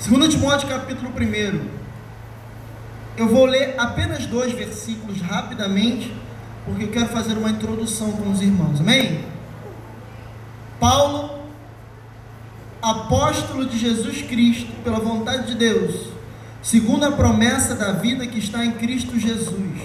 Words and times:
2 0.00 0.28
Timóteo 0.30 0.66
capítulo 0.66 1.10
1. 1.10 1.60
Eu 3.18 3.28
vou 3.28 3.44
ler 3.44 3.74
apenas 3.76 4.24
dois 4.24 4.50
versículos 4.50 5.20
rapidamente, 5.20 6.10
porque 6.64 6.84
eu 6.84 6.88
quero 6.88 7.08
fazer 7.08 7.36
uma 7.36 7.50
introdução 7.50 8.10
com 8.12 8.30
os 8.30 8.40
irmãos. 8.40 8.80
Amém? 8.80 9.22
Paulo, 10.80 11.40
apóstolo 12.80 13.66
de 13.66 13.76
Jesus 13.76 14.22
Cristo, 14.22 14.72
pela 14.82 14.98
vontade 14.98 15.48
de 15.48 15.54
Deus, 15.54 16.06
segundo 16.62 17.04
a 17.04 17.12
promessa 17.12 17.74
da 17.74 17.92
vida 17.92 18.26
que 18.26 18.38
está 18.38 18.64
em 18.64 18.72
Cristo 18.72 19.18
Jesus, 19.18 19.82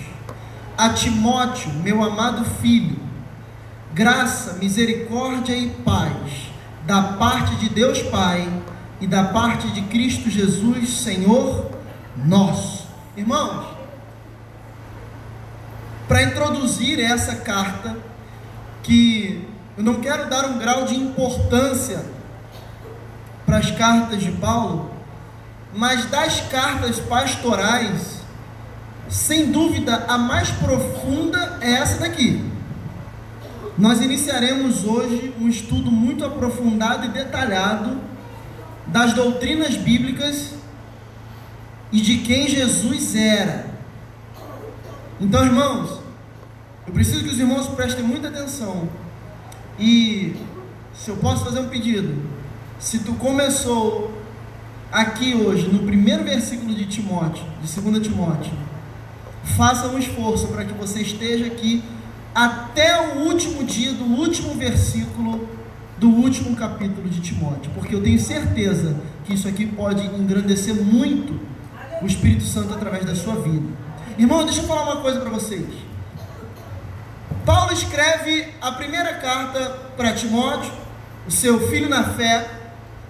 a 0.77 0.91
Timóteo, 0.91 1.73
meu 1.83 2.01
amado 2.01 2.45
filho, 2.61 2.95
graça, 3.93 4.53
misericórdia 4.53 5.57
e 5.57 5.71
paz 5.83 6.13
da 6.85 7.03
parte 7.03 7.55
de 7.57 7.67
Deus 7.67 8.01
Pai 8.03 8.47
e 8.99 9.07
da 9.07 9.25
parte 9.25 9.67
de 9.71 9.81
Cristo 9.83 10.29
Jesus, 10.29 10.89
Senhor 10.89 11.71
nosso. 12.15 12.87
Irmãos, 13.17 13.75
para 16.07 16.23
introduzir 16.23 16.99
essa 16.99 17.35
carta, 17.35 17.97
que 18.83 19.47
eu 19.77 19.83
não 19.83 19.95
quero 19.95 20.29
dar 20.29 20.45
um 20.45 20.59
grau 20.59 20.85
de 20.85 20.95
importância 20.95 22.05
para 23.45 23.57
as 23.57 23.71
cartas 23.71 24.21
de 24.21 24.31
Paulo, 24.31 24.91
mas 25.73 26.05
das 26.05 26.41
cartas 26.41 26.99
pastorais, 26.99 28.21
sem 29.09 29.51
dúvida 29.51 30.05
a 30.07 30.17
mais 30.17 30.49
profunda 30.51 31.57
é 31.61 31.73
essa 31.73 31.99
daqui. 31.99 32.43
Nós 33.77 33.99
iniciaremos 33.99 34.85
hoje 34.85 35.33
um 35.39 35.49
estudo 35.49 35.91
muito 35.91 36.23
aprofundado 36.23 37.05
e 37.05 37.09
detalhado 37.09 37.97
das 38.87 39.13
doutrinas 39.13 39.75
bíblicas 39.75 40.53
e 41.91 42.01
de 42.01 42.17
quem 42.19 42.47
Jesus 42.47 43.15
era. 43.15 43.67
Então, 45.19 45.45
irmãos, 45.45 46.01
eu 46.85 46.93
preciso 46.93 47.23
que 47.23 47.29
os 47.29 47.39
irmãos 47.39 47.67
prestem 47.67 48.03
muita 48.03 48.27
atenção. 48.27 48.89
E 49.79 50.35
se 50.93 51.09
eu 51.09 51.17
posso 51.17 51.45
fazer 51.45 51.59
um 51.59 51.69
pedido, 51.69 52.21
se 52.79 52.99
tu 52.99 53.13
começou 53.13 54.21
aqui 54.91 55.35
hoje 55.35 55.67
no 55.67 55.79
primeiro 55.79 56.23
versículo 56.23 56.73
de 56.73 56.85
Timóteo, 56.85 57.43
de 57.61 57.81
2 57.81 58.07
Timóteo, 58.07 58.53
faça 59.57 59.87
um 59.87 59.97
esforço 59.97 60.47
para 60.47 60.65
que 60.65 60.73
você 60.73 61.01
esteja 61.01 61.47
aqui 61.47 61.83
até 62.33 63.15
o 63.15 63.27
último 63.27 63.63
dia 63.63 63.93
do 63.93 64.03
último 64.03 64.53
versículo 64.55 65.47
do 65.97 66.09
último 66.09 66.55
capítulo 66.55 67.09
de 67.09 67.21
Timóteo, 67.21 67.71
porque 67.73 67.95
eu 67.95 68.03
tenho 68.03 68.19
certeza 68.19 68.95
que 69.23 69.33
isso 69.33 69.47
aqui 69.47 69.65
pode 69.65 70.05
engrandecer 70.05 70.75
muito 70.75 71.39
o 72.01 72.05
Espírito 72.05 72.43
Santo 72.43 72.73
através 72.73 73.05
da 73.05 73.15
sua 73.15 73.35
vida. 73.35 73.65
Irmão, 74.17 74.43
deixa 74.45 74.61
eu 74.61 74.67
falar 74.67 74.83
uma 74.83 75.01
coisa 75.01 75.19
para 75.19 75.29
vocês. 75.29 75.65
Paulo 77.45 77.71
escreve 77.71 78.47
a 78.61 78.71
primeira 78.73 79.13
carta 79.15 79.59
para 79.95 80.13
Timóteo, 80.13 80.71
o 81.27 81.31
seu 81.31 81.67
filho 81.69 81.89
na 81.89 82.03
fé, 82.03 82.49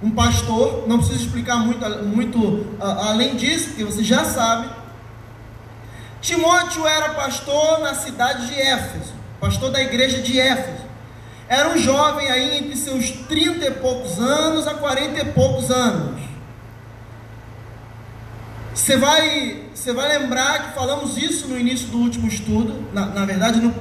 um 0.03 0.11
pastor, 0.11 0.87
não 0.87 0.97
preciso 0.97 1.25
explicar 1.25 1.57
muito, 1.57 1.87
muito 2.03 2.39
uh, 2.39 2.75
além 2.79 3.35
disso, 3.35 3.69
porque 3.69 3.83
você 3.83 4.03
já 4.03 4.25
sabe. 4.25 4.69
Timóteo 6.21 6.85
era 6.85 7.09
pastor 7.09 7.79
na 7.79 7.93
cidade 7.93 8.47
de 8.47 8.59
Éfeso 8.59 9.15
pastor 9.45 9.69
da 9.69 9.81
igreja 9.81 10.21
de 10.21 10.39
Éfeso. 10.39 10.84
Era 11.47 11.69
um 11.69 11.77
jovem 11.77 12.29
aí 12.29 12.57
entre 12.57 12.75
seus 12.75 13.11
30 13.11 13.65
e 13.65 13.71
poucos 13.71 14.17
anos 14.19 14.67
a 14.67 14.73
40 14.73 15.19
e 15.19 15.25
poucos 15.31 15.69
anos. 15.69 16.21
Você 18.73 18.97
vai, 18.97 19.63
você 19.73 19.93
vai 19.93 20.17
lembrar 20.17 20.67
que 20.67 20.75
falamos 20.75 21.17
isso 21.17 21.47
no 21.47 21.57
início 21.57 21.87
do 21.87 21.97
último 21.97 22.27
estudo, 22.27 22.87
na, 22.91 23.05
na 23.05 23.25
verdade, 23.25 23.61
no, 23.61 23.73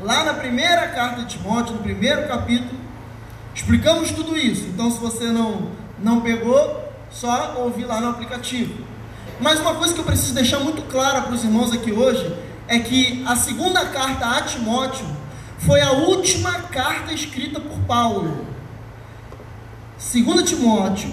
lá 0.00 0.24
na 0.24 0.34
primeira 0.34 0.88
carta 0.88 1.22
de 1.22 1.36
Timóteo, 1.36 1.74
no 1.74 1.82
primeiro 1.82 2.26
capítulo, 2.28 2.78
explicamos 3.54 4.10
tudo 4.12 4.36
isso. 4.36 4.66
Então, 4.66 4.90
se 4.90 4.98
você 4.98 5.26
não, 5.26 5.72
não 5.98 6.20
pegou, 6.20 6.88
só 7.10 7.56
ouvir 7.58 7.84
lá 7.84 8.00
no 8.00 8.10
aplicativo. 8.10 8.84
Mas 9.40 9.60
uma 9.60 9.74
coisa 9.74 9.92
que 9.92 10.00
eu 10.00 10.04
preciso 10.04 10.34
deixar 10.34 10.60
muito 10.60 10.82
clara 10.82 11.22
para 11.22 11.34
os 11.34 11.44
irmãos 11.44 11.72
aqui 11.72 11.92
hoje 11.92 12.34
é 12.66 12.78
que 12.78 13.24
a 13.26 13.34
segunda 13.36 13.84
carta 13.86 14.26
a 14.26 14.42
Timóteo 14.42 15.06
foi 15.58 15.80
a 15.80 15.92
última 15.92 16.52
carta 16.62 17.12
escrita 17.12 17.60
por 17.60 17.78
Paulo. 17.80 18.46
Segunda 19.98 20.42
Timóteo 20.42 21.12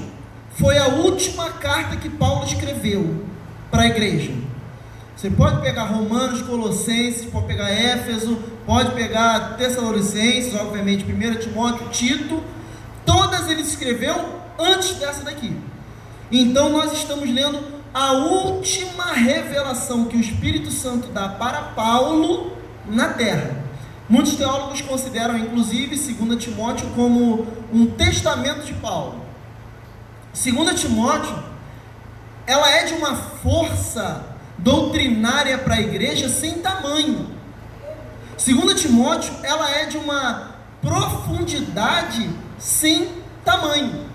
foi 0.52 0.78
a 0.78 0.88
última 0.88 1.52
carta 1.52 1.96
que 1.98 2.10
Paulo 2.10 2.46
escreveu 2.46 3.26
para 3.70 3.84
a 3.84 3.88
igreja. 3.88 4.32
Você 5.16 5.30
pode 5.30 5.62
pegar 5.62 5.86
Romanos, 5.86 6.42
Colossenses, 6.44 7.26
pode 7.26 7.48
pegar 7.48 7.70
Éfeso, 7.70 8.38
pode 8.66 8.92
pegar 8.92 9.58
Tessalonicenses, 9.58 10.54
obviamente, 10.56 11.06
1 11.06 11.40
Timóteo, 11.40 11.90
Tito, 11.90 12.44
todas 13.06 13.50
ele 13.50 13.62
escreveu 13.62 14.40
antes 14.60 14.96
dessa 14.96 15.24
daqui. 15.24 15.56
Então 16.32 16.70
nós 16.70 16.94
estamos 16.94 17.30
lendo 17.30 17.60
a 17.94 18.12
última 18.12 19.14
revelação 19.14 20.06
que 20.06 20.18
o 20.18 20.20
Espírito 20.20 20.70
Santo 20.70 21.08
dá 21.08 21.30
para 21.30 21.62
Paulo 21.62 22.52
na 22.86 23.10
terra. 23.10 23.65
Muitos 24.08 24.36
teólogos 24.36 24.82
consideram, 24.82 25.38
inclusive, 25.38 25.96
2 25.96 26.44
Timóteo 26.44 26.88
como 26.96 27.48
um 27.74 27.88
testamento 27.88 28.64
de 28.64 28.74
Paulo. 28.74 29.26
2 30.34 30.80
Timóteo, 30.80 31.44
ela 32.46 32.70
é 32.70 32.84
de 32.86 32.94
uma 32.94 33.16
força 33.16 34.24
doutrinária 34.60 35.58
para 35.58 35.76
a 35.76 35.82
igreja 35.82 36.30
sem 36.30 36.60
tamanho. 36.60 37.30
2 38.38 38.80
Timóteo, 38.80 39.34
ela 39.42 39.72
é 39.72 39.86
de 39.86 39.98
uma 39.98 40.56
profundidade 40.82 42.30
sem 42.60 43.10
tamanho. 43.44 44.06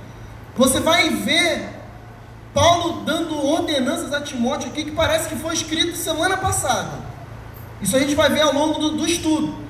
Você 0.56 0.78
vai 0.78 1.10
ver 1.10 1.68
Paulo 2.54 3.02
dando 3.04 3.44
ordenanças 3.44 4.12
a 4.12 4.20
Timóteo 4.20 4.70
aqui 4.70 4.84
que 4.84 4.92
parece 4.92 5.28
que 5.28 5.36
foi 5.36 5.54
escrito 5.54 5.96
semana 5.96 6.36
passada. 6.36 7.10
Isso 7.80 7.96
a 7.96 7.98
gente 7.98 8.14
vai 8.14 8.28
ver 8.30 8.42
ao 8.42 8.52
longo 8.52 8.78
do, 8.78 8.90
do 8.90 9.06
estudo. 9.06 9.69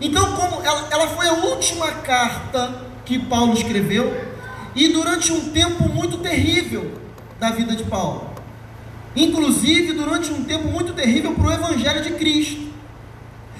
Então, 0.00 0.36
como 0.36 0.62
ela, 0.64 0.88
ela 0.90 1.08
foi 1.08 1.26
a 1.28 1.32
última 1.32 1.90
carta 1.90 2.82
que 3.04 3.18
Paulo 3.18 3.52
escreveu 3.52 4.28
e 4.74 4.88
durante 4.88 5.32
um 5.32 5.50
tempo 5.50 5.88
muito 5.88 6.18
terrível 6.18 6.92
da 7.40 7.50
vida 7.50 7.74
de 7.74 7.84
Paulo. 7.84 8.30
Inclusive 9.16 9.92
durante 9.94 10.30
um 10.32 10.44
tempo 10.44 10.68
muito 10.68 10.92
terrível 10.92 11.34
para 11.34 11.46
o 11.46 11.52
Evangelho 11.52 12.02
de 12.02 12.10
Cristo. 12.10 12.68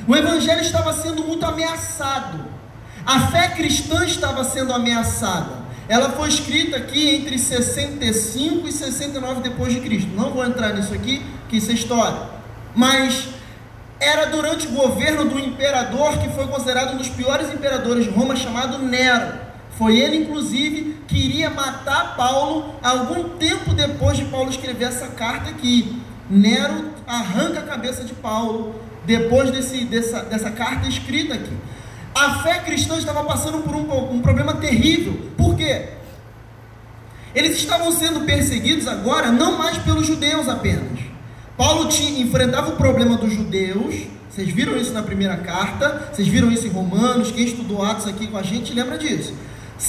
O 0.06 0.14
Evangelho 0.14 0.60
estava 0.60 0.92
sendo 0.92 1.24
muito 1.24 1.44
ameaçado. 1.44 2.44
A 3.04 3.20
fé 3.28 3.48
cristã 3.48 4.04
estava 4.04 4.44
sendo 4.44 4.72
ameaçada. 4.72 5.66
Ela 5.88 6.10
foi 6.10 6.28
escrita 6.28 6.76
aqui 6.76 7.16
entre 7.16 7.38
65 7.38 8.68
e 8.68 8.72
69 8.72 9.40
depois 9.40 9.72
de 9.72 9.80
Cristo. 9.80 10.10
Não 10.14 10.30
vou 10.30 10.44
entrar 10.44 10.74
nisso 10.74 10.92
aqui, 10.92 11.22
que 11.48 11.56
isso 11.56 11.70
é 11.70 11.74
história. 11.74 12.20
Mas 12.74 13.28
era 14.00 14.26
durante 14.26 14.66
o 14.66 14.70
governo 14.70 15.24
do 15.24 15.38
imperador 15.38 16.18
que 16.18 16.28
foi 16.30 16.46
considerado 16.46 16.94
um 16.94 16.98
dos 16.98 17.08
piores 17.08 17.52
imperadores 17.52 18.04
de 18.04 18.10
Roma, 18.10 18.36
chamado 18.36 18.78
Nero. 18.78 19.48
Foi 19.76 19.98
ele, 19.98 20.16
inclusive, 20.16 20.96
que 21.06 21.16
iria 21.16 21.50
matar 21.50 22.16
Paulo 22.16 22.74
algum 22.82 23.30
tempo 23.36 23.72
depois 23.74 24.16
de 24.16 24.24
Paulo 24.26 24.50
escrever 24.50 24.86
essa 24.86 25.08
carta 25.08 25.50
aqui. 25.50 26.00
Nero 26.30 26.90
arranca 27.06 27.60
a 27.60 27.62
cabeça 27.62 28.04
de 28.04 28.12
Paulo 28.14 28.74
depois 29.04 29.50
desse, 29.50 29.84
dessa, 29.84 30.22
dessa 30.22 30.50
carta 30.50 30.88
escrita 30.88 31.34
aqui. 31.34 31.56
A 32.14 32.42
fé 32.42 32.58
cristã 32.60 32.98
estava 32.98 33.24
passando 33.24 33.62
por 33.62 33.74
um, 33.74 34.14
um 34.14 34.20
problema 34.20 34.54
terrível. 34.54 35.30
Por 35.36 35.56
quê? 35.56 35.90
Eles 37.34 37.56
estavam 37.56 37.92
sendo 37.92 38.20
perseguidos 38.26 38.88
agora 38.88 39.30
não 39.30 39.56
mais 39.56 39.78
pelos 39.78 40.06
judeus 40.06 40.48
apenas. 40.48 41.07
Paulo 41.58 41.88
enfrentava 41.90 42.70
o 42.70 42.76
problema 42.76 43.16
dos 43.16 43.34
judeus. 43.34 44.06
Vocês 44.30 44.48
viram 44.48 44.76
isso 44.76 44.92
na 44.92 45.02
primeira 45.02 45.36
carta, 45.38 46.10
vocês 46.12 46.28
viram 46.28 46.52
isso 46.52 46.68
em 46.68 46.70
Romanos. 46.70 47.32
Quem 47.32 47.44
estudou 47.44 47.82
Atos 47.82 48.06
aqui 48.06 48.28
com 48.28 48.38
a 48.38 48.42
gente 48.44 48.72
lembra 48.72 48.96
disso. 48.96 49.34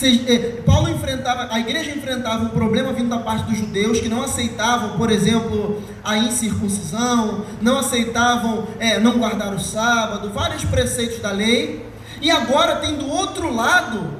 Eh, 0.01 0.61
Paulo 0.65 0.89
enfrentava, 0.89 1.53
a 1.53 1.59
igreja 1.59 1.91
enfrentava 1.91 2.45
um 2.45 2.49
problema 2.49 2.91
vindo 2.91 3.09
da 3.09 3.19
parte 3.19 3.43
dos 3.43 3.57
judeus 3.57 3.99
que 3.99 4.09
não 4.09 4.23
aceitavam, 4.23 4.97
por 4.97 5.11
exemplo, 5.11 5.81
a 6.03 6.17
incircuncisão, 6.17 7.45
não 7.61 7.77
aceitavam 7.77 8.67
é, 8.79 8.99
não 8.99 9.19
guardar 9.19 9.53
o 9.53 9.59
sábado, 9.59 10.31
vários 10.31 10.63
preceitos 10.63 11.19
da 11.19 11.31
lei. 11.31 11.85
E 12.19 12.31
agora 12.31 12.77
tem 12.77 12.95
do 12.95 13.07
outro 13.07 13.53
lado 13.53 14.19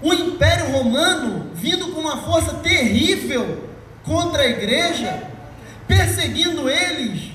o 0.00 0.14
Império 0.14 0.72
Romano 0.72 1.50
vindo 1.54 1.88
com 1.88 2.00
uma 2.00 2.16
força 2.18 2.54
terrível 2.54 3.68
contra 4.02 4.42
a 4.42 4.48
igreja, 4.48 5.36
perseguindo 5.88 6.68
eles, 6.68 7.32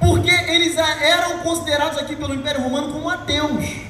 porque 0.00 0.30
eles 0.30 0.76
eram 0.76 1.40
considerados 1.40 1.98
aqui 1.98 2.16
pelo 2.16 2.34
Império 2.34 2.62
Romano 2.62 2.92
como 2.92 3.08
ateus. 3.08 3.86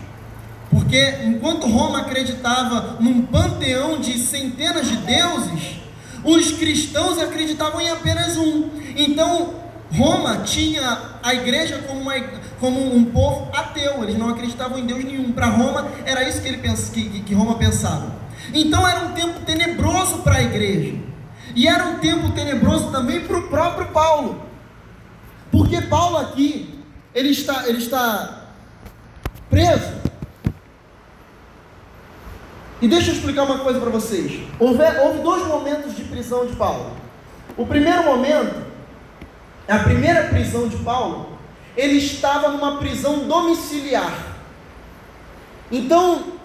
Porque 0.71 1.21
enquanto 1.25 1.67
Roma 1.67 2.01
acreditava 2.01 2.99
num 3.01 3.23
panteão 3.23 3.99
de 3.99 4.19
centenas 4.19 4.89
de 4.89 4.97
deuses, 4.97 5.77
os 6.25 6.53
cristãos 6.53 7.19
acreditavam 7.19 7.81
em 7.81 7.89
apenas 7.89 8.37
um. 8.37 8.69
Então, 8.97 9.55
Roma 9.93 10.39
tinha 10.39 11.17
a 11.23 11.35
igreja 11.35 11.79
como, 11.87 12.01
uma, 12.01 12.15
como 12.59 12.95
um 12.95 13.05
povo 13.07 13.51
ateu, 13.55 14.03
eles 14.03 14.19
não 14.19 14.31
acreditavam 14.31 14.79
em 14.79 14.87
Deus 14.87 15.05
nenhum. 15.05 15.33
Para 15.33 15.47
Roma, 15.47 15.89
era 16.05 16.29
isso 16.29 16.43
que, 16.43 16.49
ele 16.49 16.59
pensa, 16.59 16.93
que, 16.93 17.21
que 17.21 17.35
Roma 17.35 17.57
pensava. 17.57 18.15
Então, 18.53 18.87
era 18.87 19.01
um 19.01 19.13
tempo 19.13 19.41
tenebroso 19.41 20.19
para 20.19 20.39
a 20.39 20.43
igreja, 20.43 20.95
e 21.56 21.67
era 21.67 21.87
um 21.87 21.99
tempo 21.99 22.32
tenebroso 22.32 22.93
também 22.93 23.23
para 23.23 23.38
o 23.38 23.49
próprio 23.49 23.87
Paulo, 23.87 24.43
porque 25.50 25.81
Paulo 25.81 26.19
aqui, 26.19 26.79
ele 27.14 27.31
está, 27.31 27.67
ele 27.67 27.79
está 27.79 28.43
preso. 29.49 29.94
E 32.82 32.87
deixa 32.87 33.11
eu 33.11 33.14
explicar 33.14 33.44
uma 33.44 33.61
coisa 33.61 33.81
para 33.81 33.88
vocês. 33.88 34.47
Houve, 34.61 34.82
houve 35.03 35.20
dois 35.20 35.47
momentos 35.47 35.97
de 35.97 36.05
prisão 36.05 36.47
de 36.47 36.55
Paulo. 36.55 36.93
O 37.56 37.64
primeiro 37.64 38.05
momento, 38.05 38.55
a 39.67 39.79
primeira 39.79 40.25
prisão 40.25 40.69
de 40.69 40.76
Paulo, 40.76 41.38
ele 41.75 41.97
estava 41.97 42.50
numa 42.50 42.76
prisão 42.76 43.26
domiciliar. 43.26 44.12
Então, 45.73 46.36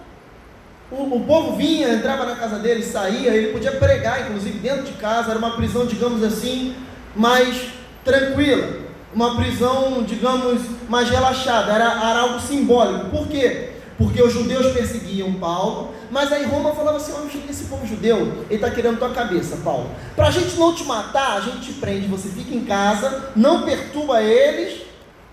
o, 0.92 1.16
o, 1.16 1.24
povo 1.26 1.56
vinha, 1.56 1.94
entrava 1.94 2.26
na 2.26 2.36
casa 2.36 2.60
dele, 2.60 2.84
saía, 2.84 3.32
ele 3.34 3.54
podia 3.54 3.72
pregar, 3.72 4.22
inclusive 4.22 4.60
dentro 4.60 4.84
de 4.84 4.94
casa, 4.94 5.32
era 5.32 5.40
uma 5.40 5.56
prisão, 5.56 5.86
digamos 5.86 6.22
assim, 6.24 6.76
mais 7.16 7.70
tranquila 8.04 8.82
uma 9.14 9.36
prisão, 9.36 10.04
digamos, 10.04 10.62
mais 10.88 11.10
relaxada, 11.10 11.72
era, 11.72 11.86
era 11.86 12.20
algo 12.22 12.40
simbólico. 12.40 13.10
Por 13.10 13.28
quê? 13.28 13.72
Porque 13.98 14.22
os 14.22 14.34
judeus 14.34 14.74
perseguiam 14.74 15.34
Paulo, 15.34 15.94
mas 16.10 16.32
aí 16.32 16.46
Roma 16.46 16.74
falava 16.74 16.98
assim: 16.98 17.14
oh, 17.14 17.50
esse 17.50 17.66
povo 17.66 17.86
judeu, 17.86 18.46
ele 18.50 18.56
está 18.56 18.72
querendo 18.72 18.98
tua 18.98 19.12
cabeça, 19.12 19.58
Paulo. 19.58 19.92
Para 20.16 20.28
a 20.28 20.32
gente 20.32 20.58
não 20.58 20.74
te 20.74 20.84
matar, 20.86 21.38
a 21.38 21.42
gente 21.42 21.62
te 21.62 21.74
prende, 21.74 22.08
você 22.08 22.30
fica 22.30 22.56
em 22.56 22.66
casa, 22.66 23.32
não 23.36 23.64
perturba 23.64 24.22
eles, 24.22 24.82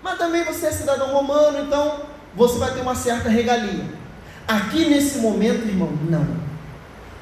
mas 0.03 0.17
também 0.17 0.43
você 0.43 0.67
é 0.67 0.71
cidadão 0.71 1.07
romano, 1.07 1.59
então 1.59 2.01
você 2.35 2.59
vai 2.59 2.71
ter 2.73 2.81
uma 2.81 2.95
certa 2.95 3.29
regalia. 3.29 3.85
Aqui 4.49 4.89
nesse 4.89 5.19
momento, 5.19 5.67
irmão, 5.67 5.91
não. 6.09 6.25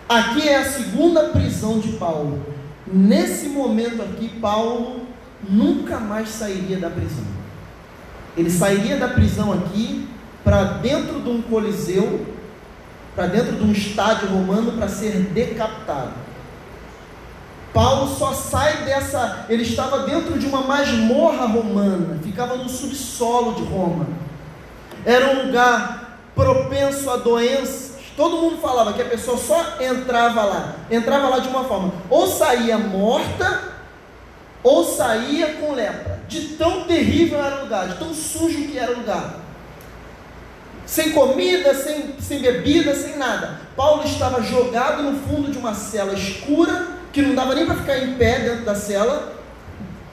Aqui 0.08 0.48
é 0.48 0.60
a 0.60 0.72
segunda 0.72 1.24
prisão 1.24 1.78
de 1.78 1.90
Paulo. 1.98 2.42
Nesse 2.88 3.50
momento 3.50 4.02
aqui, 4.02 4.30
Paulo 4.40 5.02
nunca 5.44 6.00
mais 6.00 6.30
sairia 6.30 6.78
da 6.78 6.90
prisão. 6.90 7.26
Ele 8.38 8.50
sairia 8.50 8.96
da 8.96 9.10
prisão 9.10 9.52
aqui 9.52 10.08
para 10.42 10.64
dentro 10.64 11.20
de 11.20 11.28
um 11.28 11.42
coliseu, 11.42 12.26
para 13.14 13.28
dentro 13.28 13.58
de 13.58 13.64
um 13.66 13.74
estádio 13.74 14.30
romano 14.30 14.72
para 14.72 14.88
ser 14.88 15.20
decapitado. 15.34 16.14
Paulo 17.74 18.08
só 18.16 18.32
sai 18.32 18.86
dessa, 18.86 19.46
ele 19.50 19.64
estava 19.64 20.06
dentro 20.06 20.40
de 20.40 20.46
uma 20.46 20.62
masmorra 20.62 21.46
romana, 21.46 22.20
ficava 22.24 22.56
no 22.56 22.70
subsolo 22.70 23.54
de 23.56 23.64
Roma. 23.64 24.08
Era 25.04 25.32
um 25.32 25.48
lugar 25.48 26.07
propenso 26.38 27.10
a 27.10 27.18
doenças. 27.18 27.98
Todo 28.16 28.38
mundo 28.38 28.58
falava 28.62 28.94
que 28.94 29.02
a 29.02 29.06
pessoa 29.06 29.38
só 29.38 29.76
entrava 29.82 30.44
lá, 30.44 30.76
entrava 30.90 31.28
lá 31.28 31.40
de 31.40 31.50
uma 31.50 31.66
forma, 31.66 31.94
ou 32.10 32.28
saía 32.28 32.78
morta, 32.78 33.76
ou 34.64 34.84
saía 34.84 35.54
com 35.54 35.74
lepra. 35.74 36.22
De 36.28 36.56
tão 36.56 36.86
terrível 36.86 37.44
era 37.44 37.58
o 37.58 37.62
lugar, 37.64 37.90
de 37.90 37.96
tão 37.98 38.14
sujo 38.14 38.68
que 38.68 38.78
era 38.78 38.92
o 38.94 39.00
lugar. 39.00 39.42
Sem 40.86 41.12
comida, 41.12 41.74
sem, 41.76 42.16
sem 42.20 42.40
bebida, 42.40 42.96
sem 42.96 43.18
nada. 43.18 43.60
Paulo 43.76 44.04
estava 44.04 44.42
jogado 44.42 45.04
no 45.04 45.20
fundo 45.20 45.52
de 45.52 45.58
uma 45.58 45.74
cela 45.74 46.14
escura, 46.14 46.88
que 47.12 47.22
não 47.22 47.36
dava 47.36 47.54
nem 47.54 47.66
para 47.66 47.76
ficar 47.76 48.00
em 48.00 48.16
pé 48.16 48.40
dentro 48.40 48.66
da 48.66 48.74
cela, 48.74 49.34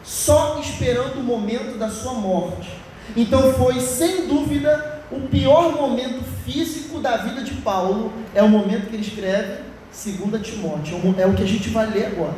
só 0.03 0.59
esperando 0.61 1.21
o 1.21 1.23
momento 1.23 1.79
da 1.79 1.89
sua 1.89 2.13
morte. 2.13 2.71
Então 3.17 3.55
foi, 3.55 3.81
sem 3.81 4.27
dúvida, 4.27 4.94
o 5.11 5.21
pior 5.29 5.73
momento 5.73 6.23
físico 6.45 7.01
da 7.01 7.17
vida 7.19 7.43
de 7.43 7.55
Paulo, 7.57 8.13
é 8.35 8.43
o 8.43 8.49
momento 8.49 8.89
que 8.89 8.97
ele 8.97 9.07
escreve 9.07 9.63
2 9.93 10.43
Timóteo, 10.43 11.15
é 11.19 11.27
o 11.27 11.35
que 11.35 11.43
a 11.43 11.47
gente 11.47 11.69
vai 11.69 11.87
ler 11.87 12.07
agora. 12.07 12.35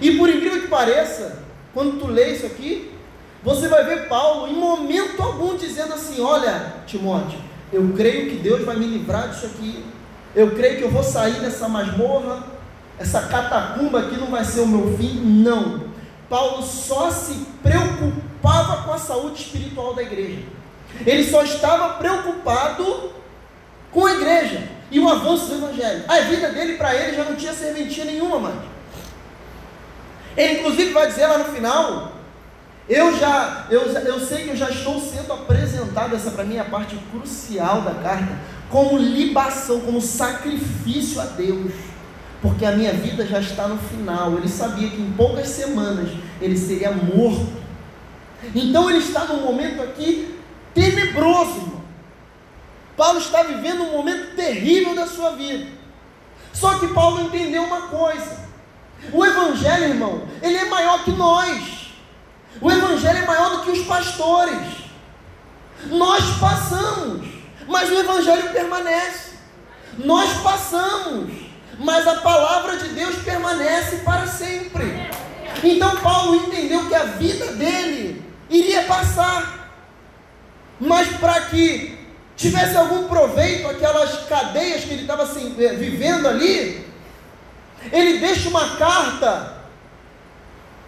E 0.00 0.16
por 0.16 0.28
incrível 0.28 0.62
que 0.62 0.68
pareça, 0.68 1.42
quando 1.74 1.98
tu 1.98 2.06
lê 2.06 2.32
isso 2.32 2.46
aqui, 2.46 2.92
você 3.42 3.68
vai 3.68 3.84
ver 3.84 4.08
Paulo 4.08 4.48
em 4.48 4.54
momento 4.54 5.20
algum 5.20 5.56
dizendo 5.56 5.94
assim: 5.94 6.20
Olha, 6.20 6.74
Timóteo, 6.86 7.38
eu 7.72 7.92
creio 7.96 8.30
que 8.30 8.36
Deus 8.36 8.64
vai 8.64 8.76
me 8.76 8.86
livrar 8.86 9.28
disso 9.28 9.46
aqui. 9.46 9.84
Eu 10.34 10.54
creio 10.54 10.78
que 10.78 10.82
eu 10.82 10.90
vou 10.90 11.02
sair 11.02 11.40
dessa 11.40 11.68
masmorra, 11.68 12.44
essa 12.98 13.22
catacumba 13.22 14.00
aqui 14.00 14.16
não 14.16 14.28
vai 14.28 14.44
ser 14.44 14.60
o 14.60 14.66
meu 14.66 14.96
fim. 14.96 15.20
Não. 15.20 15.88
Paulo 16.28 16.62
só 16.62 17.10
se 17.10 17.46
preocupava 17.62 18.82
com 18.82 18.92
a 18.92 18.98
saúde 18.98 19.42
espiritual 19.42 19.94
da 19.94 20.02
igreja. 20.02 20.42
Ele 21.06 21.24
só 21.24 21.42
estava 21.42 21.94
preocupado 21.94 23.12
com 23.90 24.06
a 24.06 24.14
igreja 24.14 24.68
e 24.90 24.98
o 24.98 25.08
avanço 25.08 25.46
do 25.46 25.54
evangelho. 25.56 26.04
A 26.08 26.20
vida 26.20 26.50
dele 26.50 26.74
para 26.74 26.94
ele 26.94 27.16
já 27.16 27.24
não 27.24 27.36
tinha 27.36 27.52
serventia 27.52 28.04
nenhuma 28.04 28.38
mais. 28.38 28.56
Ele 30.36 30.60
inclusive 30.60 30.92
vai 30.92 31.08
dizer 31.08 31.26
lá 31.26 31.38
no 31.38 31.46
final, 31.46 32.12
eu 32.88 33.18
já, 33.18 33.66
eu, 33.70 33.82
eu 33.82 34.20
sei 34.20 34.44
que 34.44 34.50
eu 34.50 34.56
já 34.56 34.70
estou 34.70 35.00
sendo 35.00 35.32
apresentado, 35.32 36.14
essa 36.14 36.30
para 36.30 36.44
mim 36.44 36.56
é 36.56 36.60
a 36.60 36.64
parte 36.64 36.96
crucial 37.10 37.82
da 37.82 37.94
carta, 37.94 38.38
como 38.70 38.96
libação, 38.96 39.80
como 39.80 40.00
sacrifício 40.00 41.20
a 41.20 41.24
Deus, 41.24 41.72
porque 42.40 42.64
a 42.64 42.72
minha 42.72 42.92
vida 42.92 43.26
já 43.26 43.40
está 43.40 43.66
no 43.66 43.78
final. 43.78 44.34
Ele 44.34 44.48
sabia 44.48 44.88
que 44.88 45.00
em 45.00 45.10
poucas 45.12 45.48
semanas 45.48 46.10
ele 46.40 46.56
seria 46.56 46.92
morto. 46.92 47.52
Então 48.54 48.88
ele 48.88 49.00
está 49.00 49.24
num 49.24 49.40
momento 49.40 49.82
aqui 49.82 50.37
tenebroso, 50.74 51.56
irmão. 51.56 51.84
Paulo 52.96 53.18
está 53.18 53.42
vivendo 53.44 53.82
um 53.82 53.92
momento 53.92 54.34
terrível 54.34 54.94
da 54.94 55.06
sua 55.06 55.30
vida. 55.32 55.70
Só 56.52 56.78
que 56.78 56.88
Paulo 56.88 57.22
entendeu 57.22 57.62
uma 57.62 57.82
coisa: 57.82 58.48
o 59.12 59.24
Evangelho, 59.24 59.84
irmão, 59.84 60.28
ele 60.42 60.56
é 60.56 60.64
maior 60.64 61.04
que 61.04 61.12
nós. 61.12 61.78
O 62.60 62.70
Evangelho 62.70 63.18
é 63.18 63.26
maior 63.26 63.50
do 63.50 63.62
que 63.62 63.70
os 63.70 63.86
pastores. 63.86 64.66
Nós 65.86 66.24
passamos, 66.40 67.28
mas 67.68 67.88
o 67.90 67.94
Evangelho 67.94 68.52
permanece. 68.52 69.36
Nós 69.98 70.32
passamos, 70.42 71.30
mas 71.78 72.06
a 72.06 72.16
palavra 72.16 72.76
de 72.76 72.88
Deus 72.88 73.16
permanece 73.22 73.98
para 73.98 74.26
sempre. 74.26 75.08
Então 75.62 75.96
Paulo 75.96 76.36
entendeu 76.36 76.88
que 76.88 76.94
a 76.94 77.04
vida 77.04 77.52
dele 77.52 78.24
iria 78.50 78.82
passar, 78.84 79.57
mas 80.80 81.08
para 81.16 81.40
que 81.42 81.98
tivesse 82.36 82.76
algum 82.76 83.08
proveito 83.08 83.68
aquelas 83.68 84.26
cadeias 84.26 84.84
que 84.84 84.92
ele 84.92 85.02
estava 85.02 85.24
assim, 85.24 85.54
eh, 85.58 85.74
vivendo 85.74 86.28
ali, 86.28 86.86
ele 87.92 88.18
deixa 88.18 88.48
uma 88.48 88.76
carta, 88.76 89.54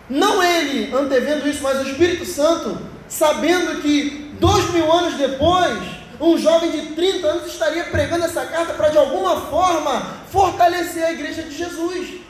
não 0.08 0.42
ele 0.42 0.94
antevendo 0.94 1.48
isso, 1.48 1.62
mas 1.62 1.80
o 1.80 1.88
Espírito 1.90 2.24
Santo, 2.24 2.78
sabendo 3.08 3.80
que 3.82 4.32
dois 4.40 4.70
mil 4.70 4.90
anos 4.92 5.14
depois, 5.14 5.78
um 6.20 6.36
jovem 6.36 6.70
de 6.70 6.94
30 6.94 7.26
anos 7.26 7.46
estaria 7.46 7.84
pregando 7.84 8.24
essa 8.24 8.44
carta 8.44 8.74
para 8.74 8.90
de 8.90 8.98
alguma 8.98 9.40
forma 9.42 10.02
fortalecer 10.30 11.02
a 11.02 11.12
igreja 11.12 11.42
de 11.42 11.56
Jesus. 11.56 12.20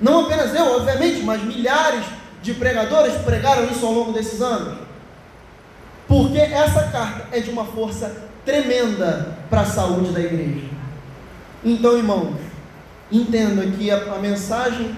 Não 0.00 0.26
apenas 0.26 0.54
eu, 0.54 0.76
obviamente, 0.76 1.22
mas 1.22 1.42
milhares 1.42 2.04
de 2.42 2.54
pregadores 2.54 3.14
pregaram 3.22 3.64
isso 3.64 3.84
ao 3.86 3.92
longo 3.92 4.12
desses 4.12 4.40
anos. 4.40 4.87
Porque 6.08 6.38
essa 6.38 6.88
carta 6.88 7.28
é 7.30 7.40
de 7.40 7.50
uma 7.50 7.66
força 7.66 8.28
tremenda 8.44 9.36
para 9.48 9.60
a 9.60 9.66
saúde 9.66 10.10
da 10.10 10.20
igreja. 10.20 10.66
Então, 11.62 11.96
irmãos, 11.96 12.48
Entenda 13.10 13.66
que 13.66 13.90
a, 13.90 14.14
a 14.14 14.18
mensagem 14.18 14.94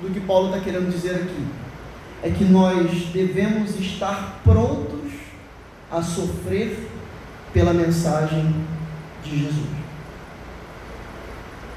do 0.00 0.12
que 0.12 0.20
Paulo 0.20 0.48
está 0.48 0.60
querendo 0.60 0.90
dizer 0.90 1.14
aqui 1.14 1.46
é 2.22 2.30
que 2.30 2.44
nós 2.44 2.90
devemos 3.12 3.78
estar 3.78 4.40
prontos 4.42 5.12
a 5.90 6.02
sofrer 6.02 6.88
pela 7.52 7.72
mensagem 7.72 8.52
de 9.22 9.44
Jesus. 9.44 9.76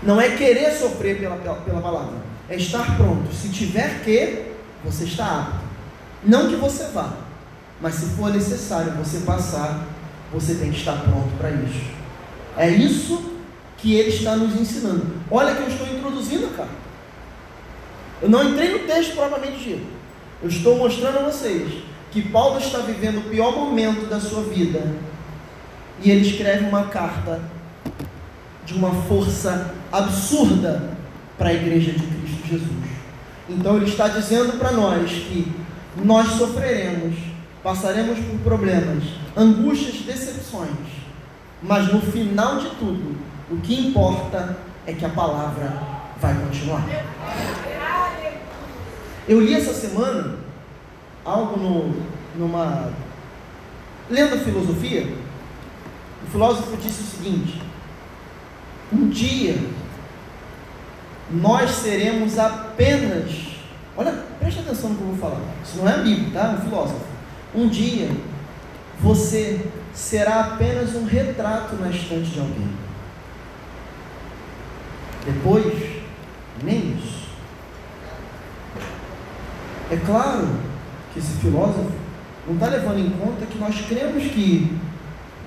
Não 0.01 0.19
é 0.19 0.35
querer 0.35 0.71
sofrer 0.71 1.19
pela, 1.19 1.35
pela, 1.35 1.55
pela 1.57 1.81
palavra, 1.81 2.17
é 2.49 2.55
estar 2.55 2.97
pronto. 2.97 3.31
Se 3.31 3.49
tiver 3.49 4.01
que, 4.03 4.53
você 4.83 5.03
está 5.03 5.41
apto. 5.41 5.69
Não 6.23 6.49
que 6.49 6.55
você 6.55 6.85
vá, 6.85 7.13
mas 7.81 7.95
se 7.95 8.05
for 8.15 8.31
necessário 8.31 8.93
você 8.93 9.19
passar, 9.19 9.85
você 10.31 10.55
tem 10.55 10.71
que 10.71 10.77
estar 10.79 10.93
pronto 10.93 11.29
para 11.37 11.51
isso. 11.51 11.81
É 12.57 12.69
isso 12.69 13.33
que 13.77 13.95
ele 13.95 14.09
está 14.09 14.35
nos 14.35 14.59
ensinando. 14.59 15.05
Olha 15.31 15.55
que 15.55 15.61
eu 15.61 15.67
estou 15.67 15.87
introduzindo, 15.87 16.55
cara. 16.55 16.69
Eu 18.21 18.29
não 18.29 18.49
entrei 18.49 18.73
no 18.73 18.79
texto 18.79 19.15
propriamente 19.15 19.59
dito. 19.59 19.87
Eu 20.41 20.49
estou 20.49 20.77
mostrando 20.77 21.19
a 21.19 21.23
vocês 21.23 21.83
que 22.11 22.21
Paulo 22.21 22.59
está 22.59 22.79
vivendo 22.79 23.19
o 23.19 23.29
pior 23.29 23.55
momento 23.55 24.09
da 24.09 24.19
sua 24.19 24.43
vida. 24.43 24.81
E 26.01 26.11
ele 26.11 26.27
escreve 26.27 26.65
uma 26.65 26.83
carta 26.83 27.39
de 28.65 28.73
uma 28.73 28.91
força 29.03 29.73
absurda 29.91 30.97
para 31.37 31.49
a 31.49 31.53
igreja 31.53 31.91
de 31.91 32.05
Cristo 32.05 32.47
Jesus. 32.47 32.89
Então 33.49 33.77
ele 33.77 33.85
está 33.85 34.07
dizendo 34.07 34.59
para 34.59 34.71
nós 34.71 35.09
que 35.09 35.51
nós 36.03 36.27
sofreremos, 36.33 37.15
passaremos 37.69 38.17
por 38.17 38.39
problemas, 38.39 39.03
angústias, 39.37 40.01
decepções, 40.01 40.71
mas 41.61 41.93
no 41.93 42.01
final 42.01 42.57
de 42.57 42.69
tudo, 42.71 43.15
o 43.51 43.57
que 43.57 43.89
importa 43.89 44.57
é 44.87 44.93
que 44.93 45.05
a 45.05 45.09
palavra 45.09 45.71
vai 46.19 46.33
continuar. 46.33 46.83
Eu 49.27 49.39
li 49.39 49.53
essa 49.53 49.71
semana 49.71 50.37
algo 51.23 51.59
no, 51.59 51.95
numa 52.35 52.91
lendo 54.09 54.33
a 54.33 54.39
filosofia. 54.39 55.15
O 56.25 56.31
filósofo 56.31 56.75
disse 56.77 57.03
o 57.03 57.17
seguinte: 57.17 57.61
um 58.91 59.09
dia 59.09 59.55
nós 61.29 61.69
seremos 61.69 62.39
apenas, 62.39 63.29
olha, 63.95 64.23
preste 64.39 64.61
atenção 64.61 64.89
no 64.89 64.95
que 64.95 65.01
eu 65.03 65.07
vou 65.09 65.17
falar. 65.17 65.41
Isso 65.63 65.77
não 65.77 65.87
é 65.87 65.93
a 65.93 65.97
Bíblia, 65.97 66.31
tá? 66.33 66.47
É 66.47 66.49
um 66.55 66.61
filósofo. 66.61 67.18
Um 67.53 67.67
dia 67.67 68.09
você 68.99 69.65
será 69.93 70.41
apenas 70.41 70.93
um 70.95 71.05
retrato 71.05 71.75
na 71.75 71.89
estante 71.89 72.29
de 72.31 72.39
alguém. 72.39 72.69
Depois, 75.25 76.03
nem 76.63 76.95
isso. 76.97 77.29
É 79.91 79.97
claro 79.97 80.47
que 81.13 81.19
esse 81.19 81.33
filósofo 81.37 81.91
não 82.47 82.55
está 82.55 82.67
levando 82.67 82.99
em 82.99 83.09
conta 83.11 83.45
que 83.45 83.57
nós 83.57 83.75
cremos 83.87 84.23
que 84.23 84.77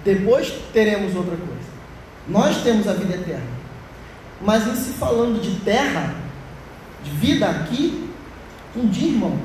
depois 0.04 0.52
teremos 0.72 1.14
outra 1.14 1.36
coisa. 1.36 1.72
Nós 2.28 2.62
temos 2.62 2.88
a 2.88 2.92
vida 2.92 3.14
eterna. 3.14 3.62
Mas 4.40 4.66
em 4.66 4.74
se 4.74 4.92
falando 4.94 5.40
de 5.40 5.60
terra, 5.60 6.14
de 7.04 7.10
vida 7.10 7.48
aqui, 7.48 8.10
um 8.76 8.88
dia, 8.88 9.08
irmão, 9.08 9.38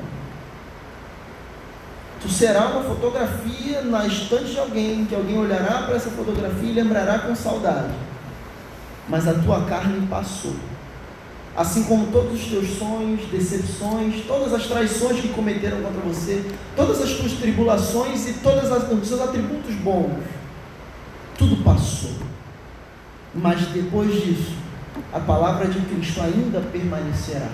tu 2.21 2.29
será 2.29 2.67
uma 2.67 2.83
fotografia 2.83 3.81
na 3.81 4.05
estante 4.05 4.51
de 4.51 4.59
alguém, 4.59 5.05
que 5.05 5.15
alguém 5.15 5.37
olhará 5.37 5.83
para 5.83 5.95
essa 5.95 6.09
fotografia 6.09 6.69
e 6.69 6.73
lembrará 6.73 7.19
com 7.19 7.35
saudade. 7.35 7.93
Mas 9.07 9.27
a 9.27 9.33
tua 9.33 9.61
carne 9.65 10.05
passou 10.07 10.55
assim 11.57 11.85
como 11.85 12.11
todos 12.11 12.39
os 12.39 12.47
teus 12.47 12.77
sonhos, 12.77 13.21
decepções, 13.31 14.23
todas 14.27 14.53
as 14.53 14.67
traições 14.67 15.19
que 15.19 15.29
cometeram 15.29 15.81
contra 15.81 16.01
você, 16.01 16.45
todas 16.75 17.01
as 17.01 17.13
tuas 17.13 17.31
tribulações 17.31 18.29
e 18.29 18.33
todos 18.33 18.69
os 18.69 19.07
seus 19.07 19.19
atributos 19.19 19.73
bons, 19.73 20.23
tudo 21.35 21.63
passou. 21.63 22.11
Mas 23.33 23.65
depois 23.69 24.13
disso, 24.23 24.53
a 25.11 25.19
palavra 25.19 25.67
de 25.67 25.79
Cristo 25.79 26.21
ainda 26.21 26.61
permanecerá. 26.61 27.49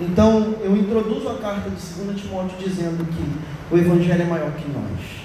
Então, 0.00 0.54
eu 0.62 0.74
introduzo 0.74 1.28
a 1.28 1.34
carta 1.34 1.68
de 1.68 1.76
2 1.76 2.20
Timóteo 2.20 2.56
dizendo 2.58 3.04
que 3.04 3.74
o 3.74 3.78
Evangelho 3.78 4.22
é 4.22 4.24
maior 4.24 4.50
que 4.52 4.66
nós. 4.70 5.20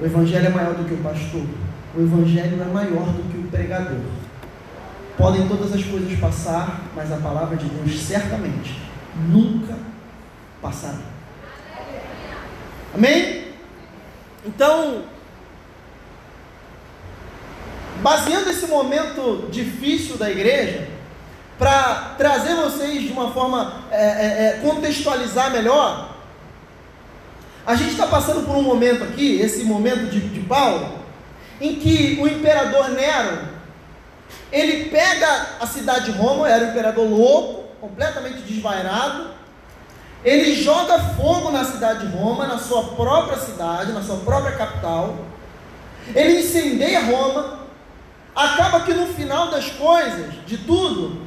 O 0.00 0.04
Evangelho 0.06 0.46
é 0.46 0.50
maior 0.50 0.74
do 0.74 0.84
que 0.84 0.94
o 0.94 1.02
pastor. 1.02 1.44
O 1.94 2.00
Evangelho 2.00 2.62
é 2.62 2.72
maior 2.72 3.06
do 3.12 3.30
que 3.30 3.38
o 3.38 3.48
pregador. 3.50 4.00
Podem 5.18 5.46
todas 5.46 5.72
as 5.72 5.84
coisas 5.84 6.18
passar, 6.18 6.82
mas 6.94 7.12
a 7.12 7.16
palavra 7.16 7.56
de 7.56 7.66
Deus 7.66 8.00
certamente 8.00 8.78
nunca 9.28 9.74
passará. 10.62 11.00
Amém? 12.94 13.48
Então, 14.46 15.02
baseando 18.02 18.48
esse 18.48 18.66
momento 18.66 19.48
difícil 19.50 20.16
da 20.16 20.30
igreja, 20.30 20.95
para 21.58 22.14
trazer 22.18 22.54
vocês 22.54 23.02
de 23.02 23.12
uma 23.12 23.32
forma 23.32 23.82
é, 23.90 23.96
é, 23.96 24.46
é, 24.46 24.60
contextualizar 24.62 25.50
melhor, 25.50 26.16
a 27.66 27.74
gente 27.74 27.92
está 27.92 28.06
passando 28.06 28.46
por 28.46 28.54
um 28.56 28.62
momento 28.62 29.04
aqui, 29.04 29.40
esse 29.40 29.64
momento 29.64 30.10
de, 30.10 30.20
de 30.20 30.40
Paulo, 30.40 30.98
em 31.60 31.76
que 31.76 32.18
o 32.20 32.28
imperador 32.28 32.90
Nero 32.90 33.56
ele 34.52 34.90
pega 34.90 35.56
a 35.60 35.66
cidade 35.66 36.12
de 36.12 36.18
Roma, 36.18 36.48
era 36.48 36.64
um 36.64 36.70
imperador 36.70 37.08
louco, 37.08 37.64
completamente 37.80 38.38
desvairado. 38.42 39.30
Ele 40.24 40.54
joga 40.54 40.98
fogo 41.14 41.50
na 41.50 41.64
cidade 41.64 42.06
de 42.06 42.16
Roma, 42.16 42.46
na 42.46 42.58
sua 42.58 42.82
própria 42.82 43.38
cidade, 43.38 43.92
na 43.92 44.02
sua 44.02 44.16
própria 44.18 44.56
capital. 44.56 45.16
Ele 46.14 46.40
incendeia 46.40 47.04
Roma. 47.04 47.66
Acaba 48.34 48.80
que 48.80 48.92
no 48.92 49.06
final 49.08 49.50
das 49.50 49.70
coisas, 49.70 50.34
de 50.46 50.58
tudo, 50.58 51.25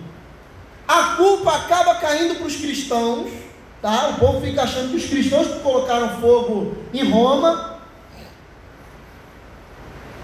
a 0.89 1.15
culpa 1.17 1.55
acaba 1.55 1.93
caindo 1.95 2.33
para 2.33 2.47
os 2.47 2.55
cristãos. 2.55 3.29
Tá? 3.79 4.09
O 4.09 4.13
povo 4.15 4.41
fica 4.41 4.63
achando 4.63 4.89
que 4.89 4.97
os 4.97 5.05
cristãos 5.05 5.47
colocaram 5.61 6.19
fogo 6.19 6.75
em 6.91 7.07
Roma. 7.07 7.79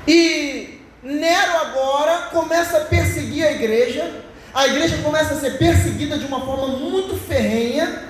E 0.07 0.81
Nero 1.03 1.57
agora 1.57 2.29
começa 2.31 2.77
a 2.77 2.86
perseguir 2.86 3.45
a 3.45 3.51
igreja, 3.51 4.24
a 4.51 4.65
igreja 4.65 5.03
começa 5.03 5.36
a 5.36 5.39
ser 5.39 5.60
perseguida 5.60 6.17
de 6.17 6.25
uma 6.25 6.41
forma 6.41 6.67
muito 6.67 7.15
ferrenha, 7.15 8.03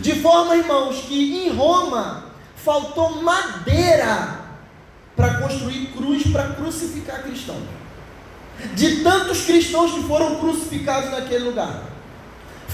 de 0.00 0.20
forma, 0.20 0.56
irmãos, 0.56 1.02
que 1.02 1.46
em 1.46 1.54
Roma 1.54 2.24
faltou 2.56 3.22
madeira 3.22 4.40
para 5.14 5.34
construir 5.34 5.86
cruz 5.96 6.32
para 6.32 6.48
crucificar 6.48 7.22
cristãos. 7.22 7.62
De 8.74 9.02
tantos 9.02 9.42
cristãos 9.42 9.92
que 9.92 10.02
foram 10.02 10.36
crucificados 10.40 11.12
naquele 11.12 11.44
lugar. 11.44 11.91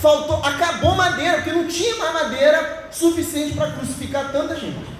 Faltou, 0.00 0.36
acabou 0.44 0.94
madeira, 0.94 1.34
porque 1.34 1.52
não 1.52 1.66
tinha 1.66 1.96
mais 1.96 2.12
madeira 2.12 2.88
suficiente 2.90 3.54
para 3.54 3.72
crucificar 3.72 4.30
tanta 4.30 4.54
gente. 4.54 4.98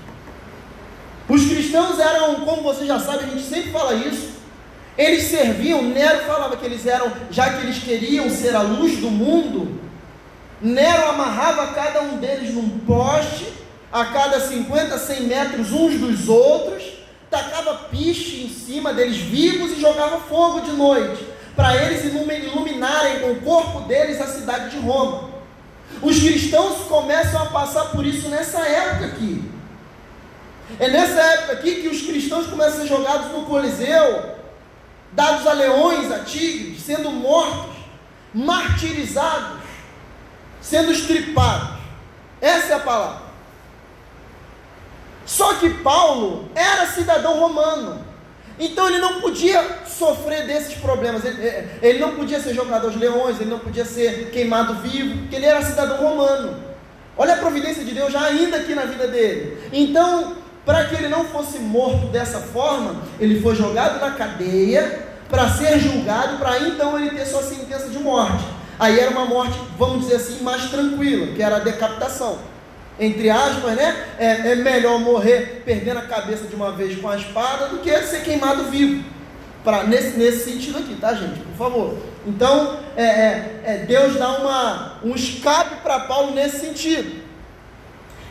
Os 1.28 1.46
cristãos 1.46 1.98
eram, 1.98 2.36
como 2.36 2.62
você 2.62 2.86
já 2.86 2.98
sabe, 2.98 3.24
a 3.24 3.26
gente 3.28 3.42
sempre 3.42 3.70
fala 3.70 3.94
isso, 3.94 4.38
eles 4.96 5.24
serviam, 5.24 5.82
Nero 5.82 6.24
falava 6.24 6.56
que 6.56 6.64
eles 6.64 6.84
eram, 6.86 7.12
já 7.30 7.52
que 7.52 7.62
eles 7.62 7.78
queriam 7.78 8.28
ser 8.28 8.56
a 8.56 8.62
luz 8.62 8.96
do 8.96 9.10
mundo, 9.10 9.80
Nero 10.60 11.10
amarrava 11.10 11.68
cada 11.68 12.02
um 12.02 12.16
deles 12.16 12.52
num 12.52 12.80
poste, 12.80 13.46
a 13.92 14.06
cada 14.06 14.40
50, 14.40 14.98
100 14.98 15.22
metros 15.22 15.72
uns 15.72 15.98
dos 16.00 16.28
outros, 16.28 16.82
tacava 17.30 17.74
piche 17.90 18.44
em 18.44 18.48
cima 18.48 18.92
deles 18.92 19.18
vivos 19.18 19.72
e 19.72 19.80
jogava 19.80 20.18
fogo 20.20 20.60
de 20.60 20.72
noite, 20.72 21.24
para 21.58 21.74
eles 21.74 22.04
iluminarem 22.04 23.18
com 23.18 23.32
o 23.32 23.40
corpo 23.40 23.80
deles 23.80 24.20
a 24.20 24.28
cidade 24.28 24.70
de 24.70 24.78
Roma. 24.78 25.28
Os 26.00 26.16
cristãos 26.16 26.86
começam 26.86 27.42
a 27.42 27.46
passar 27.46 27.86
por 27.86 28.06
isso 28.06 28.28
nessa 28.28 28.60
época 28.60 29.06
aqui. 29.06 29.42
É 30.78 30.88
nessa 30.88 31.20
época 31.20 31.54
aqui 31.54 31.82
que 31.82 31.88
os 31.88 32.02
cristãos 32.02 32.46
começam 32.46 32.74
a 32.74 32.80
ser 32.82 32.86
jogados 32.86 33.32
no 33.32 33.44
Coliseu, 33.44 34.36
dados 35.10 35.44
a 35.48 35.52
leões, 35.52 36.12
a 36.12 36.20
tigres, 36.20 36.80
sendo 36.80 37.10
mortos, 37.10 37.74
martirizados, 38.32 39.58
sendo 40.60 40.92
estripados. 40.92 41.76
Essa 42.40 42.74
é 42.74 42.76
a 42.76 42.80
palavra. 42.80 43.22
Só 45.26 45.54
que 45.54 45.70
Paulo 45.70 46.48
era 46.54 46.86
cidadão 46.86 47.40
romano. 47.40 48.07
Então 48.58 48.88
ele 48.88 48.98
não 48.98 49.20
podia 49.20 49.62
sofrer 49.86 50.46
desses 50.46 50.74
problemas. 50.74 51.24
Ele, 51.24 51.46
é, 51.46 51.78
ele, 51.82 51.98
não 51.98 52.14
podia 52.14 52.40
ser 52.40 52.54
jogado 52.54 52.86
aos 52.86 52.96
leões, 52.96 53.40
ele 53.40 53.50
não 53.50 53.58
podia 53.58 53.84
ser 53.84 54.30
queimado 54.30 54.74
vivo, 54.76 55.18
porque 55.18 55.36
ele 55.36 55.46
era 55.46 55.62
cidadão 55.62 55.98
romano. 55.98 56.56
Olha 57.16 57.34
a 57.34 57.38
providência 57.38 57.84
de 57.84 57.92
Deus 57.92 58.12
já 58.12 58.22
ainda 58.22 58.58
aqui 58.58 58.74
na 58.74 58.84
vida 58.84 59.06
dele. 59.08 59.58
Então, 59.72 60.36
para 60.64 60.84
que 60.84 60.94
ele 60.94 61.08
não 61.08 61.24
fosse 61.24 61.58
morto 61.58 62.06
dessa 62.08 62.40
forma, 62.40 63.02
ele 63.18 63.40
foi 63.40 63.54
jogado 63.54 64.00
na 64.00 64.12
cadeia 64.12 65.06
para 65.28 65.48
ser 65.50 65.78
julgado, 65.78 66.38
para 66.38 66.58
então 66.60 66.98
ele 66.98 67.10
ter 67.10 67.26
sua 67.26 67.42
sentença 67.42 67.88
de 67.88 67.98
morte. 67.98 68.44
Aí 68.78 68.98
era 68.98 69.10
uma 69.10 69.24
morte, 69.24 69.58
vamos 69.76 70.02
dizer 70.04 70.16
assim, 70.16 70.42
mais 70.42 70.70
tranquila, 70.70 71.34
que 71.34 71.42
era 71.42 71.56
a 71.56 71.60
decapitação. 71.60 72.38
Entre 72.98 73.30
aspas, 73.30 73.76
né? 73.76 74.06
É, 74.18 74.52
é 74.52 74.54
melhor 74.56 74.98
morrer 74.98 75.62
perdendo 75.64 75.98
a 75.98 76.02
cabeça 76.02 76.44
de 76.44 76.54
uma 76.54 76.72
vez 76.72 76.98
com 77.00 77.08
a 77.08 77.16
espada 77.16 77.68
do 77.68 77.78
que 77.78 77.96
ser 78.02 78.22
queimado 78.22 78.64
vivo. 78.64 79.04
Pra, 79.62 79.84
nesse, 79.84 80.16
nesse 80.16 80.50
sentido 80.50 80.78
aqui, 80.78 80.96
tá, 80.96 81.14
gente? 81.14 81.40
Por 81.40 81.56
favor. 81.56 81.98
Então, 82.26 82.78
é, 82.96 83.04
é, 83.04 83.60
é 83.64 83.76
Deus 83.86 84.16
dá 84.16 84.38
uma, 84.38 84.98
um 85.04 85.14
escape 85.14 85.82
para 85.82 86.00
Paulo 86.00 86.34
nesse 86.34 86.60
sentido. 86.60 87.22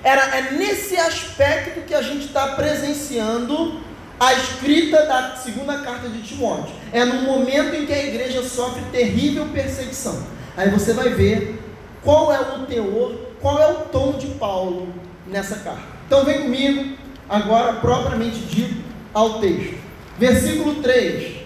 Era, 0.03 0.37
é 0.37 0.51
nesse 0.51 0.97
aspecto 0.97 1.81
que 1.81 1.93
a 1.93 2.01
gente 2.01 2.25
está 2.25 2.47
presenciando 2.49 3.81
a 4.19 4.33
escrita 4.33 5.05
da 5.05 5.35
segunda 5.35 5.79
carta 5.79 6.09
de 6.09 6.21
Timóteo. 6.21 6.73
É 6.91 7.05
no 7.05 7.21
momento 7.21 7.75
em 7.75 7.85
que 7.85 7.93
a 7.93 8.03
igreja 8.03 8.43
sofre 8.43 8.81
terrível 8.91 9.47
perseguição. 9.53 10.23
Aí 10.55 10.69
você 10.69 10.93
vai 10.93 11.09
ver 11.09 11.61
qual 12.03 12.33
é 12.33 12.39
o 12.39 12.65
teor, 12.65 13.26
qual 13.41 13.59
é 13.59 13.71
o 13.71 13.75
tom 13.85 14.13
de 14.13 14.27
Paulo 14.27 14.93
nessa 15.27 15.57
carta. 15.57 15.81
Então 16.05 16.23
vem 16.23 16.43
comigo, 16.43 16.97
agora 17.29 17.73
propriamente 17.73 18.39
dito, 18.39 18.83
ao 19.13 19.39
texto. 19.39 19.75
versículo 20.17 20.75
3. 20.75 21.37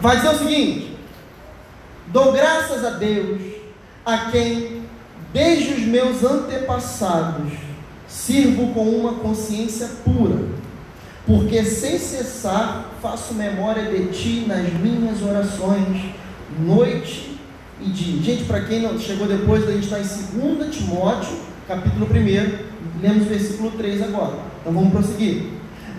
Vai 0.00 0.16
dizer 0.16 0.28
o 0.28 0.38
seguinte: 0.38 0.96
Dou 2.08 2.32
graças 2.32 2.84
a 2.84 2.90
Deus, 2.90 3.40
a 4.04 4.30
quem, 4.30 4.82
desde 5.32 5.74
os 5.74 5.80
meus 5.80 6.22
antepassados, 6.22 7.52
sirvo 8.06 8.72
com 8.72 8.88
uma 8.88 9.14
consciência 9.14 9.88
pura, 10.04 10.48
porque 11.26 11.64
sem 11.64 11.98
cessar 11.98 12.90
faço 13.02 13.34
memória 13.34 13.84
de 13.84 14.06
ti 14.12 14.44
nas 14.46 14.72
minhas 14.72 15.22
orações, 15.22 16.14
noite 16.58 17.37
e. 17.80 18.22
Gente, 18.22 18.44
para 18.44 18.60
quem 18.60 18.82
não 18.82 18.98
chegou 18.98 19.26
depois, 19.26 19.66
a 19.68 19.72
gente 19.72 19.84
está 19.84 19.98
em 19.98 20.56
2 20.56 20.74
Timóteo, 20.74 21.36
capítulo 21.66 22.06
1, 22.06 23.00
lemos 23.00 23.26
o 23.26 23.28
versículo 23.28 23.70
3 23.72 24.02
agora. 24.02 24.38
Então 24.60 24.72
vamos 24.72 24.92
prosseguir. 24.92 25.44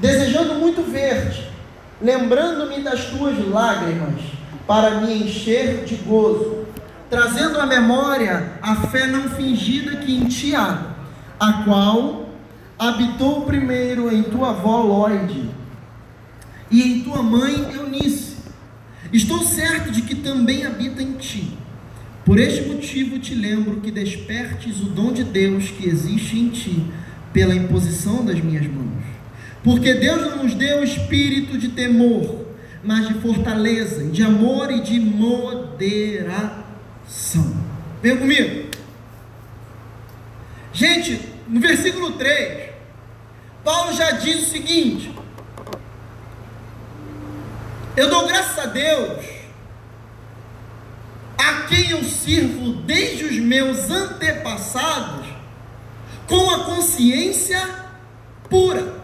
Desejando 0.02 0.56
muito 0.56 0.82
ver-te, 0.90 1.50
lembrando-me 2.02 2.82
das 2.82 3.06
tuas 3.06 3.38
lágrimas, 3.48 4.22
para 4.66 5.02
me 5.02 5.24
encher 5.24 5.84
de 5.86 5.96
gozo, 5.96 6.66
trazendo 7.10 7.60
à 7.60 7.66
memória 7.66 8.54
a 8.62 8.76
fé 8.76 9.08
não 9.08 9.30
fingida 9.30 9.98
que 9.98 10.16
em 10.16 10.26
ti 10.26 10.56
há, 10.56 10.94
a 11.40 11.64
qual 11.64 12.30
habitou 12.78 13.42
primeiro 13.42 14.14
em 14.14 14.24
tua 14.24 14.52
avó 14.52 14.82
Lloyd 14.84 15.50
e 16.70 16.82
em 16.82 17.02
tua 17.02 17.24
mãe 17.24 17.74
Eunice. 17.74 18.38
Estou 19.12 19.44
certo 19.44 19.92
de 19.92 20.04
que 20.04 20.16
também 20.16 20.66
habita 20.66 21.02
em 21.02 21.14
ti. 21.14 21.58
Por 22.30 22.38
este 22.38 22.62
motivo 22.62 23.18
te 23.18 23.34
lembro 23.34 23.82
que 23.82 23.90
despertes 23.90 24.80
o 24.82 24.86
dom 24.86 25.12
de 25.12 25.24
Deus 25.24 25.72
que 25.72 25.90
existe 25.90 26.38
em 26.38 26.50
ti 26.50 26.86
pela 27.34 27.56
imposição 27.56 28.24
das 28.24 28.40
minhas 28.40 28.68
mãos. 28.68 29.04
Porque 29.64 29.96
Deus 29.96 30.22
não 30.22 30.44
nos 30.44 30.54
deu 30.54 30.84
espírito 30.84 31.58
de 31.58 31.70
temor, 31.70 32.46
mas 32.84 33.08
de 33.08 33.16
fortaleza, 33.16 34.04
de 34.12 34.22
amor 34.22 34.70
e 34.70 34.80
de 34.80 35.00
moderação. 35.00 36.62
Venha 38.00 38.18
comigo. 38.18 38.70
Gente, 40.72 41.20
no 41.48 41.60
versículo 41.60 42.12
3, 42.12 42.70
Paulo 43.64 43.92
já 43.92 44.12
diz 44.12 44.44
o 44.44 44.52
seguinte: 44.52 45.12
Eu 47.98 48.08
dou 48.08 48.28
graças 48.28 48.60
a 48.60 48.68
Deus, 48.68 49.39
a 51.40 51.62
quem 51.62 51.92
eu 51.92 52.04
sirvo 52.04 52.74
desde 52.84 53.24
os 53.24 53.38
meus 53.38 53.90
antepassados, 53.90 55.26
com 56.28 56.50
a 56.52 56.66
consciência 56.66 57.60
pura. 58.50 59.00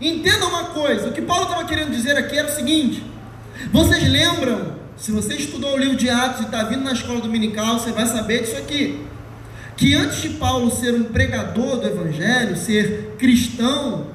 Entenda 0.00 0.46
uma 0.46 0.64
coisa, 0.64 1.08
o 1.08 1.12
que 1.12 1.22
Paulo 1.22 1.44
estava 1.44 1.64
querendo 1.64 1.92
dizer 1.92 2.16
aqui 2.18 2.36
era 2.36 2.48
o 2.48 2.54
seguinte: 2.54 3.04
vocês 3.72 4.08
lembram, 4.08 4.74
se 4.96 5.12
você 5.12 5.34
estudou 5.34 5.74
o 5.74 5.78
livro 5.78 5.96
de 5.96 6.10
Atos 6.10 6.40
e 6.40 6.44
está 6.44 6.64
vindo 6.64 6.82
na 6.82 6.92
escola 6.92 7.20
dominical, 7.20 7.78
você 7.78 7.92
vai 7.92 8.06
saber 8.06 8.42
disso 8.42 8.56
aqui. 8.56 9.06
Que 9.76 9.94
antes 9.94 10.22
de 10.22 10.30
Paulo 10.30 10.70
ser 10.70 10.94
um 10.94 11.04
pregador 11.04 11.76
do 11.76 11.86
Evangelho, 11.86 12.56
ser 12.56 13.14
cristão, 13.16 14.08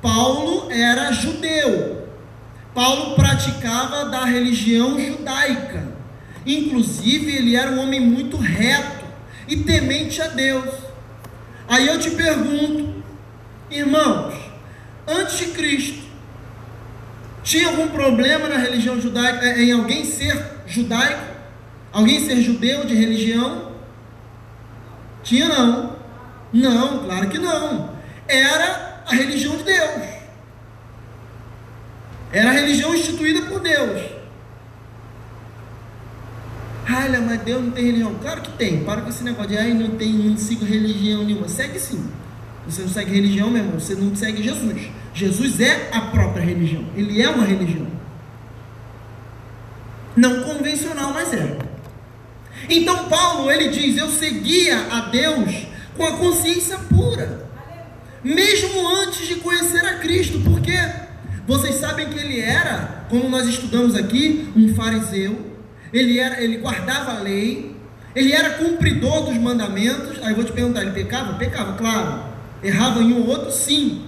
Paulo 0.00 0.70
era 0.70 1.12
judeu. 1.12 2.08
Paulo 2.74 3.14
praticava 3.14 4.06
da 4.06 4.24
religião 4.24 4.98
judaica. 4.98 5.91
Inclusive, 6.46 7.34
ele 7.34 7.56
era 7.56 7.70
um 7.70 7.80
homem 7.80 8.00
muito 8.00 8.36
reto 8.36 9.04
e 9.46 9.56
temente 9.56 10.20
a 10.20 10.28
Deus. 10.28 10.70
Aí 11.68 11.86
eu 11.86 11.98
te 11.98 12.10
pergunto, 12.10 13.02
irmãos, 13.70 14.34
antes 15.06 15.38
de 15.38 15.46
Cristo, 15.46 16.02
tinha 17.42 17.68
algum 17.68 17.88
problema 17.88 18.48
na 18.48 18.56
religião 18.56 19.00
judaica, 19.00 19.44
é, 19.44 19.62
em 19.62 19.72
alguém 19.72 20.04
ser 20.04 20.40
judaico? 20.66 21.32
Alguém 21.92 22.24
ser 22.24 22.40
judeu 22.40 22.84
de 22.84 22.94
religião? 22.94 23.72
Tinha 25.22 25.48
não. 25.48 25.96
Não, 26.52 27.04
claro 27.04 27.28
que 27.28 27.38
não. 27.38 27.90
Era 28.28 29.02
a 29.06 29.14
religião 29.14 29.56
de 29.56 29.64
Deus. 29.64 30.02
Era 32.32 32.50
a 32.50 32.52
religião 32.52 32.94
instituída 32.94 33.42
por 33.42 33.60
Deus. 33.60 34.21
Olha, 36.88 37.20
mas 37.20 37.40
Deus 37.42 37.62
não 37.64 37.70
tem 37.70 37.84
religião. 37.84 38.14
Claro 38.20 38.42
que 38.42 38.52
tem. 38.52 38.84
Para 38.84 39.02
com 39.02 39.08
esse 39.08 39.22
negócio 39.22 39.50
de, 39.50 39.58
ai, 39.58 39.72
não 39.72 39.90
tem, 39.90 40.12
não 40.12 40.36
sigo 40.36 40.64
religião 40.64 41.24
nenhuma. 41.24 41.48
Segue 41.48 41.78
sim. 41.78 42.04
Você 42.66 42.82
não 42.82 42.88
segue 42.88 43.12
religião, 43.12 43.50
meu 43.50 43.62
irmão, 43.62 43.80
você 43.80 43.94
não 43.94 44.14
segue 44.14 44.42
Jesus. 44.42 44.88
Jesus 45.14 45.60
é 45.60 45.90
a 45.92 46.00
própria 46.02 46.42
religião. 46.42 46.84
Ele 46.96 47.20
é 47.20 47.28
uma 47.28 47.44
religião. 47.44 47.86
Não 50.16 50.42
convencional, 50.42 51.12
mas 51.12 51.32
é. 51.32 51.58
Então 52.68 53.08
Paulo, 53.08 53.50
ele 53.50 53.68
diz: 53.68 53.96
"Eu 53.96 54.08
seguia 54.08 54.78
a 54.90 55.00
Deus 55.08 55.66
com 55.96 56.06
a 56.06 56.16
consciência 56.16 56.78
pura, 56.78 57.46
mesmo 58.22 58.88
antes 58.88 59.26
de 59.26 59.36
conhecer 59.36 59.84
a 59.84 59.98
Cristo, 59.98 60.40
porque 60.40 60.76
vocês 61.46 61.76
sabem 61.76 62.08
que 62.08 62.18
ele 62.18 62.40
era, 62.40 63.06
como 63.08 63.28
nós 63.28 63.46
estudamos 63.48 63.94
aqui, 63.94 64.48
um 64.54 64.74
fariseu. 64.74 65.51
Ele 65.92 66.18
era, 66.18 66.40
ele 66.42 66.58
guardava 66.58 67.12
a 67.12 67.18
lei, 67.20 67.76
ele 68.14 68.32
era 68.32 68.50
cumpridor 68.50 69.24
dos 69.24 69.36
mandamentos. 69.36 70.18
Aí 70.22 70.30
eu 70.30 70.36
vou 70.36 70.44
te 70.44 70.52
perguntar, 70.52 70.82
ele 70.82 70.92
pecava? 70.92 71.34
Pecava, 71.34 71.74
claro. 71.74 72.24
Errava 72.62 73.00
em 73.00 73.12
um 73.12 73.22
ou 73.22 73.28
outro, 73.28 73.50
sim. 73.50 74.04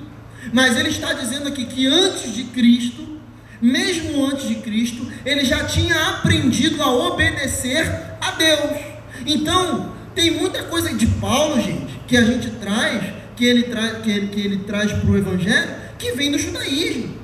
Mas 0.52 0.76
ele 0.78 0.90
está 0.90 1.12
dizendo 1.12 1.48
aqui 1.48 1.64
que 1.64 1.86
antes 1.86 2.34
de 2.34 2.44
Cristo, 2.44 3.18
mesmo 3.60 4.26
antes 4.26 4.48
de 4.48 4.56
Cristo, 4.56 5.06
ele 5.24 5.44
já 5.44 5.64
tinha 5.64 6.10
aprendido 6.10 6.82
a 6.82 6.90
obedecer 6.90 7.86
a 8.20 8.32
Deus. 8.32 8.80
Então, 9.26 9.92
tem 10.14 10.30
muita 10.30 10.62
coisa 10.64 10.92
de 10.94 11.06
Paulo, 11.06 11.60
gente, 11.60 12.00
que 12.06 12.16
a 12.16 12.22
gente 12.22 12.50
traz, 12.52 13.02
que 13.36 13.44
ele, 13.44 13.64
tra 13.64 14.00
que 14.00 14.10
ele, 14.10 14.28
que 14.28 14.40
ele 14.40 14.58
traz 14.58 14.92
para 14.92 15.10
o 15.10 15.16
Evangelho, 15.16 15.74
que 15.98 16.12
vem 16.12 16.30
do 16.30 16.38
judaísmo. 16.38 17.14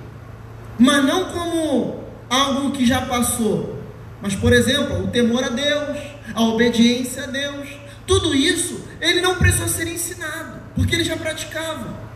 Mas 0.78 1.04
não 1.04 1.26
como 1.26 2.04
algo 2.28 2.72
que 2.72 2.86
já 2.86 3.02
passou. 3.02 3.79
Mas, 4.22 4.34
por 4.34 4.52
exemplo, 4.52 5.04
o 5.04 5.08
temor 5.08 5.44
a 5.44 5.48
Deus, 5.48 5.98
a 6.34 6.42
obediência 6.42 7.24
a 7.24 7.26
Deus, 7.26 7.68
tudo 8.06 8.34
isso 8.34 8.84
ele 9.00 9.20
não 9.20 9.36
precisou 9.36 9.68
ser 9.68 9.86
ensinado 9.86 10.60
porque 10.74 10.94
ele 10.94 11.04
já 11.04 11.16
praticava. 11.16 12.10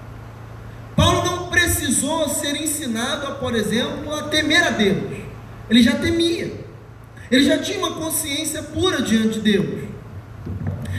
Paulo 0.97 1.25
não 1.25 1.49
precisou 1.49 2.29
ser 2.29 2.57
ensinado, 2.57 3.35
por 3.37 3.55
exemplo, 3.55 4.14
a 4.14 4.23
temer 4.25 4.62
a 4.62 4.71
Deus. 4.71 5.19
Ele 5.69 5.83
já 5.83 5.95
temia. 5.97 6.53
Ele 7.31 7.45
já 7.45 7.59
tinha 7.59 7.79
uma 7.79 7.95
consciência 7.95 8.62
pura 8.62 9.03
diante 9.03 9.40
de 9.40 9.53
Deus. 9.53 9.85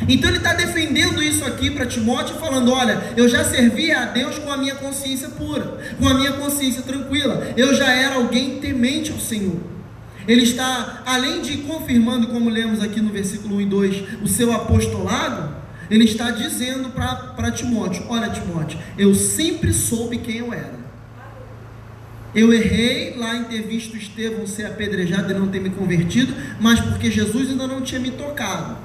Então 0.07 0.29
ele 0.29 0.37
está 0.37 0.53
defendendo 0.53 1.23
isso 1.23 1.45
aqui 1.45 1.71
para 1.71 1.85
Timóteo, 1.85 2.35
falando: 2.35 2.71
olha, 2.71 3.01
eu 3.15 3.27
já 3.27 3.43
servia 3.43 3.99
a 3.99 4.05
Deus 4.05 4.37
com 4.37 4.51
a 4.51 4.57
minha 4.57 4.75
consciência 4.75 5.29
pura, 5.29 5.79
com 5.97 6.07
a 6.07 6.13
minha 6.13 6.33
consciência 6.33 6.81
tranquila. 6.81 7.47
Eu 7.55 7.73
já 7.73 7.89
era 7.91 8.15
alguém 8.15 8.59
temente 8.59 9.11
ao 9.11 9.19
Senhor. 9.19 9.74
Ele 10.27 10.43
está, 10.43 11.03
além 11.05 11.41
de 11.41 11.57
confirmando, 11.57 12.27
como 12.27 12.49
lemos 12.49 12.81
aqui 12.81 12.99
no 13.01 13.11
versículo 13.11 13.55
1 13.57 13.61
e 13.61 13.65
2, 13.65 14.03
o 14.23 14.27
seu 14.27 14.51
apostolado, 14.51 15.55
ele 15.89 16.05
está 16.05 16.31
dizendo 16.31 16.89
para 16.89 17.51
Timóteo: 17.51 18.03
Olha, 18.09 18.29
Timóteo, 18.29 18.79
eu 18.97 19.13
sempre 19.13 19.71
soube 19.71 20.17
quem 20.17 20.37
eu 20.37 20.53
era. 20.53 20.85
Eu 22.33 22.51
errei 22.51 23.15
lá 23.15 23.37
em 23.37 23.45
ter 23.45 23.61
visto 23.61 23.95
Estevão 23.95 24.45
ser 24.45 24.65
apedrejado 24.65 25.31
e 25.31 25.33
não 25.33 25.47
ter 25.47 25.61
me 25.61 25.69
convertido, 25.69 26.33
mas 26.59 26.81
porque 26.81 27.09
Jesus 27.09 27.49
ainda 27.49 27.65
não 27.65 27.81
tinha 27.81 28.01
me 28.01 28.11
tocado. 28.11 28.77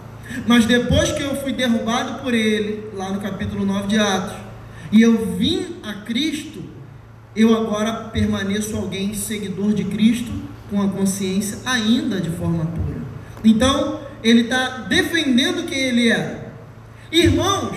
Mas 0.47 0.67
depois 0.67 1.11
que 1.11 1.23
eu 1.23 1.35
fui 1.37 1.53
derrubado 1.53 2.23
por 2.23 2.33
ele, 2.33 2.89
lá 2.95 3.11
no 3.11 3.21
capítulo 3.21 3.65
9 3.67 3.89
de 3.89 3.99
Atos, 3.99 4.37
e 4.93 5.03
eu 5.03 5.35
vim 5.37 5.77
a 5.83 5.95
Cristo, 6.05 6.63
eu 7.35 7.57
agora 7.57 8.11
permaneço 8.11 8.77
alguém 8.77 9.15
seguidor 9.15 9.73
de 9.73 9.83
Cristo, 9.85 10.31
com 10.71 10.81
a 10.81 10.89
consciência 10.89 11.59
ainda 11.67 12.21
de 12.21 12.31
forma 12.31 12.65
pura. 12.65 13.01
Então, 13.45 14.01
ele 14.23 14.43
está 14.43 14.87
defendendo 14.89 15.67
quem 15.67 15.79
ele 15.79 16.11
é. 16.11 16.53
Irmãos, 17.11 17.77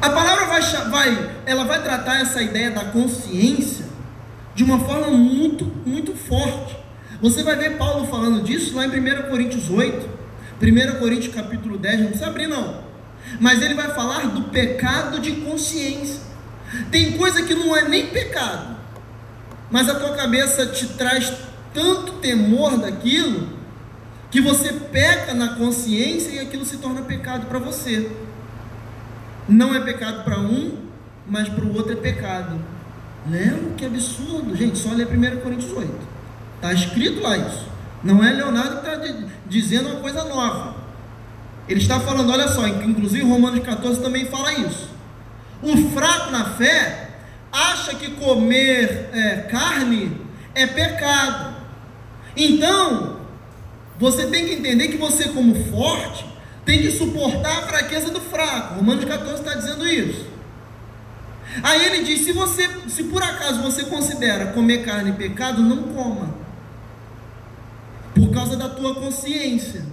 a 0.00 0.10
palavra 0.10 0.46
vai, 0.46 0.60
vai, 0.90 1.30
ela 1.46 1.64
vai 1.64 1.82
tratar 1.82 2.20
essa 2.20 2.42
ideia 2.42 2.70
da 2.70 2.84
consciência 2.84 3.86
de 4.54 4.62
uma 4.62 4.78
forma 4.80 5.08
muito, 5.08 5.64
muito 5.86 6.14
forte. 6.14 6.76
Você 7.20 7.42
vai 7.42 7.56
ver 7.56 7.76
Paulo 7.76 8.06
falando 8.06 8.42
disso 8.42 8.76
lá 8.76 8.86
em 8.86 8.90
1 8.90 9.28
Coríntios 9.28 9.70
8, 9.70 10.08
1 10.60 10.98
Coríntios 10.98 11.34
capítulo 11.34 11.78
10, 11.78 12.00
não 12.00 12.06
precisa 12.08 12.28
abrir 12.28 12.46
não. 12.46 12.82
Mas 13.40 13.60
ele 13.60 13.74
vai 13.74 13.88
falar 13.94 14.26
do 14.28 14.42
pecado 14.50 15.20
de 15.20 15.32
consciência. 15.32 16.20
Tem 16.90 17.12
coisa 17.16 17.42
que 17.42 17.54
não 17.54 17.76
é 17.76 17.88
nem 17.88 18.06
pecado, 18.08 18.76
mas 19.70 19.88
a 19.88 19.94
tua 19.94 20.14
cabeça 20.14 20.66
te 20.66 20.86
traz 20.88 21.32
tanto 21.74 22.12
temor 22.14 22.78
daquilo 22.78 23.48
que 24.30 24.40
você 24.40 24.72
peca 24.72 25.34
na 25.34 25.54
consciência 25.54 26.30
e 26.30 26.38
aquilo 26.38 26.64
se 26.64 26.78
torna 26.78 27.02
pecado 27.02 27.46
para 27.46 27.58
você. 27.58 28.10
Não 29.48 29.74
é 29.74 29.80
pecado 29.80 30.24
para 30.24 30.38
um, 30.38 30.76
mas 31.26 31.48
para 31.48 31.64
o 31.64 31.74
outro 31.74 31.92
é 31.92 31.96
pecado. 31.96 32.58
Lembra? 33.28 33.74
Que 33.76 33.86
absurdo. 33.86 34.54
Gente, 34.54 34.78
só 34.78 34.90
ler 34.90 35.06
1 35.06 35.40
Coríntios 35.40 35.72
8. 35.72 35.90
Está 36.56 36.72
escrito 36.72 37.22
lá 37.22 37.36
isso. 37.36 37.66
Não 38.02 38.22
é 38.22 38.32
Leonardo 38.32 38.80
que 38.80 38.88
está 38.88 39.28
dizendo 39.46 39.88
uma 39.88 40.00
coisa 40.00 40.24
nova. 40.24 40.76
Ele 41.68 41.80
está 41.80 42.00
falando, 42.00 42.30
olha 42.30 42.48
só, 42.48 42.66
inclusive 42.66 43.24
Romanos 43.24 43.64
14 43.64 44.00
também 44.00 44.26
fala 44.26 44.52
isso. 44.52 44.88
O 45.62 45.76
fraco 45.90 46.30
na 46.30 46.44
fé 46.44 47.07
acha 47.58 47.94
que 47.94 48.12
comer 48.12 49.10
é, 49.12 49.36
carne 49.50 50.16
é 50.54 50.66
pecado. 50.66 51.56
Então, 52.36 53.18
você 53.98 54.26
tem 54.26 54.46
que 54.46 54.54
entender 54.54 54.88
que 54.88 54.96
você, 54.96 55.28
como 55.30 55.54
forte, 55.70 56.24
tem 56.64 56.82
que 56.82 56.90
suportar 56.90 57.58
a 57.58 57.66
fraqueza 57.66 58.10
do 58.10 58.20
fraco. 58.20 58.76
Romanos 58.76 59.04
14 59.04 59.34
está 59.34 59.54
dizendo 59.54 59.86
isso. 59.86 60.26
Aí 61.62 61.84
ele 61.86 62.04
diz: 62.04 62.20
se 62.20 62.32
você, 62.32 62.68
se 62.88 63.04
por 63.04 63.22
acaso 63.22 63.62
você 63.62 63.84
considera 63.84 64.52
comer 64.52 64.84
carne 64.84 65.12
pecado, 65.12 65.62
não 65.62 65.94
coma, 65.94 66.34
por 68.14 68.30
causa 68.30 68.56
da 68.56 68.68
tua 68.68 68.94
consciência. 68.94 69.84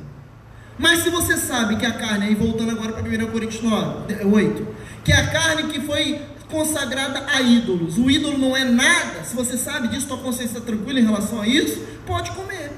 Mas 0.78 0.99
se 0.99 1.10
você 1.10 1.38
sabe 1.38 1.78
que 1.78 1.86
a 1.86 1.93
carne, 1.93 2.28
aí 2.28 2.36
voltando 2.36 2.71
agora 2.71 2.91
para 2.91 3.04
1 3.04 3.28
Coríntios 3.32 3.63
9, 3.63 4.25
8, 4.25 4.67
que 5.06 5.13
a 5.13 5.28
carne 5.28 5.71
que 5.71 5.80
foi 5.80 6.21
consagrada 6.49 7.25
a 7.27 7.41
ídolos, 7.41 7.97
o 7.97 8.10
ídolo 8.10 8.38
não 8.38 8.55
é 8.55 8.63
nada, 8.63 9.23
se 9.23 9.36
você 9.36 9.58
sabe 9.58 9.88
disso, 9.88 10.08
tua 10.08 10.17
consciência 10.17 10.58
está 10.58 10.62
tranquila 10.62 10.99
em 10.99 11.05
relação 11.05 11.41
a 11.41 11.47
isso, 11.47 11.81
pode 12.05 12.31
comer, 12.31 12.71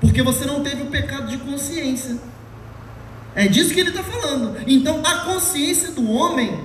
porque 0.00 0.22
você 0.22 0.44
não 0.44 0.62
teve 0.62 0.82
o 0.82 0.86
pecado 0.86 1.28
de 1.28 1.38
consciência. 1.38 2.16
É 3.34 3.46
disso 3.46 3.72
que 3.72 3.80
ele 3.80 3.90
está 3.90 4.02
falando. 4.02 4.56
Então, 4.66 5.00
a 5.04 5.20
consciência 5.20 5.92
do 5.92 6.10
homem 6.10 6.60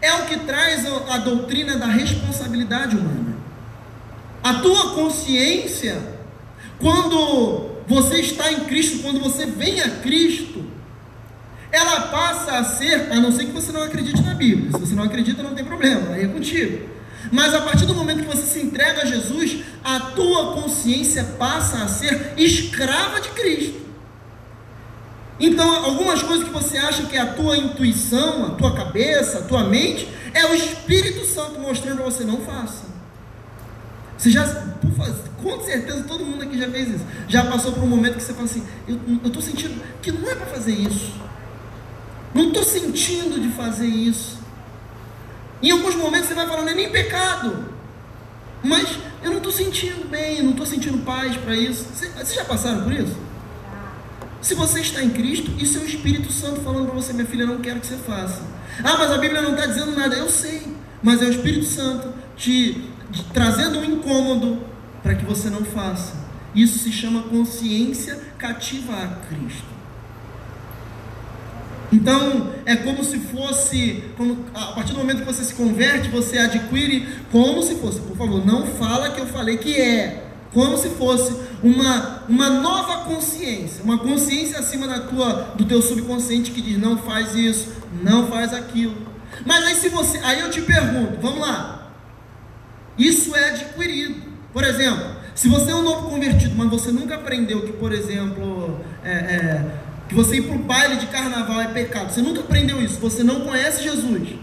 é 0.00 0.12
o 0.14 0.26
que 0.26 0.40
traz 0.40 0.84
a 1.08 1.18
doutrina 1.18 1.76
da 1.76 1.86
responsabilidade 1.86 2.96
humana. 2.96 3.34
A 4.42 4.54
tua 4.54 4.94
consciência, 4.94 6.00
quando 6.78 7.70
você 7.86 8.20
está 8.20 8.52
em 8.52 8.60
Cristo, 8.60 9.02
quando 9.02 9.20
você 9.20 9.46
vem 9.46 9.80
a 9.80 9.88
Cristo, 10.00 10.55
ela 11.76 12.00
passa 12.08 12.52
a 12.58 12.64
ser, 12.64 13.12
a 13.12 13.20
não 13.20 13.30
ser 13.30 13.44
que 13.44 13.52
você 13.52 13.70
não 13.70 13.82
acredite 13.82 14.22
na 14.22 14.34
Bíblia. 14.34 14.72
Se 14.72 14.78
você 14.78 14.94
não 14.94 15.04
acredita, 15.04 15.42
não 15.42 15.54
tem 15.54 15.64
problema, 15.64 16.14
aí 16.14 16.24
é 16.24 16.28
contigo. 16.28 16.88
Mas 17.30 17.54
a 17.54 17.60
partir 17.60 17.86
do 17.86 17.94
momento 17.94 18.20
que 18.20 18.36
você 18.36 18.42
se 18.42 18.60
entrega 18.60 19.02
a 19.02 19.04
Jesus, 19.04 19.58
a 19.84 20.00
tua 20.00 20.54
consciência 20.54 21.24
passa 21.38 21.82
a 21.82 21.88
ser 21.88 22.34
escrava 22.36 23.20
de 23.20 23.28
Cristo. 23.30 23.86
Então, 25.38 25.84
algumas 25.84 26.22
coisas 26.22 26.46
que 26.46 26.52
você 26.52 26.78
acha 26.78 27.02
que 27.04 27.16
é 27.16 27.20
a 27.20 27.34
tua 27.34 27.58
intuição, 27.58 28.46
a 28.46 28.50
tua 28.50 28.74
cabeça, 28.74 29.40
a 29.40 29.42
tua 29.42 29.64
mente, 29.64 30.08
é 30.32 30.46
o 30.46 30.54
Espírito 30.54 31.26
Santo 31.26 31.60
mostrando 31.60 31.96
para 31.96 32.06
você, 32.06 32.24
não 32.24 32.40
faça. 32.40 32.84
Você 34.16 34.30
já, 34.30 34.46
com 35.42 35.60
certeza, 35.60 36.04
todo 36.04 36.24
mundo 36.24 36.42
aqui 36.42 36.58
já 36.58 36.70
fez 36.70 36.88
isso. 36.88 37.04
Já 37.28 37.44
passou 37.44 37.72
por 37.72 37.82
um 37.82 37.86
momento 37.86 38.16
que 38.16 38.22
você 38.22 38.32
fala 38.32 38.46
assim: 38.46 38.66
eu 38.88 39.26
estou 39.26 39.42
sentindo 39.42 39.78
que 40.00 40.10
não 40.10 40.30
é 40.30 40.34
para 40.34 40.46
fazer 40.46 40.72
isso. 40.72 41.12
Não 42.36 42.48
estou 42.48 42.62
sentindo 42.62 43.40
de 43.40 43.48
fazer 43.48 43.86
isso. 43.86 44.38
Em 45.62 45.70
alguns 45.70 45.94
momentos 45.94 46.28
você 46.28 46.34
vai 46.34 46.46
falando, 46.46 46.68
é 46.68 46.74
nem 46.74 46.90
pecado. 46.90 47.64
Mas 48.62 48.98
eu 49.22 49.30
não 49.30 49.38
estou 49.38 49.50
sentindo 49.50 50.06
bem, 50.06 50.42
não 50.42 50.50
estou 50.50 50.66
sentindo 50.66 50.98
paz 50.98 51.34
para 51.38 51.56
isso. 51.56 51.86
Vocês 51.94 52.34
já 52.34 52.44
passaram 52.44 52.82
por 52.82 52.92
isso? 52.92 53.16
Se 54.42 54.54
você 54.54 54.80
está 54.80 55.02
em 55.02 55.08
Cristo, 55.08 55.50
isso 55.58 55.78
é 55.78 55.80
o 55.80 55.86
Espírito 55.86 56.30
Santo 56.30 56.60
falando 56.60 56.86
para 56.86 56.94
você, 56.94 57.14
minha 57.14 57.26
filha, 57.26 57.46
não 57.46 57.58
quero 57.58 57.80
que 57.80 57.86
você 57.86 57.96
faça. 57.96 58.42
Ah, 58.84 58.98
mas 58.98 59.10
a 59.10 59.16
Bíblia 59.16 59.40
não 59.40 59.52
está 59.52 59.64
dizendo 59.64 59.96
nada. 59.96 60.14
Eu 60.14 60.28
sei, 60.28 60.76
mas 61.02 61.22
é 61.22 61.24
o 61.24 61.30
Espírito 61.30 61.64
Santo 61.64 62.12
te, 62.36 62.84
te 63.10 63.24
trazendo 63.32 63.78
um 63.78 63.84
incômodo 63.84 64.62
para 65.02 65.14
que 65.14 65.24
você 65.24 65.48
não 65.48 65.64
faça. 65.64 66.12
Isso 66.54 66.78
se 66.78 66.92
chama 66.92 67.22
consciência 67.22 68.20
cativa 68.36 68.92
a 68.92 69.08
Cristo. 69.26 69.75
Então, 71.92 72.52
é 72.64 72.74
como 72.76 73.04
se 73.04 73.18
fosse, 73.18 74.04
como, 74.16 74.44
a 74.54 74.72
partir 74.72 74.92
do 74.92 74.98
momento 74.98 75.20
que 75.20 75.24
você 75.24 75.44
se 75.44 75.54
converte, 75.54 76.08
você 76.08 76.38
adquire 76.38 77.06
como 77.30 77.62
se 77.62 77.76
fosse, 77.76 78.00
por 78.00 78.16
favor, 78.16 78.44
não 78.44 78.66
fala 78.66 79.10
que 79.10 79.20
eu 79.20 79.26
falei 79.26 79.56
que 79.56 79.80
é, 79.80 80.24
como 80.52 80.76
se 80.76 80.88
fosse 80.90 81.32
uma, 81.62 82.24
uma 82.28 82.50
nova 82.50 83.04
consciência, 83.04 83.84
uma 83.84 83.98
consciência 83.98 84.58
acima 84.58 84.88
da 84.88 85.00
tua, 85.00 85.54
do 85.56 85.64
teu 85.64 85.80
subconsciente 85.80 86.50
que 86.50 86.60
diz 86.60 86.78
não 86.78 86.98
faz 86.98 87.34
isso, 87.34 87.68
não 88.02 88.26
faz 88.26 88.52
aquilo. 88.52 88.96
Mas 89.44 89.64
aí 89.64 89.74
se 89.74 89.88
você, 89.88 90.18
aí 90.24 90.40
eu 90.40 90.50
te 90.50 90.62
pergunto, 90.62 91.20
vamos 91.20 91.40
lá. 91.40 91.92
Isso 92.98 93.34
é 93.36 93.50
adquirido. 93.50 94.22
Por 94.52 94.64
exemplo, 94.64 95.04
se 95.34 95.48
você 95.48 95.70
é 95.70 95.74
um 95.74 95.82
novo 95.82 96.08
convertido, 96.08 96.54
mas 96.56 96.70
você 96.70 96.90
nunca 96.90 97.16
aprendeu 97.16 97.60
que, 97.60 97.72
por 97.72 97.92
exemplo, 97.92 98.80
é, 99.04 99.12
é, 99.12 99.64
que 100.08 100.14
você 100.14 100.36
ir 100.36 100.42
para 100.42 100.56
o 100.56 100.58
baile 100.58 100.96
de 100.96 101.06
carnaval 101.06 101.60
é 101.60 101.68
pecado, 101.68 102.12
você 102.12 102.22
nunca 102.22 102.40
aprendeu 102.40 102.80
isso, 102.80 102.98
você 103.00 103.24
não 103.24 103.40
conhece 103.40 103.82
Jesus, 103.82 104.36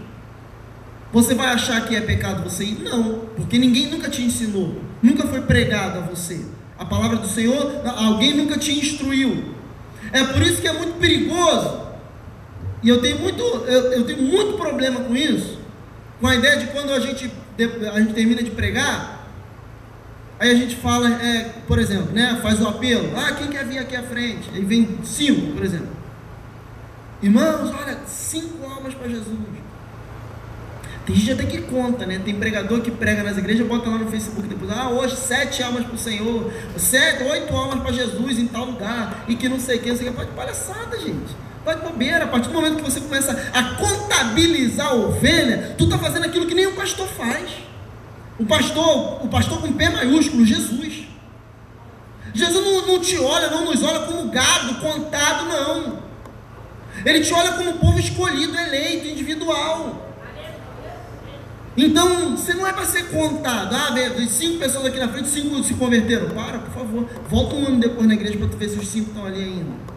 você 1.14 1.32
vai 1.32 1.46
achar 1.46 1.86
que 1.86 1.94
é 1.94 2.00
pecado 2.00 2.42
você 2.42 2.64
ir? 2.64 2.80
Não, 2.82 3.20
porque 3.36 3.56
ninguém 3.56 3.86
nunca 3.86 4.10
te 4.10 4.20
ensinou, 4.22 4.82
nunca 5.00 5.26
foi 5.28 5.42
pregado 5.42 6.00
a 6.00 6.02
você. 6.02 6.44
A 6.76 6.84
palavra 6.84 7.18
do 7.18 7.28
Senhor, 7.28 7.82
alguém 7.96 8.34
nunca 8.34 8.58
te 8.58 8.72
instruiu. 8.72 9.54
É 10.12 10.24
por 10.24 10.42
isso 10.42 10.60
que 10.60 10.66
é 10.66 10.72
muito 10.72 10.98
perigoso. 10.98 11.84
E 12.82 12.88
eu 12.88 13.00
tenho 13.00 13.20
muito, 13.20 13.40
eu, 13.40 13.92
eu 13.92 14.04
tenho 14.04 14.22
muito 14.22 14.58
problema 14.58 15.00
com 15.00 15.16
isso. 15.16 15.58
Com 16.20 16.26
a 16.26 16.34
ideia 16.34 16.56
de 16.58 16.66
quando 16.66 16.92
a 16.92 16.98
gente, 16.98 17.30
a 17.92 18.00
gente 18.00 18.12
termina 18.12 18.42
de 18.42 18.50
pregar, 18.50 19.13
aí 20.38 20.50
a 20.50 20.54
gente 20.54 20.76
fala, 20.76 21.08
é, 21.08 21.54
por 21.66 21.78
exemplo, 21.78 22.12
né, 22.12 22.38
faz 22.42 22.60
o 22.60 22.68
apelo. 22.68 23.10
Ah, 23.16 23.32
quem 23.32 23.48
quer 23.48 23.64
vir 23.66 23.78
aqui 23.78 23.96
à 23.96 24.02
frente? 24.02 24.50
Aí 24.54 24.64
vem 24.64 24.98
cinco, 25.04 25.52
por 25.52 25.64
exemplo. 25.64 25.88
Irmãos, 27.22 27.72
olha, 27.72 27.98
cinco 28.06 28.66
almas 28.68 28.94
para 28.94 29.08
Jesus. 29.08 29.38
Tem 31.06 31.14
gente 31.14 31.32
até 31.32 31.44
que 31.44 31.58
conta, 31.62 32.06
né? 32.06 32.18
Tem 32.24 32.34
pregador 32.34 32.80
que 32.80 32.90
prega 32.90 33.22
nas 33.22 33.36
igrejas, 33.36 33.66
bota 33.66 33.90
lá 33.90 33.98
no 33.98 34.10
Facebook 34.10 34.48
depois, 34.48 34.70
ah, 34.70 34.88
hoje 34.88 35.16
sete 35.16 35.62
almas 35.62 35.84
para 35.84 35.94
o 35.94 35.98
Senhor, 35.98 36.50
sete, 36.78 37.22
oito 37.24 37.54
almas 37.54 37.80
para 37.80 37.92
Jesus 37.92 38.38
em 38.38 38.46
tal 38.46 38.64
lugar, 38.64 39.24
e 39.28 39.36
que 39.36 39.46
não 39.48 39.60
sei 39.60 39.76
o 39.76 39.82
que, 39.82 39.90
não 39.90 39.96
sei 39.96 40.08
o 40.08 40.10
que. 40.10 40.16
Pode 40.16 40.30
palhaçada, 40.30 40.98
gente. 40.98 41.36
Vai 41.62 41.76
de 41.76 41.82
bobeira. 41.82 42.24
A 42.24 42.28
partir 42.28 42.48
do 42.48 42.54
momento 42.54 42.76
que 42.76 42.82
você 42.82 43.00
começa 43.00 43.32
a 43.52 43.62
contabilizar 43.74 44.88
a 44.88 44.94
ovelha, 44.94 45.74
tu 45.76 45.84
está 45.84 45.98
fazendo 45.98 46.24
aquilo 46.24 46.46
que 46.46 46.54
nem 46.54 46.66
o 46.66 46.72
pastor 46.74 47.06
faz. 47.08 47.50
O 48.38 48.44
pastor, 48.46 49.24
o 49.24 49.28
pastor 49.28 49.60
com 49.60 49.72
P 49.72 49.88
maiúsculo, 49.88 50.44
Jesus. 50.44 51.04
Jesus 52.32 52.64
não, 52.64 52.86
não 52.86 53.00
te 53.00 53.16
olha, 53.18 53.48
não 53.48 53.64
nos 53.64 53.82
olha 53.82 54.00
como 54.00 54.28
gado, 54.30 54.74
contado, 54.80 55.46
não. 55.46 55.98
Ele 57.04 57.20
te 57.20 57.32
olha 57.32 57.52
como 57.52 57.74
povo 57.74 57.98
escolhido, 57.98 58.56
eleito, 58.56 59.06
individual. 59.06 60.04
Então, 61.76 62.36
você 62.36 62.54
não 62.54 62.66
é 62.66 62.72
para 62.72 62.86
ser 62.86 63.10
contado. 63.10 63.74
Ah, 63.74 63.94
cinco 64.28 64.58
pessoas 64.58 64.86
aqui 64.86 64.98
na 64.98 65.08
frente, 65.08 65.28
cinco 65.28 65.62
se 65.62 65.74
converteram. 65.74 66.30
Para, 66.30 66.58
por 66.58 66.72
favor. 66.72 67.08
Volta 67.28 67.54
um 67.56 67.66
ano 67.66 67.80
depois 67.80 68.06
na 68.06 68.14
igreja 68.14 68.38
para 68.38 68.48
tu 68.48 68.56
ver 68.56 68.68
se 68.68 68.78
os 68.78 68.88
cinco 68.88 69.10
estão 69.10 69.26
ali 69.26 69.42
ainda. 69.42 69.94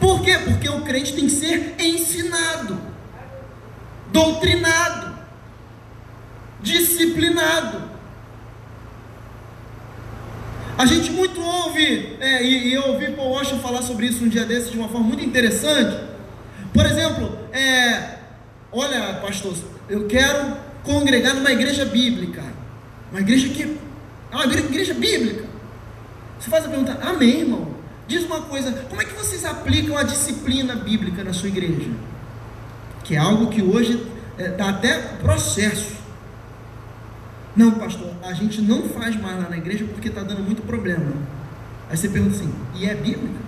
Por 0.00 0.22
quê? 0.22 0.38
Porque 0.38 0.68
o 0.68 0.80
crente 0.80 1.14
tem 1.14 1.26
que 1.26 1.30
ser 1.30 1.76
ensinado, 1.78 2.76
doutrinado, 4.12 5.15
disciplinado. 6.66 7.82
A 10.76 10.84
gente 10.84 11.10
muito 11.12 11.40
ouve, 11.40 12.16
é, 12.20 12.42
e, 12.42 12.68
e, 12.68 12.74
eu 12.74 12.82
ouvi 12.88 13.12
Paul 13.12 13.30
Washer 13.30 13.56
falar 13.58 13.80
sobre 13.80 14.06
isso 14.06 14.24
um 14.24 14.28
dia 14.28 14.44
desses 14.44 14.70
de 14.70 14.76
uma 14.76 14.88
forma 14.88 15.06
muito 15.06 15.24
interessante. 15.24 15.96
Por 16.74 16.84
exemplo, 16.84 17.38
é, 17.52 18.18
olha, 18.70 19.14
pastor, 19.22 19.54
eu 19.88 20.06
quero 20.06 20.56
congregar 20.82 21.34
numa 21.34 21.50
igreja 21.50 21.84
bíblica. 21.86 22.42
Uma 23.10 23.20
igreja 23.20 23.48
que 23.48 23.62
é 23.62 24.36
uma 24.36 24.44
igreja 24.44 24.92
bíblica. 24.92 25.44
Você 26.38 26.50
faz 26.50 26.66
a 26.66 26.68
pergunta, 26.68 26.98
amém, 27.00 27.40
irmão? 27.40 27.74
Diz 28.06 28.24
uma 28.24 28.42
coisa, 28.42 28.70
como 28.90 29.00
é 29.00 29.04
que 29.04 29.14
vocês 29.14 29.44
aplicam 29.44 29.96
a 29.96 30.02
disciplina 30.02 30.74
bíblica 30.74 31.24
na 31.24 31.32
sua 31.32 31.48
igreja? 31.48 31.90
Que 33.02 33.14
é 33.14 33.18
algo 33.18 33.48
que 33.48 33.62
hoje 33.62 34.06
é, 34.36 34.48
dá 34.48 34.68
até 34.68 34.98
processo. 35.22 35.95
Não, 37.56 37.72
pastor, 37.72 38.12
a 38.22 38.32
gente 38.32 38.60
não 38.60 38.88
faz 38.88 39.16
mais 39.16 39.42
lá 39.42 39.48
na 39.48 39.56
igreja 39.56 39.84
porque 39.86 40.08
está 40.08 40.22
dando 40.22 40.42
muito 40.42 40.62
problema. 40.62 41.12
Aí 41.88 41.96
você 41.96 42.08
pergunta 42.08 42.36
assim, 42.36 42.52
e 42.74 42.86
é 42.86 42.94
bíblica? 42.94 43.40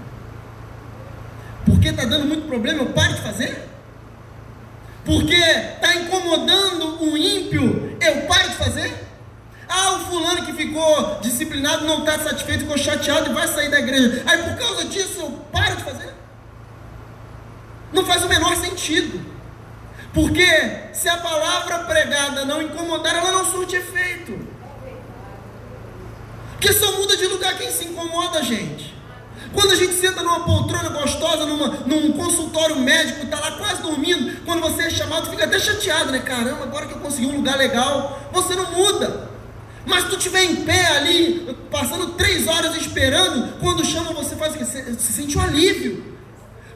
Porque 1.66 1.88
está 1.88 2.04
dando 2.04 2.26
muito 2.26 2.46
problema, 2.46 2.82
eu 2.82 2.86
paro 2.86 3.14
de 3.14 3.20
fazer? 3.20 3.68
porque 5.08 5.34
está 5.34 5.94
incomodando 5.94 7.02
o 7.02 7.16
ímpio, 7.16 7.96
eu 7.98 8.26
paro 8.26 8.50
de 8.50 8.56
fazer? 8.56 9.08
Ah, 9.66 9.92
o 9.92 10.00
fulano 10.00 10.44
que 10.44 10.52
ficou 10.52 11.18
disciplinado 11.22 11.86
não 11.86 12.00
está 12.00 12.18
satisfeito, 12.18 12.60
ficou 12.60 12.76
chateado 12.76 13.30
e 13.30 13.32
vai 13.32 13.48
sair 13.48 13.70
da 13.70 13.80
igreja. 13.80 14.22
Aí 14.26 14.42
por 14.42 14.58
causa 14.58 14.84
disso 14.84 15.20
eu 15.20 15.30
paro 15.50 15.76
de 15.76 15.82
fazer? 15.82 16.12
Não 17.90 18.04
faz 18.04 18.22
o 18.22 18.28
menor 18.28 18.54
sentido. 18.56 19.18
Porque 20.12 20.46
se 20.92 21.08
a 21.08 21.16
palavra 21.18 21.80
pregada 21.80 22.44
não 22.44 22.62
incomodar, 22.62 23.14
ela 23.14 23.32
não 23.32 23.44
surte 23.44 23.76
efeito. 23.76 24.38
Porque 26.52 26.72
só 26.72 26.92
muda 26.98 27.16
de 27.16 27.26
lugar 27.26 27.56
quem 27.56 27.70
se 27.70 27.84
incomoda, 27.84 28.42
gente. 28.42 28.96
Quando 29.52 29.72
a 29.72 29.76
gente 29.76 29.94
senta 29.94 30.22
numa 30.22 30.40
poltrona 30.40 30.88
gostosa, 30.90 31.46
numa, 31.46 31.68
num 31.86 32.12
consultório 32.12 32.76
médico, 32.76 33.24
está 33.24 33.38
lá 33.38 33.52
quase 33.52 33.82
dormindo, 33.82 34.44
quando 34.44 34.60
você 34.60 34.82
é 34.82 34.90
chamado, 34.90 35.30
fica 35.30 35.44
até 35.44 35.58
chateado, 35.58 36.12
né? 36.12 36.18
Caramba, 36.18 36.64
agora 36.64 36.86
que 36.86 36.92
eu 36.92 36.98
consegui 36.98 37.26
um 37.26 37.36
lugar 37.36 37.56
legal, 37.56 38.28
você 38.32 38.54
não 38.54 38.72
muda. 38.72 39.28
Mas 39.86 40.04
tu 40.04 40.16
estiver 40.16 40.42
em 40.42 40.56
pé 40.56 40.86
ali, 40.96 41.56
passando 41.70 42.08
três 42.14 42.46
horas 42.46 42.76
esperando, 42.76 43.58
quando 43.58 43.84
chama 43.84 44.12
você 44.12 44.36
faz 44.36 44.54
o 44.54 44.58
quê? 44.58 44.64
Você, 44.64 44.82
você 44.82 45.12
sente 45.12 45.38
um 45.38 45.40
alívio. 45.40 46.17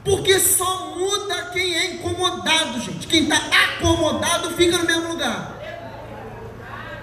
Porque 0.05 0.39
só 0.41 0.97
muda 0.97 1.51
quem 1.53 1.75
é 1.75 1.95
incomodado, 1.95 2.81
gente. 2.81 3.07
Quem 3.07 3.25
está 3.25 3.37
acomodado 3.37 4.51
fica 4.51 4.79
no 4.79 4.85
mesmo 4.85 5.09
lugar. 5.09 5.53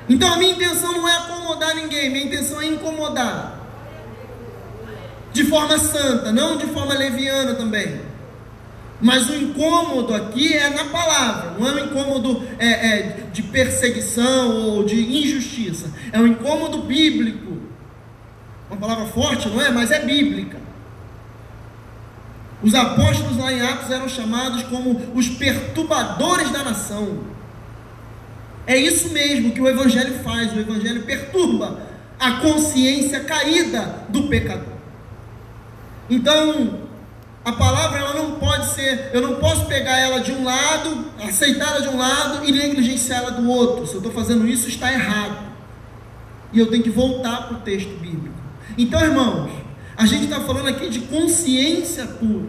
Então 0.09 0.33
a 0.33 0.37
minha 0.37 0.53
intenção 0.53 0.91
não 0.91 1.07
é 1.07 1.15
acomodar 1.17 1.75
ninguém, 1.75 2.09
minha 2.09 2.25
intenção 2.25 2.59
é 2.61 2.65
incomodar. 2.65 3.59
De 5.31 5.45
forma 5.45 5.77
santa, 5.77 6.31
não 6.31 6.57
de 6.57 6.65
forma 6.67 6.93
leviana 6.95 7.53
também. 7.53 8.01
Mas 8.99 9.29
o 9.29 9.35
incômodo 9.35 10.13
aqui 10.13 10.53
é 10.53 10.69
na 10.71 10.85
palavra, 10.85 11.51
não 11.57 11.67
é 11.67 11.71
um 11.71 11.85
incômodo 11.85 12.43
é, 12.57 12.67
é, 12.67 13.01
de 13.31 13.43
perseguição 13.43 14.57
ou 14.65 14.83
de 14.83 14.99
injustiça. 14.99 15.89
É 16.11 16.19
um 16.19 16.27
incômodo 16.27 16.79
bíblico. 16.79 17.59
Uma 18.69 18.77
palavra 18.77 19.05
forte, 19.05 19.47
não 19.47 19.61
é? 19.61 19.69
Mas 19.69 19.89
é 19.91 20.03
bíblica. 20.03 20.58
Os 22.61 22.75
apóstolos 22.75 23.37
lá 23.37 23.53
em 23.53 23.61
Atos 23.61 23.89
eram 23.89 24.09
chamados 24.09 24.63
como 24.63 24.99
os 25.15 25.29
perturbadores 25.29 26.51
da 26.51 26.63
nação. 26.63 27.19
É 28.67 28.77
isso 28.77 29.09
mesmo 29.09 29.51
que 29.51 29.61
o 29.61 29.67
Evangelho 29.67 30.19
faz. 30.23 30.53
O 30.53 30.59
Evangelho 30.59 31.03
perturba 31.03 31.79
a 32.19 32.33
consciência 32.33 33.21
caída 33.21 34.03
do 34.09 34.23
pecador. 34.23 34.73
Então, 36.09 36.79
a 37.45 37.53
palavra 37.53 37.99
ela 37.99 38.13
não 38.13 38.31
pode 38.31 38.67
ser, 38.71 39.11
eu 39.13 39.21
não 39.21 39.35
posso 39.35 39.65
pegar 39.65 39.97
ela 39.97 40.19
de 40.19 40.31
um 40.31 40.43
lado, 40.43 41.05
aceitá-la 41.23 41.79
de 41.79 41.87
um 41.87 41.97
lado 41.97 42.45
e 42.45 42.51
negligenciá-la 42.51 43.29
do 43.29 43.49
outro. 43.49 43.87
Se 43.87 43.93
eu 43.93 43.99
estou 43.99 44.11
fazendo 44.11 44.45
isso, 44.45 44.67
está 44.67 44.91
errado. 44.91 45.49
E 46.51 46.59
eu 46.59 46.69
tenho 46.69 46.83
que 46.83 46.89
voltar 46.89 47.47
para 47.47 47.57
o 47.57 47.61
texto 47.61 47.97
bíblico. 47.99 48.35
Então, 48.77 49.01
irmãos, 49.01 49.51
a 49.99 50.05
gente 50.05 50.23
está 50.23 50.39
falando 50.39 50.69
aqui 50.69 50.87
de 50.87 51.01
consciência 51.01 52.07
pura. 52.07 52.47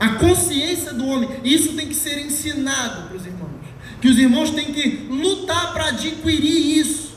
A 0.00 0.14
consciência 0.14 0.94
do 0.94 1.06
homem. 1.06 1.28
Isso 1.44 1.74
tem 1.74 1.88
que 1.88 1.94
ser 1.94 2.18
ensinado 2.24 3.08
para 3.08 3.16
os 3.18 3.26
irmãos. 3.26 3.50
Que 4.00 4.08
os 4.08 4.18
irmãos 4.18 4.50
têm 4.50 4.72
que 4.72 5.06
lutar 5.10 5.74
para 5.74 5.88
adquirir 5.88 6.78
isso. 6.78 7.16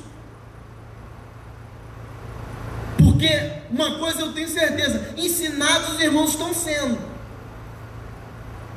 Porque 2.98 3.30
uma 3.72 4.00
coisa 4.00 4.20
eu 4.20 4.34
tenho 4.34 4.50
certeza: 4.50 5.14
ensinados 5.16 5.94
os 5.94 6.02
irmãos 6.02 6.32
estão 6.32 6.54
sendo. 6.54 7.00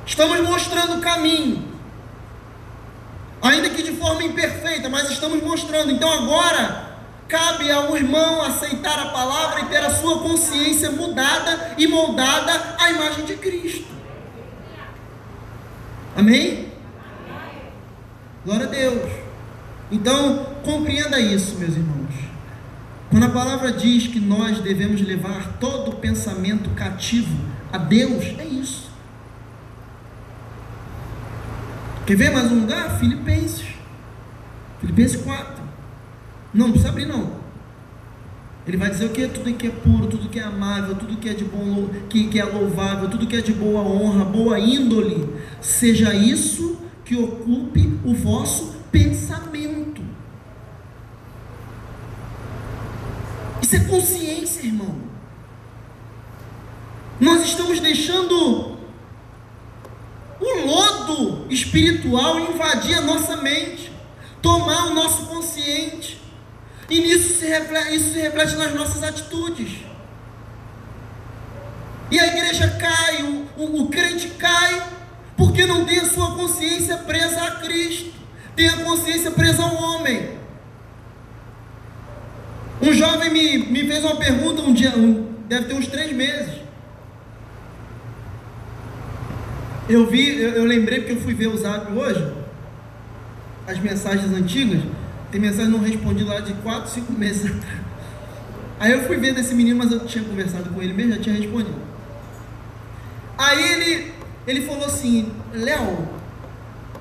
Estamos 0.07 0.40
mostrando 0.40 0.99
o 0.99 1.01
caminho. 1.01 1.66
Ainda 3.42 3.71
que 3.71 3.83
de 3.83 3.97
forma 3.97 4.23
imperfeita, 4.23 4.88
mas 4.88 5.11
estamos 5.11 5.42
mostrando. 5.42 5.90
Então 5.90 6.12
agora 6.12 6.88
Cabe 7.29 7.71
ao 7.71 7.95
irmão 7.95 8.43
aceitar 8.43 8.99
a 8.99 9.11
palavra 9.11 9.61
e 9.61 9.67
ter 9.67 9.85
a 9.85 9.91
sua 9.91 10.19
consciência 10.21 10.91
mudada 10.91 11.75
e 11.77 11.87
moldada 11.87 12.77
à 12.79 12.91
imagem 12.91 13.27
de 13.27 13.37
Cristo. 13.37 13.87
Amém? 16.17 16.73
Glória 18.45 18.67
a 18.67 18.71
Deus. 18.71 19.12
Então, 19.93 20.47
compreenda 20.64 21.21
isso, 21.21 21.57
meus 21.57 21.77
irmãos. 21.77 22.14
Quando 23.11 23.25
a 23.25 23.31
palavra 23.31 23.73
diz 23.73 24.07
que 24.07 24.21
nós 24.21 24.61
devemos 24.61 25.01
levar 25.01 25.59
todo 25.61 25.97
pensamento 25.97 26.71
cativo 26.71 27.37
a 27.71 27.77
Deus, 27.79 28.25
é 28.38 28.45
isso. 28.45 28.91
Quer 32.07 32.17
ver 32.17 32.31
mais 32.31 32.51
um 32.51 32.61
lugar? 32.61 32.99
Filipenses. 32.99 33.67
Filipenses 34.81 35.21
4. 35.23 35.58
Não, 36.59 36.66
não 36.66 36.73
precisa 36.73 36.88
abrir 36.88 37.07
não. 37.07 37.38
Ele 38.66 38.77
vai 38.77 38.90
dizer 38.90 39.05
o 39.05 39.11
que? 39.11 39.29
Tudo 39.29 39.55
que 39.55 39.68
é 39.68 39.71
puro, 39.71 40.09
tudo 40.09 40.29
que 40.29 40.40
é 40.40 40.42
amável, 40.42 40.97
tudo 40.97 41.16
que 41.16 41.29
é 41.29 41.33
de 41.33 41.44
bom, 41.44 41.88
que, 42.11 42.27
que 42.27 42.40
é 42.40 42.44
louvável, 42.44 43.09
tudo 43.09 43.29
que 43.29 43.37
é 43.37 43.40
de 43.40 43.53
boa 43.53 43.81
honra, 43.81 44.25
boa 44.25 44.59
índole, 44.59 45.33
seja 45.61 46.12
isso 46.12 46.77
que 47.05 47.14
ocupe 47.14 47.99
o 48.05 48.12
vosso 48.12 48.75
pensamento. 48.90 50.03
Isso 53.62 53.77
é 53.77 53.81
consciência, 53.85 54.66
irmão. 54.66 54.97
Nós 57.21 57.44
estamos 57.44 57.79
deixando 57.79 58.77
o 60.40 60.66
lodo 60.66 61.47
espiritual 61.49 62.40
invadir 62.40 62.99
a 62.99 63.03
nossa 63.03 63.37
mente, 63.37 63.92
tomar 64.42 64.88
o 64.88 64.94
nosso 64.94 65.27
consciente. 65.27 66.17
E 66.88 67.01
nisso 67.01 67.38
se 67.38 67.46
reflete, 67.46 67.94
isso 67.96 68.12
se 68.12 68.18
reflete 68.18 68.57
nas 68.57 68.74
nossas 68.74 69.03
atitudes. 69.03 69.79
E 72.11 72.18
a 72.18 72.27
igreja 72.27 72.68
cai, 72.79 73.22
o, 73.22 73.46
o, 73.57 73.83
o 73.83 73.88
crente 73.88 74.29
cai, 74.31 74.83
porque 75.37 75.66
não 75.66 75.85
tem 75.85 75.98
a 75.98 76.07
sua 76.07 76.35
consciência 76.35 76.96
presa 76.98 77.42
a 77.42 77.51
Cristo, 77.57 78.12
tem 78.57 78.68
a 78.68 78.79
consciência 78.79 79.31
presa 79.31 79.62
ao 79.62 79.74
homem. 79.74 80.38
Um 82.81 82.92
jovem 82.92 83.31
me, 83.31 83.59
me 83.59 83.87
fez 83.87 84.03
uma 84.05 84.16
pergunta 84.16 84.62
um 84.62 84.72
dia, 84.72 84.90
um, 84.96 85.35
deve 85.46 85.66
ter 85.66 85.74
uns 85.74 85.87
três 85.88 86.12
meses. 86.12 86.55
Eu 89.88 90.07
vi, 90.07 90.40
eu, 90.40 90.51
eu 90.51 90.64
lembrei 90.64 91.01
porque 91.01 91.12
eu 91.12 91.20
fui 91.20 91.35
ver 91.35 91.48
o 91.48 91.57
zap 91.59 91.92
hoje, 91.92 92.33
as 93.66 93.79
mensagens 93.79 94.33
antigas. 94.33 94.83
Tem 95.31 95.41
mensagem 95.41 95.71
não 95.71 95.81
respondida 95.81 96.35
lá 96.35 96.41
de 96.41 96.55
4, 96.55 96.91
5 96.91 97.12
meses 97.12 97.53
Aí 98.81 98.93
eu 98.93 99.03
fui 99.07 99.17
ver 99.17 99.35
desse 99.35 99.55
menino, 99.55 99.77
mas 99.79 99.91
eu 99.91 100.07
tinha 100.07 100.23
conversado 100.23 100.71
com 100.71 100.81
ele 100.81 100.93
mesmo, 100.93 101.14
já 101.14 101.21
tinha 101.21 101.35
respondido. 101.35 101.75
Aí 103.37 103.73
ele, 103.73 104.12
ele 104.47 104.67
falou 104.67 104.85
assim: 104.85 105.33
Léo, 105.53 106.09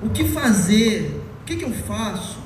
o 0.02 0.10
que 0.10 0.24
fazer? 0.24 1.22
O 1.40 1.44
que, 1.44 1.56
que 1.56 1.64
eu 1.64 1.72
faço 1.72 2.38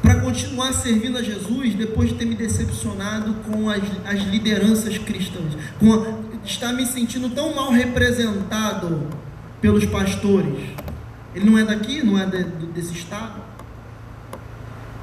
para 0.00 0.16
continuar 0.20 0.72
servindo 0.72 1.18
a 1.18 1.22
Jesus 1.22 1.74
depois 1.74 2.08
de 2.08 2.16
ter 2.16 2.24
me 2.24 2.34
decepcionado 2.34 3.34
com 3.46 3.68
as, 3.70 3.82
as 4.06 4.22
lideranças 4.22 4.96
cristãs? 4.98 5.54
Com 5.78 5.92
a, 5.92 6.46
estar 6.46 6.72
me 6.72 6.86
sentindo 6.86 7.28
tão 7.30 7.54
mal 7.54 7.70
representado 7.70 9.06
pelos 9.60 9.84
pastores? 9.84 10.70
Ele 11.34 11.48
não 11.48 11.58
é 11.58 11.64
daqui, 11.64 12.02
não 12.02 12.18
é 12.18 12.24
de, 12.26 12.42
desse 12.66 12.94
estado. 12.94 13.51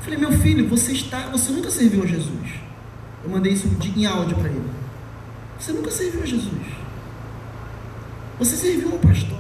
Falei, 0.10 0.28
meu 0.28 0.32
filho, 0.40 0.68
você 0.68 0.92
está, 0.92 1.28
você 1.28 1.52
nunca 1.52 1.70
serviu 1.70 2.02
a 2.02 2.06
Jesus. 2.08 2.50
Eu 3.24 3.30
mandei 3.30 3.54
isso 3.54 3.70
em 3.96 4.06
áudio 4.08 4.36
para 4.38 4.50
ele. 4.50 4.64
Você 5.60 5.72
nunca 5.72 5.92
serviu 5.92 6.24
a 6.24 6.26
Jesus. 6.26 6.66
Você 8.40 8.56
serviu 8.56 8.92
ao 8.92 8.98
pastor. 8.98 9.38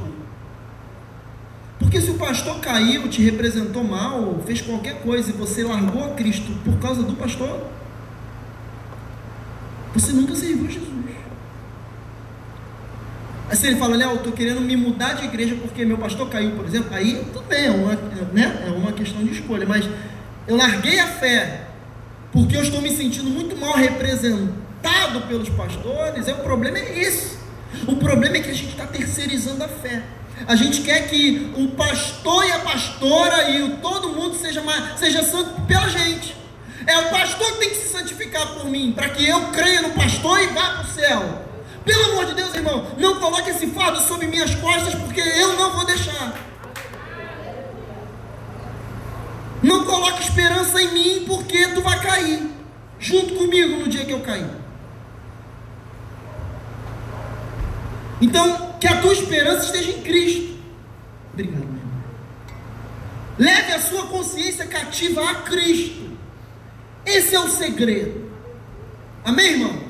Porque 1.80 2.00
se 2.00 2.12
o 2.12 2.20
pastor 2.20 2.60
caiu, 2.60 3.10
te 3.10 3.20
representou 3.24 3.84
mal, 3.84 4.44
fez 4.46 4.62
qualquer 4.62 5.02
coisa 5.02 5.32
e 5.32 5.34
você 5.34 5.64
largou 5.64 6.04
a 6.04 6.10
Cristo 6.10 6.52
por 6.64 6.78
causa 6.78 7.02
do 7.02 7.14
pastor, 7.14 7.66
você 9.92 10.12
nunca 10.12 10.36
serviu 10.36 10.68
a 10.68 10.70
Jesus. 10.70 10.90
Aí 13.50 13.56
se 13.56 13.66
ele 13.66 13.78
fala, 13.78 13.96
Léo, 13.96 14.12
eu 14.12 14.16
estou 14.18 14.34
querendo 14.34 14.62
me 14.62 14.76
mudar 14.76 15.14
de 15.14 15.26
igreja 15.26 15.56
porque 15.56 15.84
meu 15.84 15.98
pastor 15.98 16.30
caiu, 16.30 16.52
por 16.52 16.66
exemplo, 16.66 16.94
aí 16.94 17.26
tudo 17.34 17.48
bem, 17.48 17.66
é 17.66 17.72
uma, 17.72 17.96
né? 18.32 18.66
é 18.68 18.70
uma 18.70 18.92
questão 18.92 19.24
de 19.24 19.32
escolha, 19.32 19.66
mas 19.66 19.90
eu 20.50 20.58
larguei 20.58 21.00
a 21.00 21.06
fé 21.06 21.62
porque 22.32 22.58
eu 22.58 22.64
estou 22.64 22.82
me 22.82 22.90
sentindo 22.90 23.30
muito 23.30 23.56
mal 23.56 23.76
representado 23.76 25.22
pelos 25.28 25.48
pastores, 25.50 26.28
é, 26.28 26.34
o 26.34 26.38
problema 26.38 26.80
é 26.80 27.00
esse. 27.00 27.38
O 27.88 27.96
problema 27.96 28.38
é 28.38 28.40
que 28.40 28.50
a 28.50 28.54
gente 28.54 28.72
está 28.72 28.88
terceirizando 28.88 29.64
a 29.64 29.68
fé. 29.68 30.02
A 30.48 30.56
gente 30.56 30.82
quer 30.82 31.08
que 31.08 31.54
o 31.56 31.68
pastor 31.70 32.46
e 32.46 32.52
a 32.52 32.60
pastora 32.60 33.50
e 33.52 33.62
o, 33.62 33.78
todo 33.78 34.10
mundo 34.10 34.36
seja, 34.36 34.64
seja 34.98 35.24
santo 35.24 35.62
pela 35.68 35.88
gente. 35.88 36.36
É 36.88 36.98
o 36.98 37.10
pastor 37.10 37.52
que 37.54 37.60
tem 37.60 37.70
que 37.70 37.76
se 37.76 37.90
santificar 37.90 38.48
por 38.54 38.66
mim, 38.66 38.92
para 38.92 39.10
que 39.10 39.28
eu 39.28 39.52
creia 39.52 39.84
no 39.84 39.92
pastor 39.92 40.42
e 40.42 40.48
vá 40.48 40.70
para 40.70 40.82
o 40.82 40.88
céu. 40.88 41.46
Pelo 41.86 42.12
amor 42.12 42.26
de 42.26 42.34
Deus, 42.34 42.56
irmão, 42.56 42.88
não 42.98 43.20
coloque 43.20 43.52
esse 43.52 43.68
fardo 43.68 44.02
sobre 44.02 44.26
minhas 44.26 44.56
costas, 44.56 44.96
porque 44.96 45.22
eu 45.22 45.54
não 45.58 45.72
vou 45.74 45.86
deixar. 45.86 46.49
Não 49.62 49.86
coloque 49.86 50.24
esperança 50.24 50.82
em 50.82 50.94
mim, 50.94 51.26
porque 51.26 51.68
tu 51.70 51.82
vai 51.82 52.02
cair 52.02 52.50
junto 52.98 53.36
comigo 53.36 53.78
no 53.78 53.88
dia 53.88 54.06
que 54.06 54.12
eu 54.12 54.22
cair. 54.22 54.50
Então, 58.22 58.74
que 58.80 58.88
a 58.88 59.02
tua 59.02 59.14
esperança 59.14 59.66
esteja 59.66 59.92
em 59.92 60.02
Cristo. 60.02 60.58
Obrigado, 61.34 61.60
meu 61.60 61.78
irmão. 61.78 61.90
Leve 63.38 63.72
a 63.74 63.80
sua 63.80 64.08
consciência 64.08 64.66
cativa 64.68 65.30
a 65.30 65.36
Cristo. 65.36 66.10
Esse 67.06 67.36
é 67.36 67.40
o 67.40 67.50
segredo. 67.50 68.30
Amém, 69.24 69.54
irmãos? 69.54 69.84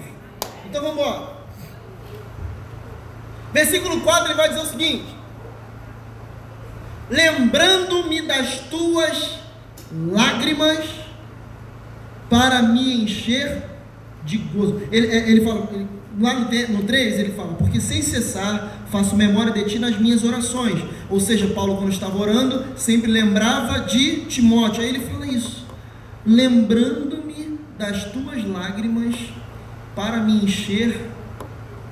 Então 0.65 0.82
vamos 0.82 0.99
embora. 0.99 1.39
Versículo 3.51 4.01
4 4.01 4.27
ele 4.27 4.34
vai 4.36 4.49
dizer 4.49 4.62
o 4.62 4.65
seguinte: 4.65 5.15
Lembrando-me 7.10 8.21
das 8.21 8.60
tuas 8.69 9.39
lágrimas 9.91 10.86
para 12.30 12.62
me 12.62 13.04
encher 13.04 13.63
de 14.23 14.38
gozo. 14.38 14.82
Ele, 14.91 15.08
é, 15.08 15.30
ele 15.30 15.41
fala, 15.41 15.67
ele, 15.73 15.88
lá 16.19 16.34
no, 16.34 16.78
no 16.78 16.84
3 16.84 17.19
ele 17.19 17.34
fala, 17.34 17.54
porque 17.54 17.82
sem 17.82 18.02
cessar 18.02 18.86
faço 18.91 19.15
memória 19.15 19.52
de 19.52 19.63
ti 19.65 19.80
nas 19.80 19.97
minhas 19.99 20.23
orações. 20.23 20.84
Ou 21.10 21.19
seja, 21.19 21.47
Paulo, 21.47 21.78
quando 21.78 21.91
estava 21.91 22.17
orando, 22.17 22.65
sempre 22.75 23.12
lembrava 23.12 23.80
de 23.80 24.25
Timóteo. 24.25 24.82
Aí 24.82 24.89
ele 24.89 24.99
fala 24.99 25.25
isso, 25.28 25.65
lembrando-me 26.25 27.60
das 27.78 28.06
tuas 28.06 28.43
lágrimas 28.45 29.15
para 29.95 30.17
me 30.17 30.43
encher 30.43 31.10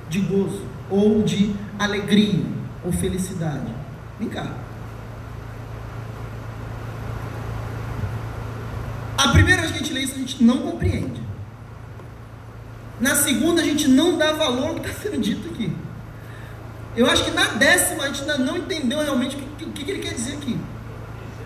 de 0.08 0.20
gozo, 0.20 0.62
ou 0.90 1.22
de 1.22 1.50
alegria, 1.78 2.40
ou 2.84 2.92
felicidade. 2.92 3.66
Vem 4.18 4.28
cá. 4.28 4.67
A 9.82 10.18
gente 10.18 10.42
não 10.42 10.58
compreende. 10.58 11.20
Na 13.00 13.14
segunda, 13.14 13.62
a 13.62 13.64
gente 13.64 13.86
não 13.88 14.18
dá 14.18 14.32
valor 14.32 14.68
ao 14.68 14.74
que 14.74 14.88
está 14.88 15.02
sendo 15.02 15.18
dito 15.18 15.48
aqui. 15.48 15.72
Eu 16.96 17.08
acho 17.08 17.24
que 17.24 17.30
na 17.30 17.44
décima 17.44 18.04
a 18.04 18.06
gente 18.08 18.22
ainda 18.22 18.38
não 18.38 18.56
entendeu 18.56 18.98
realmente 19.00 19.36
o 19.36 19.38
que, 19.38 19.64
o 19.64 19.70
que 19.70 19.90
ele 19.90 20.00
quer 20.00 20.14
dizer 20.14 20.34
aqui. 20.34 20.58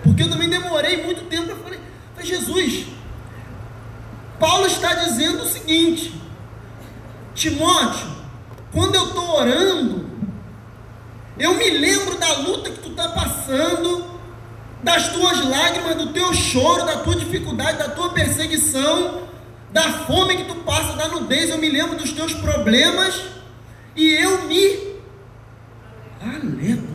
Porque 0.02 0.22
eu 0.22 0.30
também 0.30 0.48
demorei 0.48 1.04
muito 1.04 1.28
tempo 1.28 1.46
para 1.46 1.56
falar, 1.56 1.76
mas 2.16 2.26
Jesus, 2.26 2.86
Paulo 4.40 4.66
está 4.66 4.94
dizendo 4.94 5.42
o 5.42 5.46
seguinte: 5.46 6.14
Timóteo, 7.34 8.08
quando 8.72 8.94
eu 8.94 9.08
estou 9.08 9.36
orando, 9.36 10.06
eu 11.38 11.54
me 11.54 11.70
lembro 11.70 12.18
da 12.18 12.38
luta 12.38 12.70
que 12.70 12.78
tu 12.78 12.90
está 12.90 13.08
passando, 13.10 14.11
das 14.82 15.08
tuas 15.12 15.44
lágrimas, 15.44 15.96
do 15.96 16.12
teu 16.12 16.32
choro, 16.34 16.84
da 16.84 16.96
tua 16.98 17.14
dificuldade, 17.14 17.78
da 17.78 17.88
tua 17.88 18.10
perseguição, 18.10 19.22
da 19.72 19.82
fome 19.82 20.36
que 20.36 20.44
tu 20.44 20.56
passa, 20.56 20.96
da 20.96 21.08
nudez, 21.08 21.50
eu 21.50 21.58
me 21.58 21.68
lembro 21.68 21.96
dos 21.96 22.12
teus 22.12 22.34
problemas 22.34 23.22
e 23.94 24.10
eu 24.12 24.42
me 24.42 24.92
alegro. 26.20 26.92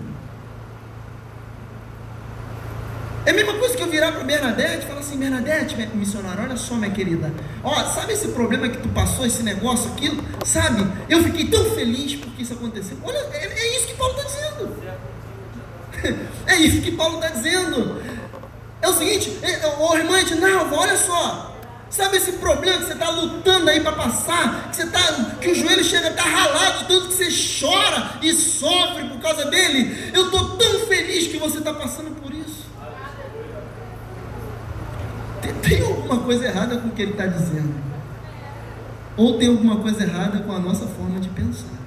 É 3.26 3.32
a 3.32 3.34
mesma 3.34 3.54
coisa 3.56 3.76
que 3.76 3.84
eu 3.84 3.90
virar 3.90 4.14
para 4.14 4.24
Bernadette 4.24 4.86
e 4.86 4.88
falar 4.88 5.02
assim, 5.02 5.18
Bernadette, 5.18 5.76
missionária, 5.94 6.44
olha 6.44 6.56
só, 6.56 6.76
minha 6.76 6.92
querida, 6.92 7.34
ó, 7.62 7.74
sabe 7.84 8.14
esse 8.14 8.30
problema 8.30 8.70
que 8.70 8.78
tu 8.78 8.88
passou, 8.90 9.26
esse 9.26 9.44
negócio, 9.44 9.92
aquilo, 9.92 10.24
sabe? 10.46 10.86
Eu 11.10 11.22
fiquei 11.24 11.46
tão 11.48 11.66
feliz 11.72 12.16
porque 12.16 12.44
isso 12.44 12.54
aconteceu. 12.54 12.98
Olha, 13.04 13.18
é, 13.18 13.48
é 13.48 13.78
isso 13.78 13.88
que 13.88 13.96
Paulo 13.96 14.14
está 14.18 14.24
dizendo. 14.24 15.07
É 16.46 16.56
isso 16.56 16.82
que 16.82 16.92
Paulo 16.92 17.16
está 17.16 17.30
dizendo. 17.30 18.02
É 18.82 18.88
o 18.88 18.94
seguinte, 18.94 19.38
é, 19.42 19.68
ô 19.80 19.96
irmã 19.96 20.20
Edinalva, 20.20 20.76
olha 20.76 20.98
só. 20.98 21.56
Sabe 21.90 22.18
esse 22.18 22.34
problema 22.34 22.80
que 22.80 22.86
você 22.86 22.94
está 22.94 23.10
lutando 23.10 23.70
aí 23.70 23.80
para 23.80 23.94
passar? 23.94 24.70
Que, 24.70 24.76
você 24.76 24.88
tá, 24.88 25.00
que 25.40 25.50
o 25.50 25.56
joelho 25.56 25.84
chega 25.84 26.08
a 26.08 26.12
estar 26.12 26.24
tá 26.24 26.30
ralado, 26.30 26.86
tanto 26.86 27.08
que 27.08 27.14
você 27.14 27.60
chora 27.60 28.20
e 28.22 28.34
sofre 28.34 29.06
por 29.06 29.20
causa 29.20 29.46
dele. 29.46 30.12
Eu 30.14 30.26
estou 30.26 30.58
tão 30.58 30.80
feliz 30.88 31.28
que 31.28 31.38
você 31.38 31.60
está 31.60 31.74
passando 31.74 32.12
por 32.22 32.34
isso. 32.34 32.66
Tem, 35.42 35.54
tem 35.54 35.82
alguma 35.82 36.20
coisa 36.20 36.46
errada 36.46 36.78
com 36.78 36.90
o 36.90 36.92
que 36.92 37.02
ele 37.02 37.12
está 37.12 37.26
dizendo. 37.26 37.74
Ou 39.16 39.38
tem 39.38 39.48
alguma 39.48 39.78
coisa 39.78 40.04
errada 40.04 40.40
com 40.40 40.52
a 40.52 40.60
nossa 40.60 40.86
forma 40.88 41.20
de 41.20 41.30
pensar. 41.30 41.78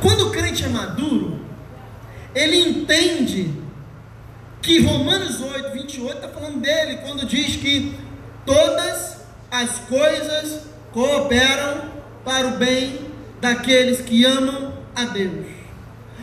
Quando 0.00 0.28
o 0.28 0.30
crente 0.32 0.64
é 0.64 0.68
maduro, 0.68 1.41
ele 2.34 2.56
entende 2.56 3.52
que 4.60 4.80
Romanos 4.80 5.40
8, 5.40 5.72
28 5.72 6.16
está 6.16 6.28
falando 6.28 6.60
dele, 6.60 6.98
quando 6.98 7.26
diz 7.26 7.56
que 7.56 7.94
todas 8.46 9.22
as 9.50 9.78
coisas 9.80 10.62
cooperam 10.92 11.90
para 12.24 12.46
o 12.46 12.50
bem 12.52 13.00
daqueles 13.40 14.00
que 14.00 14.24
amam 14.24 14.72
a 14.94 15.04
Deus. 15.04 15.46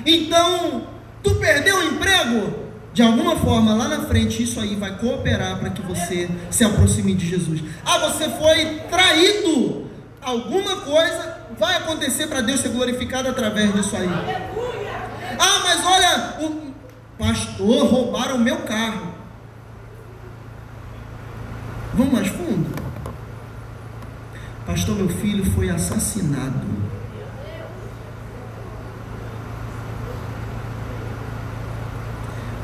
Então, 0.06 0.88
tu 1.22 1.36
perdeu 1.36 1.78
o 1.78 1.84
emprego? 1.84 2.70
De 2.94 3.04
alguma 3.04 3.36
forma, 3.36 3.74
lá 3.74 3.88
na 3.88 4.08
frente, 4.08 4.42
isso 4.42 4.60
aí 4.60 4.76
vai 4.76 4.98
cooperar 4.98 5.60
para 5.60 5.70
que 5.70 5.82
você 5.82 6.30
se 6.50 6.64
aproxime 6.64 7.14
de 7.14 7.28
Jesus. 7.28 7.62
Ah, 7.86 8.00
você 8.00 8.30
foi 8.30 8.80
traído. 8.90 9.88
Alguma 10.22 10.78
coisa 10.78 11.38
vai 11.58 11.78
acontecer 11.78 12.28
para 12.28 12.42
Deus 12.42 12.62
ser 12.62 12.70
glorificado 12.70 13.30
através 13.30 13.74
disso 13.74 13.96
aí. 13.96 14.08
Ah, 15.40 15.62
mas 15.64 15.86
olha, 15.86 16.36
o 16.42 16.74
pastor, 17.18 17.88
roubaram 17.88 18.36
o 18.36 18.40
meu 18.40 18.58
carro. 18.64 19.14
Vamos 21.94 22.14
mais 22.14 22.28
fundo? 22.28 22.70
Pastor, 24.66 24.96
meu 24.96 25.10
filho 25.10 25.46
foi 25.52 25.70
assassinado. 25.70 26.68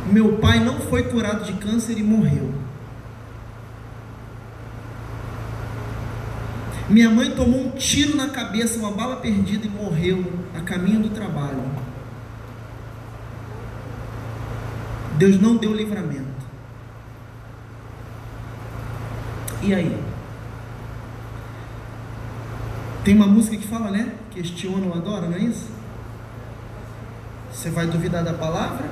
Meu 0.08 0.38
pai 0.38 0.60
não 0.60 0.80
foi 0.82 1.04
curado 1.04 1.46
de 1.46 1.54
câncer 1.54 1.98
e 1.98 2.04
morreu. 2.04 2.54
Minha 6.88 7.10
mãe 7.10 7.32
tomou 7.32 7.62
um 7.62 7.72
tiro 7.72 8.16
na 8.16 8.30
cabeça, 8.30 8.78
uma 8.78 8.92
bala 8.92 9.16
perdida 9.16 9.66
e 9.66 9.70
morreu 9.70 10.24
a 10.56 10.62
caminho 10.62 11.02
do 11.02 11.10
trabalho. 11.10 11.64
Deus 15.18 15.40
não 15.40 15.58
deu 15.58 15.74
livramento. 15.74 16.46
E 19.62 19.74
aí? 19.74 19.98
Tem 23.04 23.16
uma 23.16 23.28
música 23.28 23.58
que 23.58 23.68
fala, 23.68 23.92
né? 23.92 24.14
Questiona 24.32 24.86
ou 24.88 24.94
adora, 24.94 25.28
não 25.28 25.36
é 25.36 25.40
isso? 25.40 25.70
Você 27.52 27.70
vai 27.70 27.88
duvidar 27.88 28.24
da 28.24 28.34
palavra 28.34 28.90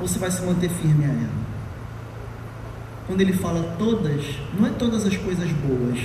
ou 0.00 0.06
você 0.06 0.18
vai 0.18 0.30
se 0.30 0.42
manter 0.42 0.70
firme 0.70 1.04
a 1.04 1.08
ela? 1.08 1.42
Quando 3.06 3.20
ele 3.20 3.32
fala 3.32 3.74
todas, 3.78 4.24
não 4.58 4.66
é 4.66 4.70
todas 4.70 5.04
as 5.04 5.16
coisas 5.16 5.50
boas. 5.50 5.98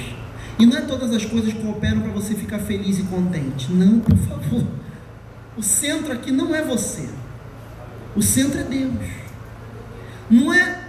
E 0.59 0.65
não 0.65 0.77
é 0.77 0.81
todas 0.81 1.13
as 1.13 1.23
coisas 1.23 1.53
que 1.53 1.61
cooperam 1.61 2.01
para 2.01 2.11
você 2.11 2.33
ficar 2.33 2.59
feliz 2.59 2.97
e 2.97 3.03
contente. 3.03 3.71
Não, 3.71 3.99
por 3.99 4.17
favor. 4.17 4.63
O 5.55 5.61
centro 5.61 6.11
aqui 6.11 6.31
não 6.31 6.55
é 6.55 6.63
você. 6.63 7.07
O 8.15 8.21
centro 8.21 8.59
é 8.59 8.63
Deus. 8.63 9.26
Não 10.29 10.53
é. 10.53 10.87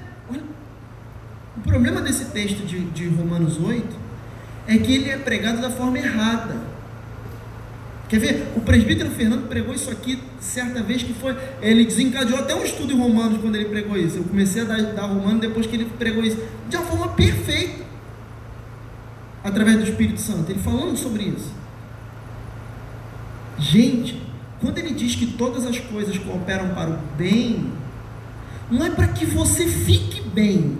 O 1.56 1.60
problema 1.60 2.00
desse 2.00 2.26
texto 2.26 2.64
de, 2.64 2.80
de 2.90 3.08
Romanos 3.08 3.58
8 3.58 3.84
é 4.66 4.78
que 4.78 4.94
ele 4.94 5.10
é 5.10 5.16
pregado 5.16 5.60
da 5.60 5.70
forma 5.70 5.98
errada. 5.98 6.56
Quer 8.08 8.20
ver? 8.20 8.52
O 8.56 8.60
presbítero 8.60 9.10
Fernando 9.10 9.48
pregou 9.48 9.74
isso 9.74 9.90
aqui 9.90 10.18
certa 10.40 10.82
vez 10.82 11.02
que 11.02 11.12
foi. 11.12 11.36
Ele 11.60 11.84
desencadeou 11.84 12.38
até 12.38 12.54
um 12.54 12.64
estudo 12.64 12.92
em 12.92 12.96
Romanos 12.96 13.38
quando 13.40 13.56
ele 13.56 13.66
pregou 13.66 13.96
isso. 13.96 14.18
Eu 14.18 14.24
comecei 14.24 14.62
a 14.62 14.64
dar, 14.64 14.80
dar 14.94 15.06
Romano 15.06 15.40
depois 15.40 15.66
que 15.66 15.76
ele 15.76 15.84
pregou 15.98 16.22
isso. 16.22 16.38
De 16.68 16.76
uma 16.76 16.86
forma 16.86 17.08
perfeita. 17.08 17.84
Através 19.44 19.76
do 19.78 19.84
Espírito 19.84 20.20
Santo. 20.20 20.50
Ele 20.50 20.58
falando 20.58 20.96
sobre 20.96 21.24
isso. 21.24 21.52
Gente, 23.58 24.22
quando 24.60 24.78
ele 24.78 24.94
diz 24.94 25.14
que 25.14 25.26
todas 25.26 25.66
as 25.66 25.78
coisas 25.78 26.16
cooperam 26.16 26.74
para 26.74 26.90
o 26.90 26.98
bem 27.16 27.70
não 28.70 28.86
é 28.86 28.90
para 28.90 29.08
que 29.08 29.24
você 29.24 29.66
fique 29.66 30.20
bem, 30.20 30.78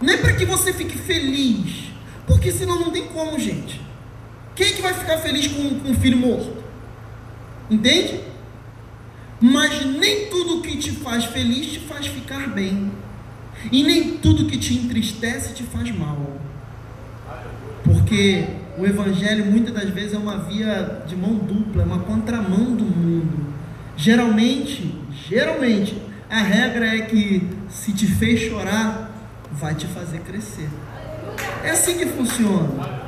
não 0.00 0.12
é 0.12 0.16
para 0.16 0.32
que 0.32 0.44
você 0.44 0.72
fique 0.72 0.98
feliz, 0.98 1.90
porque 2.26 2.50
senão 2.50 2.80
não 2.80 2.90
tem 2.90 3.06
como, 3.06 3.38
gente. 3.38 3.80
Quem 4.54 4.66
é 4.66 4.72
que 4.72 4.82
vai 4.82 4.92
ficar 4.92 5.18
feliz 5.18 5.46
com, 5.48 5.80
com 5.80 5.90
um 5.90 5.94
filho 5.94 6.16
morto? 6.16 6.62
Entende? 7.70 8.20
Mas 9.40 9.84
nem 9.86 10.26
tudo 10.26 10.60
que 10.60 10.76
te 10.76 10.90
faz 10.90 11.24
feliz 11.24 11.66
te 11.66 11.80
faz 11.80 12.06
ficar 12.06 12.48
bem, 12.48 12.90
e 13.70 13.82
nem 13.82 14.18
tudo 14.18 14.46
que 14.46 14.58
te 14.58 14.74
entristece 14.74 15.54
te 15.54 15.62
faz 15.62 15.90
mal, 15.96 16.40
porque 17.84 18.46
o 18.78 18.86
Evangelho 18.86 19.46
muitas 19.46 19.74
das 19.74 19.90
vezes 19.90 20.14
é 20.14 20.18
uma 20.18 20.38
via 20.38 21.02
de 21.06 21.14
mão 21.14 21.34
dupla, 21.34 21.82
é 21.82 21.84
uma 21.84 22.00
contramão 22.00 22.74
do 22.74 22.84
mundo. 22.84 23.52
Geralmente, 23.96 24.94
geralmente, 25.28 25.96
a 26.32 26.38
regra 26.38 26.96
é 26.96 27.02
que 27.02 27.46
se 27.68 27.92
te 27.92 28.06
fez 28.06 28.40
chorar, 28.48 29.10
vai 29.52 29.74
te 29.74 29.86
fazer 29.86 30.20
crescer. 30.20 30.66
É 31.62 31.68
assim 31.68 31.98
que 31.98 32.06
funciona. 32.06 33.02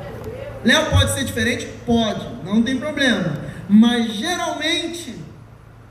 Léo 0.63 0.91
pode 0.91 1.11
ser 1.11 1.23
diferente? 1.23 1.65
Pode, 1.87 2.23
não 2.43 2.61
tem 2.61 2.77
problema. 2.77 3.41
Mas 3.67 4.13
geralmente 4.13 5.15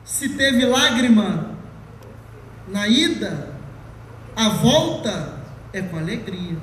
se 0.04 0.28
teve 0.28 0.64
lágrima 0.64 1.56
na 2.68 2.86
ida, 2.86 3.52
a 4.36 4.50
volta 4.50 5.40
é 5.72 5.82
com 5.82 5.98
alegria. 5.98 6.56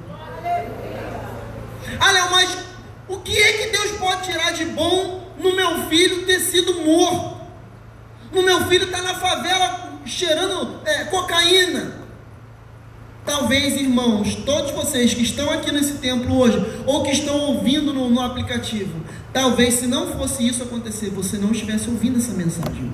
Ah, 1.99 2.11
Léo, 2.13 2.31
mas 2.31 2.57
o 3.09 3.17
que 3.17 3.37
é 3.37 3.53
que 3.57 3.71
Deus 3.71 3.91
pode 3.97 4.23
tirar 4.23 4.53
de 4.53 4.63
bom 4.63 5.33
no 5.37 5.53
meu 5.53 5.89
filho 5.89 6.25
ter 6.25 6.39
sido 6.39 6.75
morto? 6.75 7.41
No 8.31 8.41
meu 8.41 8.65
filho 8.67 8.85
estar 8.85 8.99
tá 8.99 9.03
na 9.03 9.15
favela 9.15 9.90
cheirando 10.05 10.79
é, 10.85 11.05
cocaína. 11.05 12.01
Talvez, 13.25 13.75
irmãos, 13.79 14.35
todos 14.35 14.71
vocês 14.71 15.13
que 15.13 15.21
estão 15.21 15.49
aqui 15.51 15.71
nesse 15.71 15.93
templo 15.93 16.35
hoje, 16.37 16.57
ou 16.85 17.03
que 17.03 17.11
estão 17.11 17.39
ouvindo 17.39 17.93
no, 17.93 18.09
no 18.09 18.19
aplicativo, 18.19 18.99
talvez 19.31 19.75
se 19.75 19.87
não 19.87 20.07
fosse 20.17 20.47
isso 20.47 20.63
acontecer, 20.63 21.09
você 21.11 21.37
não 21.37 21.51
estivesse 21.51 21.89
ouvindo 21.89 22.17
essa 22.17 22.33
mensagem. 22.33 22.91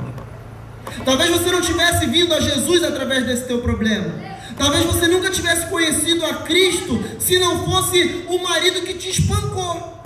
Talvez 1.05 1.29
você 1.29 1.51
não 1.51 1.61
tivesse 1.61 2.05
vindo 2.07 2.33
a 2.33 2.41
Jesus 2.41 2.83
através 2.83 3.25
desse 3.25 3.45
teu 3.45 3.59
problema. 3.59 4.13
Talvez 4.57 4.83
você 4.85 5.07
nunca 5.07 5.29
tivesse 5.29 5.67
conhecido 5.67 6.25
a 6.25 6.33
Cristo 6.35 7.03
se 7.19 7.39
não 7.39 7.63
fosse 7.63 8.25
o 8.27 8.39
marido 8.39 8.81
que 8.81 8.95
te 8.95 9.09
espancou. 9.09 10.01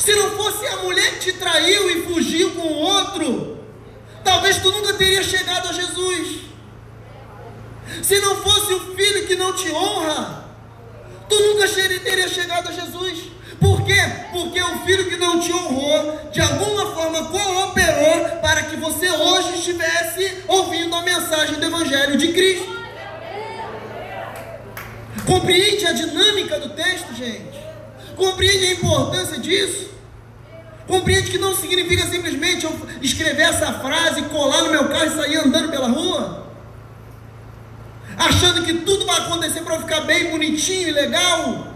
Se 0.00 0.14
não 0.14 0.30
fosse 0.30 0.66
a 0.66 0.76
mulher 0.78 1.18
que 1.18 1.30
te 1.30 1.32
traiu 1.34 1.90
e 1.90 2.02
fugiu 2.06 2.52
com 2.52 2.66
outro, 2.72 3.58
talvez 4.24 4.56
tu 4.56 4.72
nunca 4.72 4.94
teria 4.94 5.22
chegado 5.22 5.68
a 5.68 5.72
Jesus. 5.72 6.40
Se 8.02 8.18
não 8.18 8.36
fosse 8.36 8.72
o 8.72 8.96
filho 8.96 9.26
que 9.26 9.36
não 9.36 9.52
te 9.52 9.70
honra, 9.70 10.46
tu 11.28 11.38
nunca 11.38 11.68
teria 11.68 12.26
chegado 12.28 12.68
a 12.68 12.72
Jesus. 12.72 13.24
Por 13.60 13.84
quê? 13.84 14.00
Porque 14.32 14.62
o 14.62 14.78
filho 14.86 15.10
que 15.10 15.16
não 15.18 15.38
te 15.38 15.52
honrou, 15.52 16.30
de 16.32 16.40
alguma 16.40 16.94
forma 16.94 17.26
cooperou 17.26 18.40
para 18.40 18.62
que 18.62 18.76
você 18.76 19.10
hoje 19.10 19.58
estivesse 19.58 20.44
ouvindo 20.48 20.96
a 20.96 21.02
mensagem 21.02 21.56
do 21.56 21.66
Evangelho 21.66 22.16
de 22.16 22.32
Cristo. 22.32 22.80
Compreende 25.26 25.86
a 25.86 25.92
dinâmica 25.92 26.58
do 26.58 26.70
texto, 26.70 27.14
gente? 27.14 27.59
Compreende 28.20 28.66
a 28.66 28.72
importância 28.72 29.38
disso? 29.38 29.88
Compreende 30.86 31.30
que 31.30 31.38
não 31.38 31.56
significa 31.56 32.06
simplesmente 32.06 32.66
eu 32.66 32.80
escrever 33.00 33.44
essa 33.44 33.72
frase, 33.72 34.20
colar 34.24 34.64
no 34.64 34.70
meu 34.70 34.90
carro 34.90 35.06
e 35.06 35.16
sair 35.16 35.36
andando 35.38 35.70
pela 35.70 35.88
rua? 35.88 36.46
Achando 38.18 38.62
que 38.62 38.74
tudo 38.74 39.06
vai 39.06 39.16
acontecer 39.22 39.62
para 39.62 39.76
eu 39.76 39.80
ficar 39.80 40.02
bem 40.02 40.30
bonitinho 40.30 40.88
e 40.88 40.92
legal? 40.92 41.68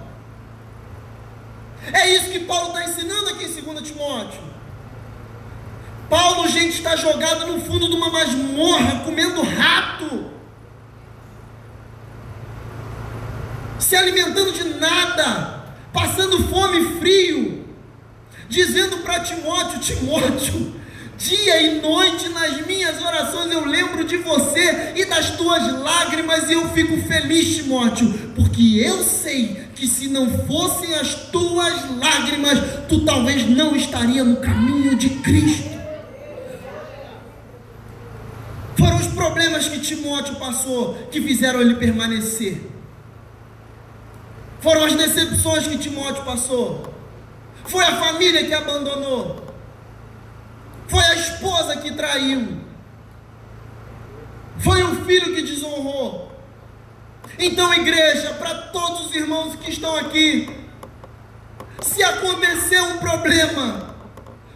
É 1.91 2.15
isso 2.15 2.31
que 2.31 2.41
Paulo 2.41 2.69
está 2.69 2.91
ensinando 2.91 3.31
aqui 3.31 3.45
em 3.45 3.63
2 3.63 3.89
Timóteo. 3.89 4.43
Paulo, 6.11 6.47
gente, 6.49 6.77
está 6.77 6.95
jogado 6.95 7.47
no 7.47 7.59
fundo 7.63 7.89
de 7.89 7.97
uma 7.97 8.11
masmorra, 8.11 9.01
comendo 9.03 9.41
rato, 9.41 10.31
se 13.79 13.97
alimentando 13.97 14.53
de 14.53 14.65
nada, 14.75 15.54
passando 15.95 16.49
fome 16.49 16.81
e 16.81 16.99
frio, 16.99 17.65
dizendo 18.49 18.99
para 18.99 19.21
Timóteo: 19.21 19.79
Timóteo, 19.79 20.75
dia 21.17 21.63
e 21.63 21.81
noite 21.81 22.29
nas 22.31 22.67
minhas 22.67 23.01
orações 23.01 23.53
eu 23.53 23.65
lembro 23.65 24.05
de 24.05 24.17
você 24.17 24.93
e 24.97 25.05
das 25.05 25.37
tuas 25.37 25.73
lágrimas, 25.81 26.51
e 26.51 26.55
eu 26.55 26.69
fico 26.71 27.01
feliz, 27.03 27.57
Timóteo, 27.57 28.13
porque 28.35 28.83
eu 28.85 29.03
sei 29.05 29.69
que 29.77 29.87
se 29.87 30.09
não 30.09 30.29
fossem 30.47 30.95
as 30.97 31.15
tuas 31.31 31.75
lágrimas, 31.99 32.59
tu 32.89 33.05
talvez 33.05 33.49
não 33.49 33.77
estaria 33.77 34.25
no 34.25 34.37
caminho 34.37 34.97
de 34.97 35.09
Cristo. 35.09 35.75
Foram 38.77 38.97
os 38.97 39.07
problemas 39.07 39.69
que 39.69 39.79
Timóteo 39.79 40.35
passou 40.37 40.95
que 41.13 41.21
fizeram 41.21 41.61
ele 41.61 41.75
permanecer. 41.75 42.74
Foram 44.65 44.85
as 44.87 44.95
decepções 44.95 45.67
que 45.67 45.77
Timóteo 45.77 46.25
passou. 46.25 46.91
Foi 47.67 47.85
a 47.85 47.97
família 47.97 48.47
que 48.47 48.55
abandonou. 48.55 49.45
Foi 50.89 51.05
a 51.05 51.15
esposa 51.17 51.77
que 51.77 51.93
traiu. 51.93 52.61
Foi 54.61 54.83
o 54.83 55.05
filho 55.05 55.35
que 55.35 55.43
desonrou. 55.43 56.33
Então, 57.39 57.75
igreja, 57.75 58.33
para 58.39 58.55
todos 58.69 59.09
os 59.09 59.15
irmãos 59.15 59.55
que 59.57 59.71
estão 59.71 59.95
aqui, 59.97 60.49
se 61.83 62.03
acontecer 62.03 62.81
um 62.81 62.97
problema, 62.97 63.94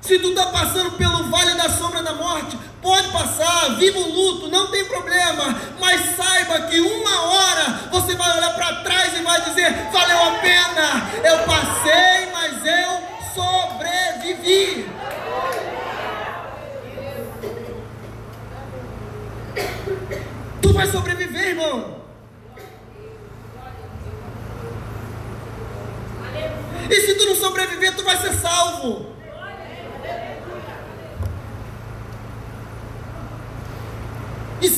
se 0.08 0.18
tu 0.18 0.30
está 0.30 0.46
passando 0.46 0.92
pelo 0.92 1.24
vale 1.24 1.54
da 1.54 1.68
sombra 1.68 2.02
da 2.02 2.14
morte, 2.14 2.58
pode 2.80 3.08
passar, 3.08 3.76
viva 3.76 3.98
o 3.98 4.10
luto, 4.10 4.48
não 4.48 4.68
tem 4.68 4.82
problema, 4.86 5.54
mas 5.78 6.16
saiba 6.16 6.62
que 6.62 6.80
uma 6.80 7.24
hora 7.24 7.64
você 7.90 8.14
vai 8.14 8.38
olhar 8.38 8.54
para 8.54 8.76
trás 8.76 9.18
e 9.18 9.22
vai 9.22 9.38
dizer: 9.42 9.70
valeu 9.92 10.22
a 10.22 10.30
pena, 10.38 11.10
eu 11.22 11.38
passei, 11.44 12.32
mas 12.32 12.64
eu 12.64 13.02
sobrevivi. 13.34 14.88
Tu 20.62 20.72
vai 20.72 20.86
sobreviver, 20.86 21.48
irmão. 21.48 21.98
E 26.88 26.94
se 26.94 27.14
tu 27.14 27.26
não 27.26 27.36
sobreviver, 27.36 27.94
tu 27.94 28.02
vai 28.02 28.16
ser 28.16 28.32
salvo. 28.32 29.18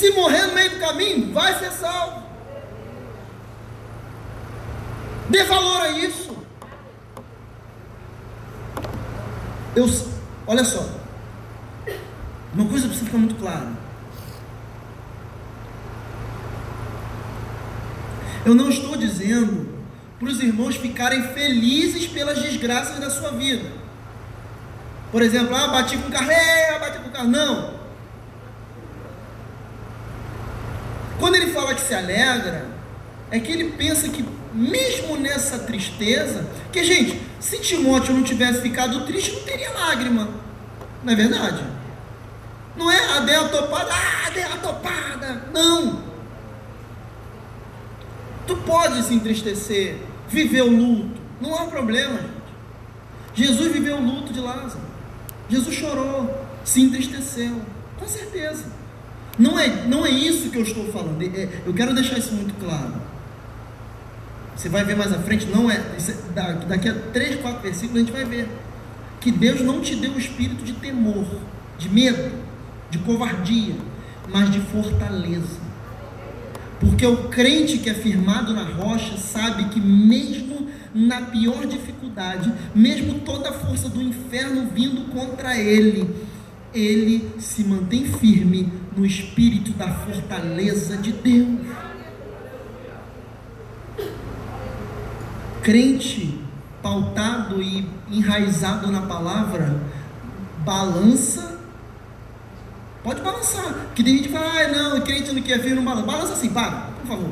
Se 0.01 0.11
morrer 0.13 0.47
no 0.47 0.55
meio 0.55 0.71
do 0.71 0.81
caminho, 0.81 1.31
vai 1.31 1.59
ser 1.59 1.71
salvo. 1.73 2.23
Dê 5.29 5.45
valor 5.45 5.83
a 5.83 5.91
isso. 5.91 6.35
Eu, 9.77 9.87
olha 10.47 10.65
só. 10.65 10.89
Uma 12.55 12.67
coisa 12.67 12.87
precisa 12.89 13.05
ficar 13.05 13.19
muito 13.19 13.35
clara. 13.35 13.69
Eu 18.47 18.55
não 18.55 18.71
estou 18.71 18.97
dizendo 18.97 19.69
para 20.19 20.29
os 20.29 20.41
irmãos 20.41 20.77
ficarem 20.77 21.23
felizes 21.35 22.07
pelas 22.07 22.41
desgraças 22.41 22.99
da 22.99 23.11
sua 23.11 23.33
vida. 23.33 23.71
Por 25.13 25.21
exemplo, 25.21 25.55
ah, 25.55 25.69
bati 25.69 25.99
com 25.99 26.09
o 26.09 26.11
carro, 26.11 26.31
é, 26.31 26.79
bati 26.79 26.99
com 27.01 27.09
o 27.09 27.13
carro. 27.13 27.29
Não. 27.29 27.81
Quando 31.21 31.35
fala 31.53 31.75
que 31.75 31.81
se 31.81 31.95
alegra, 31.95 32.67
é 33.31 33.39
que 33.39 33.53
ele 33.53 33.73
pensa 33.73 34.09
que 34.09 34.25
mesmo 34.53 35.17
nessa 35.17 35.59
tristeza, 35.61 36.47
que 36.73 36.83
gente, 36.83 37.21
se 37.39 37.61
Timóteo 37.61 38.15
não 38.15 38.23
tivesse 38.23 38.61
ficado 38.61 39.07
triste, 39.07 39.33
não 39.33 39.43
teria 39.43 39.71
lágrima. 39.71 40.29
Não 41.05 41.13
é 41.13 41.17
verdade? 41.17 41.65
Não 42.77 42.91
é 42.91 42.99
a 42.99 43.17
ah, 43.17 43.21
deu 43.21 43.45
a 43.45 43.49
topada, 43.49 43.91
ah, 43.93 44.31
deu 44.31 44.47
a 44.47 44.57
topada. 44.57 45.45
Não. 45.53 46.03
Tu 48.47 48.57
pode 48.57 49.03
se 49.03 49.15
entristecer, 49.15 49.97
viver 50.29 50.63
o 50.63 50.71
luto. 50.71 51.21
Não 51.41 51.57
há 51.57 51.67
problema, 51.67 52.19
gente. 52.19 52.41
Jesus 53.35 53.73
viveu 53.73 53.97
o 53.97 54.05
luto 54.05 54.33
de 54.33 54.41
Lázaro. 54.41 54.81
Jesus 55.49 55.75
chorou, 55.75 56.47
se 56.65 56.83
entristeceu. 56.83 57.61
Com 57.99 58.09
certeza. 58.09 58.65
Não 59.41 59.59
é, 59.59 59.87
não 59.87 60.05
é 60.05 60.11
isso 60.11 60.51
que 60.51 60.59
eu 60.59 60.63
estou 60.63 60.93
falando. 60.93 61.23
É, 61.23 61.49
eu 61.65 61.73
quero 61.73 61.95
deixar 61.95 62.19
isso 62.19 62.35
muito 62.35 62.53
claro. 62.63 62.93
Você 64.55 64.69
vai 64.69 64.85
ver 64.85 64.95
mais 64.95 65.11
à 65.15 65.19
frente, 65.19 65.47
não 65.47 65.71
é, 65.71 65.77
é. 65.77 66.67
Daqui 66.69 66.91
a 66.91 66.95
três, 67.11 67.41
quatro 67.41 67.63
versículos 67.63 67.97
a 67.97 68.01
gente 68.01 68.13
vai 68.13 68.27
ver. 68.27 68.51
Que 69.19 69.33
Deus 69.33 69.63
não 69.63 69.81
te 69.81 69.97
deu 69.97 70.13
o 70.13 70.19
espírito 70.19 70.63
de 70.63 70.75
temor, 70.75 71.25
de 71.79 71.89
medo, 71.89 72.31
de 72.91 72.99
covardia, 72.99 73.75
mas 74.29 74.51
de 74.51 74.61
fortaleza. 74.61 75.59
Porque 76.79 77.07
o 77.07 77.29
crente 77.29 77.79
que 77.79 77.89
é 77.89 77.95
firmado 77.95 78.53
na 78.53 78.65
rocha 78.65 79.17
sabe 79.17 79.65
que, 79.71 79.81
mesmo 79.81 80.69
na 80.95 81.23
pior 81.23 81.65
dificuldade, 81.67 82.53
mesmo 82.75 83.21
toda 83.21 83.49
a 83.49 83.53
força 83.55 83.89
do 83.89 84.03
inferno 84.03 84.69
vindo 84.75 85.11
contra 85.11 85.57
ele, 85.57 86.11
ele 86.75 87.31
se 87.39 87.65
mantém 87.65 88.05
firme 88.05 88.71
no 88.97 89.05
espírito 89.05 89.73
da 89.73 89.89
fortaleza 89.89 90.97
de 90.97 91.13
Deus. 91.13 91.61
Crente 95.63 96.41
pautado 96.83 97.61
e 97.63 97.87
enraizado 98.11 98.91
na 98.91 99.03
palavra, 99.03 99.81
balança 100.65 101.51
Pode 103.03 103.23
balançar. 103.23 103.87
Que 103.95 104.05
tem 104.05 104.17
gente 104.17 104.29
que 104.29 104.35
fala, 104.35 104.47
ah, 104.47 104.69
não, 104.69 105.01
crente 105.01 105.33
não 105.33 105.43
quer 105.43 105.59
ver, 105.59 105.75
não 105.75 105.85
balança. 105.85 106.07
Balança 106.07 106.33
assim, 106.35 106.51
para, 106.51 106.89
por 107.01 107.07
favor. 107.07 107.31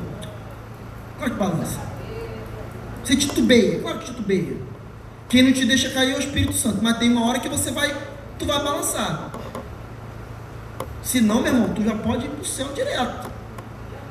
Claro 1.17 1.31
que 1.31 1.37
balança. 1.37 1.79
Você 3.03 3.15
titubeia, 3.15 3.79
claro 3.79 3.99
que 3.99 4.05
titubeia. 4.05 4.57
Quem 5.27 5.43
não 5.43 5.53
te 5.53 5.65
deixa 5.65 5.89
cair 5.91 6.13
é 6.13 6.15
o 6.15 6.19
Espírito 6.19 6.53
Santo, 6.53 6.79
mas 6.81 6.97
tem 6.97 7.11
uma 7.11 7.25
hora 7.27 7.39
que 7.39 7.47
você 7.47 7.71
vai, 7.71 7.95
tu 8.37 8.45
vai 8.45 8.63
balançar. 8.63 9.31
Se 11.09 11.19
não, 11.19 11.41
meu 11.41 11.51
irmão, 11.51 11.69
tu 11.73 11.83
já 11.83 11.95
pode 11.95 12.27
ir 12.27 12.29
para 12.29 12.41
o 12.43 12.45
céu 12.45 12.67
direto. 12.67 13.31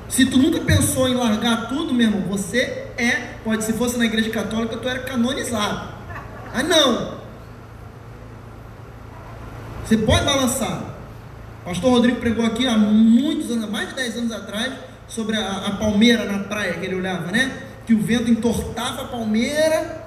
Se 0.09 0.27
tu 0.27 0.37
nunca 0.37 0.59
pensou 0.63 1.09
em 1.09 1.15
largar 1.15 1.69
tudo, 1.69 1.95
meu 1.95 2.09
irmão, 2.09 2.23
você 2.23 2.89
é, 2.97 3.37
pode 3.45 3.63
se 3.63 3.73
fosse 3.75 3.97
na 3.97 4.05
igreja 4.05 4.31
católica, 4.31 4.77
tu 4.77 4.89
era 4.89 4.99
canonizado. 4.99 5.95
Ah 6.53 6.65
não. 6.65 7.19
Você 9.85 9.97
pode 9.99 10.25
balançar. 10.25 10.97
Pastor 11.65 11.89
Rodrigo 11.89 12.19
pregou 12.19 12.45
aqui 12.45 12.67
há 12.67 12.77
muitos 12.77 13.49
anos, 13.53 13.71
mais 13.71 13.91
de 13.91 13.95
10 13.95 14.17
anos 14.17 14.33
atrás, 14.33 14.73
sobre 15.07 15.37
a, 15.37 15.67
a 15.69 15.77
palmeira 15.77 16.25
na 16.25 16.41
praia 16.41 16.73
que 16.73 16.85
ele 16.85 16.97
olhava, 16.97 17.31
né? 17.31 17.63
Que 17.87 17.95
o 17.95 18.03
vento 18.03 18.29
entortava 18.29 19.03
a 19.03 19.05
palmeira, 19.05 20.05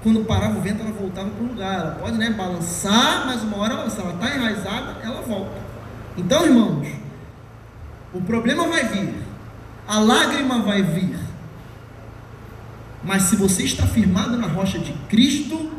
quando 0.00 0.24
parava 0.24 0.56
o 0.56 0.62
vento 0.62 0.80
ela 0.80 0.92
voltava 0.92 1.28
para 1.28 1.42
o 1.42 1.48
lugar. 1.48 1.80
Ela 1.80 1.96
pode 2.00 2.16
né, 2.16 2.30
balançar, 2.30 3.26
mas 3.26 3.42
uma 3.42 3.56
hora, 3.56 3.90
se 3.90 3.98
ela 4.00 4.14
está 4.14 4.32
enraizada, 4.32 4.96
ela 5.02 5.22
volta. 5.22 5.69
Então, 6.16 6.44
irmãos, 6.44 6.88
o 8.12 8.20
problema 8.20 8.66
vai 8.66 8.84
vir, 8.88 9.14
a 9.86 9.98
lágrima 10.00 10.60
vai 10.62 10.82
vir, 10.82 11.16
mas 13.02 13.22
se 13.24 13.36
você 13.36 13.62
está 13.62 13.86
firmado 13.86 14.36
na 14.36 14.46
rocha 14.46 14.78
de 14.78 14.92
Cristo, 15.08 15.70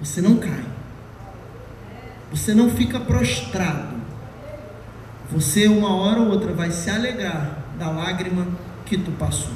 você 0.00 0.20
não 0.20 0.36
cai, 0.36 0.64
você 2.30 2.54
não 2.54 2.70
fica 2.70 3.00
prostrado, 3.00 3.96
você 5.30 5.66
uma 5.66 5.94
hora 5.94 6.20
ou 6.20 6.28
outra 6.28 6.52
vai 6.52 6.70
se 6.70 6.88
alegrar 6.88 7.58
da 7.78 7.90
lágrima 7.90 8.46
que 8.86 8.96
tu 8.96 9.10
passou, 9.12 9.52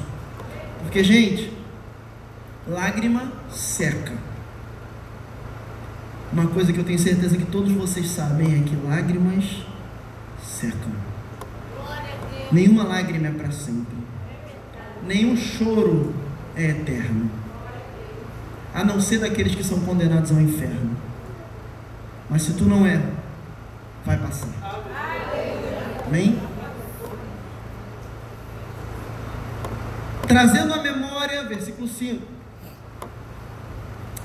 porque, 0.81 1.03
gente, 1.03 1.51
lágrima 2.67 3.31
seca. 3.49 4.32
Uma 6.33 6.47
coisa 6.47 6.73
que 6.73 6.79
eu 6.79 6.83
tenho 6.83 6.97
certeza 6.97 7.37
que 7.37 7.45
todos 7.45 7.71
vocês 7.71 8.09
sabem 8.09 8.59
é 8.59 8.63
que 8.63 8.75
lágrimas 8.87 9.63
secam. 10.43 10.91
Nenhuma 12.51 12.83
lágrima 12.83 13.27
é 13.27 13.31
para 13.31 13.51
sempre. 13.51 13.95
Nenhum 15.05 15.37
choro 15.37 16.11
é 16.55 16.71
eterno. 16.71 17.29
A 18.73 18.83
não 18.83 18.99
ser 18.99 19.19
daqueles 19.19 19.53
que 19.53 19.63
são 19.63 19.81
condenados 19.81 20.31
ao 20.31 20.41
inferno. 20.41 20.97
Mas 22.27 22.41
se 22.41 22.53
tu 22.53 22.63
não 22.63 22.83
é, 22.83 22.99
vai 24.03 24.17
passar. 24.17 24.49
Amém? 26.07 26.39
Trazendo 30.27 30.73
a 30.73 30.81
memória, 30.81 31.43
versículo 31.43 31.87
5 31.87 32.32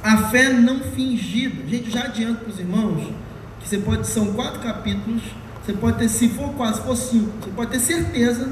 a 0.09 0.16
fé 0.28 0.50
não 0.50 0.80
fingida. 0.80 1.66
Gente, 1.68 1.90
já 1.90 2.04
adianto 2.04 2.40
para 2.40 2.50
os 2.50 2.59
irmãos 2.59 3.12
que 3.61 3.68
você 3.68 3.78
pode, 3.78 4.06
são 4.06 4.32
quatro 4.32 4.61
capítulos, 4.61 5.22
você 5.62 5.74
pode 5.74 5.98
ter, 5.98 6.09
se 6.09 6.30
for 6.30 6.54
quase, 6.54 6.78
se 6.78 6.86
for 6.86 6.96
cinco, 6.96 7.32
você 7.42 7.50
pode 7.50 7.70
ter 7.72 7.80
certeza 7.80 8.50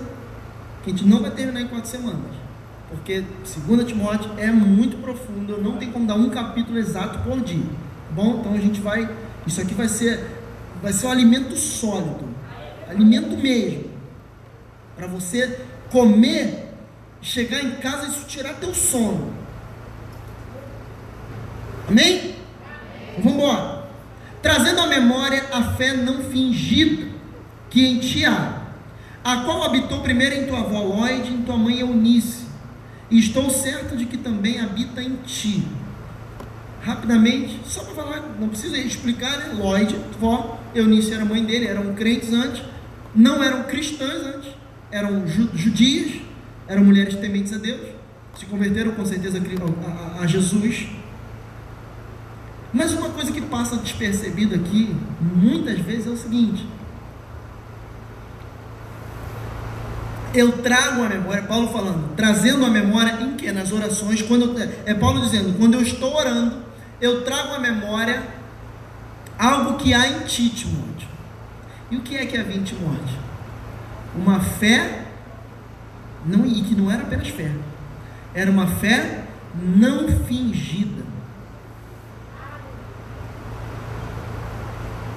que 0.85 0.91
a 0.91 0.93
gente 0.93 1.07
não 1.07 1.23
vai 1.23 1.31
terminar 1.31 1.63
em 1.63 1.69
quatro 1.69 1.89
semanas. 1.89 2.37
Porque 2.91 3.25
2 3.67 3.87
Timóteo 3.87 4.33
é 4.37 4.51
muito 4.53 4.99
profundo, 4.99 5.61
não 5.61 5.77
tem 5.77 5.91
como 5.91 6.07
dar 6.07 6.15
um 6.15 6.29
capítulo 6.29 6.79
exato 6.79 7.21
por 7.21 7.41
dia. 7.41 7.65
Bom? 8.11 8.41
Então 8.41 8.53
a 8.53 8.59
gente 8.59 8.81
vai. 8.81 9.09
Isso 9.47 9.61
aqui 9.61 9.75
vai 9.75 9.89
ser, 9.89 10.25
vai 10.83 10.93
ser 10.93 11.07
um 11.07 11.11
alimento 11.11 11.57
sólido. 11.57 12.29
Alimento 12.89 13.37
mesmo. 13.37 13.85
Para 14.95 15.07
você 15.07 15.59
comer, 15.91 16.73
chegar 17.21 17.63
em 17.63 17.73
casa 17.77 18.07
e 18.07 18.11
isso 18.11 18.27
tirar 18.27 18.55
teu 18.55 18.75
sono. 18.75 19.33
Amém? 21.89 22.35
Vamos 23.19 23.35
embora. 23.35 23.87
Trazendo 24.43 24.81
à 24.81 24.87
memória 24.87 25.45
a 25.53 25.63
fé 25.75 25.97
não 25.97 26.25
fingida 26.25 27.07
que 27.71 27.85
em 27.85 27.99
ti 27.99 28.25
há, 28.25 28.63
a 29.25 29.39
qual 29.39 29.65
habitou 29.65 30.01
primeiro 30.01 30.35
em 30.35 30.47
tua 30.47 30.61
avó 30.61 30.83
Lloyd 30.83 31.33
em 31.33 31.43
tua 31.43 31.57
mãe 31.57 31.81
Eunice, 31.81 32.47
e 33.11 33.19
estou 33.19 33.51
certo 33.51 33.97
de 33.97 34.07
que 34.07 34.17
também 34.17 34.61
habita 34.61 35.03
em 35.03 35.17
ti. 35.27 35.63
Rapidamente, 36.83 37.61
só 37.67 37.83
para 37.83 37.95
falar, 37.95 38.37
não 38.39 38.49
precisa 38.49 38.79
explicar, 38.79 39.39
né? 39.39 39.55
Lloyd, 39.55 39.97
vó, 40.21 40.61
Eunice 40.75 41.13
era 41.13 41.25
mãe 41.25 41.45
dele, 41.45 41.67
eram 41.67 41.95
crentes 41.95 42.33
antes, 42.33 42.63
não 43.15 43.43
eram 43.43 43.65
cristãs 43.65 44.23
antes, 44.35 44.51
eram 44.91 45.27
judias, 45.27 46.21
eram 46.69 46.85
mulheres 46.85 47.17
tementes 47.17 47.53
a 47.53 47.59
Deus, 47.59 47.81
se 48.39 48.47
converteram 48.47 48.93
com 48.93 49.05
certeza 49.05 49.39
a, 49.39 50.21
a, 50.21 50.23
a 50.23 50.27
Jesus 50.27 50.87
mas 52.77 52.93
uma 52.93 53.09
coisa 53.09 53.33
que 53.33 53.41
passa 53.41 53.79
despercebido 53.79 54.55
aqui, 54.55 54.95
muitas 55.19 55.79
vezes, 55.79 56.07
é 56.07 56.11
o 56.11 56.17
seguinte: 56.17 56.69
eu 60.35 60.59
trago 60.59 61.03
a 61.03 61.09
memória, 61.09 61.43
Paulo 61.45 61.69
falando, 61.69 62.15
trazendo 62.15 62.67
a 62.67 62.69
memória 62.69 63.23
em 63.23 63.35
que? 63.35 63.51
Nas 63.51 63.73
orações, 63.73 64.21
quando 64.21 64.59
eu, 64.59 64.71
é 64.85 64.93
Paulo 64.93 65.23
dizendo, 65.23 65.57
quando 65.59 65.73
eu 65.73 65.81
estou 65.81 66.15
orando, 66.15 66.65
eu 67.01 67.25
trago 67.25 67.55
a 67.55 67.59
memória 67.59 68.23
algo 69.39 69.79
que 69.79 69.95
há 69.95 70.07
em 70.09 70.21
ti, 70.27 70.51
Timóteo. 70.51 71.09
E 71.91 71.97
o 71.97 72.03
que 72.03 72.15
é 72.15 72.27
que 72.27 72.37
havia 72.37 72.57
em 72.57 72.63
Timóteo? 72.63 73.19
Uma 74.15 74.39
fé, 74.39 75.07
não, 76.27 76.45
e 76.45 76.61
que 76.61 76.75
não 76.75 76.91
era 76.91 77.05
apenas 77.05 77.29
fé, 77.29 77.51
era 78.35 78.51
uma 78.51 78.67
fé 78.67 79.25
não 79.55 80.09
fingida. 80.27 81.06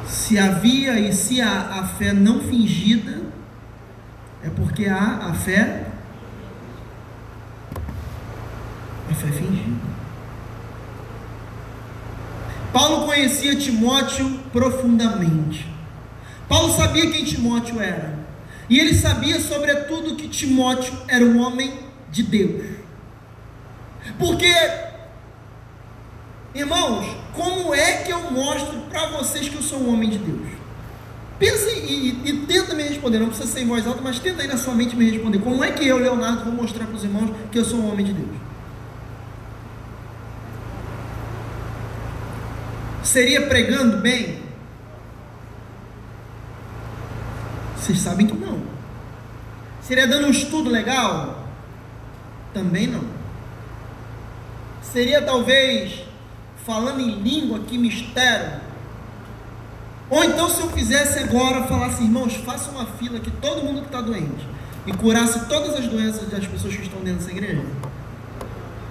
Se 0.10 0.38
havia 0.38 1.00
e 1.00 1.14
se 1.14 1.40
há 1.40 1.80
a 1.80 1.88
fé 1.88 2.14
não 2.14 2.42
fingida, 2.42 3.22
é 4.44 4.50
porque 4.50 4.88
há 4.88 5.28
a 5.28 5.34
fé 5.34 5.86
a 9.10 9.14
fé 9.14 9.28
fingida. 9.28 9.90
Paulo 12.74 13.06
conhecia 13.06 13.56
Timóteo 13.56 14.40
profundamente. 14.52 15.68
Paulo 16.48 16.74
sabia 16.74 17.10
quem 17.10 17.24
Timóteo 17.24 17.80
era. 17.80 18.18
E 18.70 18.80
ele 18.80 18.94
sabia, 18.94 19.40
sobretudo, 19.40 20.16
que 20.16 20.28
Timóteo 20.28 20.94
era 21.08 21.26
um 21.26 21.40
homem 21.42 21.80
de 22.12 22.24
Deus. 22.24 22.66
Porque 24.18 24.54
Irmãos, 26.54 27.06
como 27.34 27.74
é 27.74 28.04
que 28.04 28.12
eu 28.12 28.32
mostro 28.32 28.80
para 28.90 29.08
vocês 29.08 29.48
que 29.48 29.56
eu 29.56 29.62
sou 29.62 29.80
um 29.80 29.94
homem 29.94 30.10
de 30.10 30.18
Deus? 30.18 30.50
Pensa 31.40 31.72
e, 31.72 32.22
e, 32.26 32.30
e, 32.30 32.46
tenta 32.46 32.74
me 32.74 32.84
responder, 32.84 33.20
não 33.20 33.28
precisa 33.28 33.48
ser 33.48 33.62
em 33.62 33.68
voz 33.68 33.88
alta, 33.88 34.02
mas 34.02 34.20
tenta 34.20 34.42
aí 34.42 34.48
na 34.48 34.58
sua 34.58 34.74
mente 34.74 34.96
me 34.96 35.10
responder. 35.10 35.40
Como 35.40 35.64
é 35.64 35.72
que 35.72 35.88
eu, 35.88 35.98
Leonardo, 35.98 36.44
vou 36.44 36.54
mostrar 36.54 36.86
para 36.86 36.96
os 36.96 37.04
irmãos 37.04 37.34
que 37.50 37.58
eu 37.58 37.64
sou 37.64 37.80
um 37.80 37.90
homem 37.90 38.06
de 38.06 38.14
Deus? 38.14 38.36
Seria 43.04 43.48
pregando 43.48 43.98
bem? 43.98 44.42
Vocês 47.78 48.00
sabem 48.00 48.28
que 48.28 48.36
não. 48.36 48.62
Seria 49.82 50.06
dando 50.06 50.28
um 50.28 50.32
estudo 50.32 50.70
legal? 50.70 51.48
Também 52.54 52.86
não. 52.86 53.04
Seria 54.82 55.22
talvez 55.22 56.04
falando 56.70 57.00
em 57.00 57.20
língua, 57.24 57.62
que 57.68 57.80
mistério. 57.80 58.62
Ou 60.08 60.24
então, 60.24 60.48
se 60.48 60.62
eu 60.62 60.70
fizesse 60.70 61.18
agora, 61.18 61.64
falasse, 61.64 62.04
irmãos, 62.04 62.36
faça 62.36 62.70
uma 62.70 62.86
fila 62.86 63.20
que 63.20 63.32
todo 63.32 63.64
mundo 63.64 63.82
que 63.82 63.88
está 63.88 64.02
doente 64.02 64.48
e 64.86 64.94
curasse 64.94 65.48
todas 65.48 65.74
as 65.74 65.88
doenças 65.88 66.30
das 66.30 66.46
pessoas 66.46 66.76
que 66.76 66.84
estão 66.84 67.00
dentro 67.00 67.26
dessa 67.26 67.32
igreja. 67.32 67.64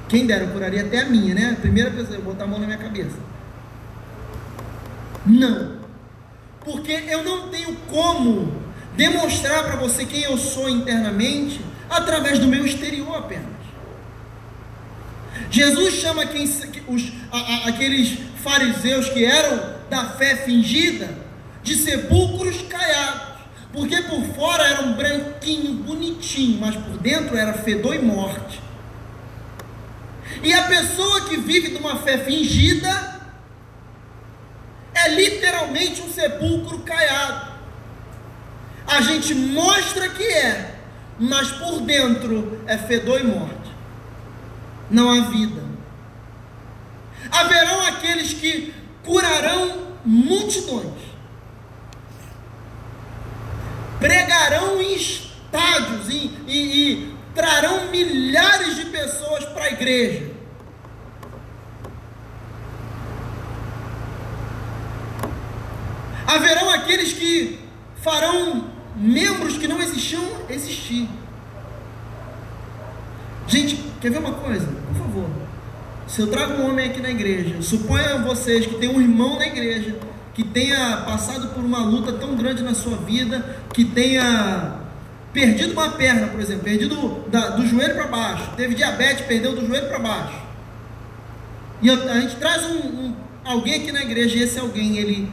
Quem 0.08 0.26
dera, 0.26 0.42
eu 0.42 0.48
curaria 0.48 0.82
até 0.82 1.02
a 1.02 1.04
minha, 1.04 1.32
né? 1.36 1.54
A 1.56 1.60
primeira 1.60 1.92
pessoa, 1.92 2.16
eu 2.16 2.22
botar 2.22 2.44
a 2.44 2.46
mão 2.48 2.58
na 2.58 2.66
minha 2.66 2.78
cabeça. 2.78 3.16
Não. 5.24 5.78
Porque 6.64 6.90
eu 6.90 7.22
não 7.22 7.48
tenho 7.48 7.76
como 7.88 8.52
demonstrar 8.96 9.62
para 9.62 9.76
você 9.76 10.04
quem 10.04 10.22
eu 10.22 10.36
sou 10.36 10.68
internamente 10.68 11.60
através 11.88 12.40
do 12.40 12.48
meu 12.48 12.66
exterior 12.66 13.16
apenas. 13.16 13.57
Jesus 15.50 15.94
chama 15.94 16.26
quem, 16.26 16.44
os, 16.86 17.12
a, 17.32 17.38
a, 17.38 17.68
aqueles 17.68 18.18
fariseus 18.42 19.08
que 19.08 19.24
eram 19.24 19.76
da 19.88 20.04
fé 20.10 20.36
fingida 20.36 21.08
de 21.62 21.74
sepulcros 21.74 22.62
caiados, 22.62 23.38
porque 23.72 24.00
por 24.02 24.22
fora 24.34 24.66
era 24.66 24.82
um 24.82 24.92
branquinho, 24.94 25.74
bonitinho, 25.74 26.60
mas 26.60 26.74
por 26.76 26.98
dentro 26.98 27.36
era 27.36 27.52
fedor 27.54 27.94
e 27.94 27.98
morte. 27.98 28.60
E 30.42 30.52
a 30.52 30.64
pessoa 30.64 31.22
que 31.22 31.36
vive 31.38 31.68
de 31.68 31.76
uma 31.76 31.96
fé 31.96 32.18
fingida 32.18 33.18
é 34.94 35.08
literalmente 35.08 36.02
um 36.02 36.12
sepulcro 36.12 36.80
caiado. 36.80 37.52
A 38.86 39.00
gente 39.00 39.34
mostra 39.34 40.08
que 40.10 40.22
é, 40.22 40.74
mas 41.18 41.50
por 41.52 41.80
dentro 41.80 42.62
é 42.66 42.76
fedor 42.76 43.20
e 43.20 43.24
morte 43.24 43.57
não 44.90 45.10
há 45.10 45.28
vida. 45.28 45.62
Haverão 47.30 47.86
aqueles 47.86 48.32
que 48.32 48.74
curarão 49.04 49.88
multidões, 50.04 51.02
pregarão 54.00 54.80
em 54.80 54.94
estádios 54.94 56.08
e, 56.08 56.30
e, 56.46 56.92
e 56.92 57.14
trarão 57.34 57.90
milhares 57.90 58.76
de 58.76 58.86
pessoas 58.86 59.44
para 59.46 59.64
a 59.64 59.72
igreja. 59.72 60.30
Haverão 66.26 66.70
aqueles 66.70 67.12
que 67.12 67.58
farão 68.02 68.70
membros 68.94 69.56
que 69.56 69.66
não 69.66 69.80
existiam 69.80 70.22
existir. 70.50 71.08
Gente, 73.48 73.82
quer 74.00 74.10
ver 74.10 74.18
uma 74.18 74.32
coisa? 74.32 74.66
Por 74.66 74.96
favor. 74.96 75.30
Se 76.06 76.20
eu 76.20 76.26
trago 76.26 76.54
um 76.54 76.70
homem 76.70 76.90
aqui 76.90 77.00
na 77.00 77.10
igreja, 77.10 77.60
suponha 77.62 78.18
vocês 78.18 78.66
que 78.66 78.74
tem 78.74 78.88
um 78.88 79.00
irmão 79.00 79.38
na 79.38 79.46
igreja 79.46 79.96
que 80.34 80.44
tenha 80.44 80.98
passado 80.98 81.48
por 81.48 81.64
uma 81.64 81.78
luta 81.78 82.12
tão 82.12 82.36
grande 82.36 82.62
na 82.62 82.72
sua 82.72 82.96
vida, 82.98 83.58
que 83.74 83.84
tenha 83.84 84.76
perdido 85.32 85.72
uma 85.72 85.90
perna, 85.90 86.28
por 86.28 86.38
exemplo, 86.38 86.62
perdido 86.62 87.24
da, 87.28 87.50
do 87.50 87.66
joelho 87.66 87.94
para 87.94 88.06
baixo, 88.06 88.52
teve 88.56 88.74
diabetes, 88.74 89.26
perdeu 89.26 89.56
do 89.56 89.66
joelho 89.66 89.88
para 89.88 89.98
baixo. 89.98 90.40
E 91.82 91.90
a 91.90 92.20
gente 92.20 92.36
traz 92.36 92.64
um, 92.66 92.78
um, 92.78 93.16
alguém 93.44 93.74
aqui 93.74 93.90
na 93.90 94.02
igreja 94.02 94.36
e 94.36 94.42
esse 94.42 94.58
alguém 94.58 94.96
ele 94.98 95.28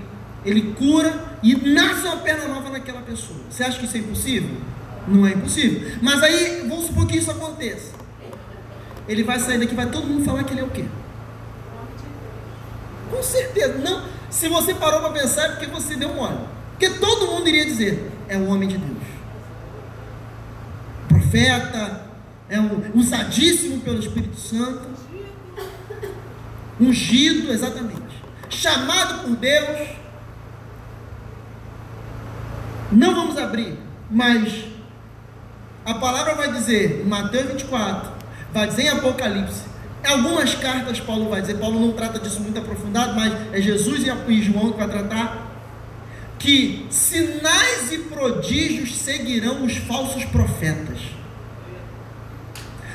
ele 0.45 0.73
cura 0.73 1.37
e 1.41 1.55
nasce 1.55 2.05
uma 2.05 2.17
perna 2.17 2.47
nova 2.47 2.69
naquela 2.69 3.01
pessoa. 3.01 3.39
Você 3.49 3.63
acha 3.63 3.79
que 3.79 3.85
isso 3.85 3.97
é 3.97 3.99
impossível? 3.99 4.57
Não 5.07 5.25
é 5.25 5.31
impossível. 5.31 5.91
Mas 6.01 6.21
aí, 6.21 6.65
vamos 6.67 6.85
supor 6.85 7.07
que 7.07 7.17
isso 7.17 7.31
aconteça. 7.31 8.04
Ele 9.07 9.23
vai 9.23 9.39
sair 9.39 9.59
daqui, 9.59 9.75
vai 9.75 9.89
todo 9.89 10.07
mundo 10.07 10.25
falar 10.25 10.43
que 10.43 10.53
ele 10.53 10.61
é 10.61 10.63
o 10.63 10.69
quê? 10.69 10.85
Com 13.09 13.21
certeza. 13.21 13.77
Não. 13.77 14.03
Se 14.29 14.49
você 14.49 14.73
parou 14.73 14.99
para 14.99 15.11
pensar, 15.11 15.45
é 15.45 15.49
porque 15.49 15.67
você 15.67 15.95
deu 15.95 16.13
mole. 16.13 16.39
Porque 16.71 16.89
todo 16.89 17.27
mundo 17.27 17.47
iria 17.47 17.65
dizer: 17.65 18.11
é 18.27 18.37
um 18.37 18.49
homem 18.49 18.67
de 18.67 18.77
Deus. 18.77 19.03
Profeta, 21.07 22.05
é 22.49 22.59
um 22.59 22.91
usadíssimo 22.95 23.79
pelo 23.81 23.99
Espírito 23.99 24.37
Santo. 24.37 24.89
Ungido, 26.79 27.51
exatamente. 27.51 28.01
Chamado 28.49 29.23
por 29.23 29.35
Deus 29.37 29.95
não 32.91 33.15
vamos 33.15 33.37
abrir, 33.37 33.77
mas 34.09 34.65
a 35.83 35.95
palavra 35.95 36.35
vai 36.35 36.51
dizer 36.53 37.03
Mateus 37.05 37.51
24, 37.51 38.11
vai 38.55 38.67
dizer 38.67 38.83
em 38.83 38.89
Apocalipse, 38.89 39.63
algumas 40.07 40.55
cartas 40.55 40.97
Paulo 41.01 41.29
vai 41.29 41.41
dizer, 41.41 41.55
Paulo 41.55 41.77
não 41.77 41.91
trata 41.91 42.17
disso 42.17 42.39
muito 42.39 42.57
aprofundado, 42.57 43.13
mas 43.13 43.33
é 43.51 43.61
Jesus 43.61 44.05
e 44.05 44.41
João 44.41 44.71
que 44.71 44.77
vai 44.77 44.87
tratar, 44.87 45.51
que 46.39 46.85
sinais 46.89 47.91
e 47.91 47.97
prodígios 47.97 48.95
seguirão 48.95 49.65
os 49.65 49.75
falsos 49.75 50.23
profetas. 50.23 50.99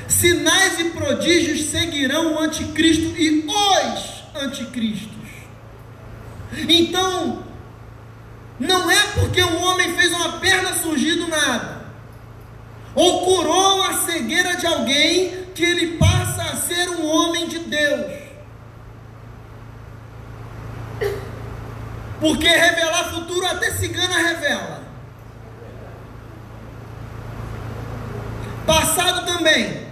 Sinais 0.07 0.79
e 0.79 0.85
prodígios 0.85 1.65
seguirão 1.65 2.33
o 2.33 2.39
anticristo 2.39 3.15
e 3.15 3.45
os 3.45 4.41
anticristos. 4.41 5.11
Então, 6.67 7.43
não 8.59 8.89
é 8.89 8.99
porque 9.13 9.43
um 9.43 9.63
homem 9.63 9.95
fez 9.95 10.11
uma 10.11 10.39
perna 10.39 10.73
surgir 10.73 11.15
do 11.15 11.27
nada, 11.27 11.85
ou 12.95 13.25
curou 13.25 13.83
a 13.83 13.93
cegueira 13.93 14.55
de 14.55 14.65
alguém, 14.65 15.40
que 15.61 15.65
ele 15.65 15.97
passa 15.99 16.41
a 16.41 16.55
ser 16.55 16.89
um 16.89 17.07
homem 17.07 17.47
de 17.47 17.59
Deus. 17.59 18.11
Porque 22.19 22.47
revelar 22.47 23.11
futuro 23.11 23.45
até 23.45 23.69
cigana 23.69 24.17
revela. 24.17 24.81
Passado 28.65 29.23
também. 29.27 29.85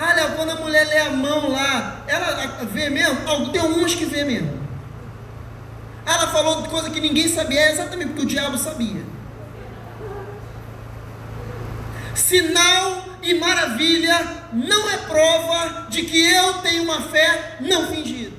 Olha, 0.00 0.30
quando 0.36 0.50
a 0.50 0.54
mulher 0.54 0.86
lê 0.86 0.98
a 0.98 1.10
mão 1.10 1.50
lá, 1.50 2.04
ela 2.06 2.64
vê 2.66 2.88
mesmo? 2.88 3.50
Tem 3.50 3.60
uns 3.60 3.96
que 3.96 4.04
vê 4.04 4.22
mesmo. 4.22 4.62
Ela 6.06 6.28
falou 6.28 6.62
coisa 6.64 6.90
que 6.90 7.00
ninguém 7.00 7.26
sabia, 7.26 7.60
é 7.60 7.72
exatamente 7.72 8.10
porque 8.10 8.22
o 8.22 8.26
diabo 8.26 8.56
sabia. 8.56 9.04
Sinal 12.14 13.11
e 13.22 13.34
maravilha 13.34 14.48
não 14.52 14.90
é 14.90 14.96
prova 14.98 15.86
de 15.88 16.02
que 16.02 16.20
eu 16.20 16.54
tenho 16.54 16.82
uma 16.82 17.00
fé 17.02 17.56
não 17.60 17.86
fingida. 17.86 18.32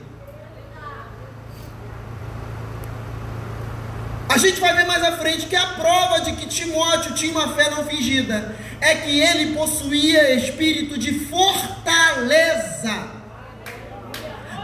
A 4.29 4.37
gente 4.37 4.59
vai 4.59 4.75
ver 4.75 4.85
mais 4.87 5.03
à 5.03 5.11
frente 5.17 5.45
que 5.45 5.55
a 5.55 5.65
prova 5.67 6.21
de 6.21 6.33
que 6.33 6.47
Timóteo 6.47 7.13
tinha 7.13 7.31
uma 7.31 7.53
fé 7.53 7.69
não 7.69 7.85
fingida 7.85 8.55
é 8.81 8.95
que 8.95 9.19
ele 9.19 9.53
possuía 9.53 10.33
espírito 10.33 10.97
de 10.97 11.27
fortaleza. 11.27 13.11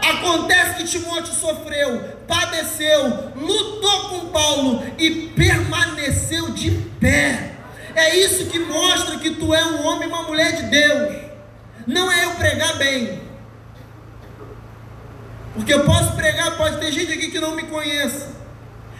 Acontece 0.02 0.74
que 0.74 0.84
Timóteo 0.84 1.32
sofreu, 1.32 2.18
padeceu, 2.26 3.32
lutou 3.36 4.08
com 4.08 4.28
Paulo 4.30 4.82
e 4.98 5.28
permaneceu 5.36 6.50
de 6.50 6.72
pé. 6.98 7.59
É 8.00 8.16
isso 8.16 8.46
que 8.46 8.58
mostra 8.58 9.18
que 9.18 9.30
tu 9.34 9.54
é 9.54 9.62
um 9.62 9.86
homem 9.86 10.08
e 10.08 10.12
uma 10.12 10.22
mulher 10.22 10.56
de 10.56 10.62
Deus. 10.62 11.16
Não 11.86 12.10
é 12.10 12.24
eu 12.24 12.30
pregar 12.30 12.78
bem. 12.78 13.20
Porque 15.54 15.74
eu 15.74 15.84
posso 15.84 16.16
pregar, 16.16 16.56
pode 16.56 16.78
ter 16.78 16.90
gente 16.92 17.12
aqui 17.12 17.30
que 17.30 17.38
não 17.38 17.54
me 17.54 17.64
conheça. 17.64 18.28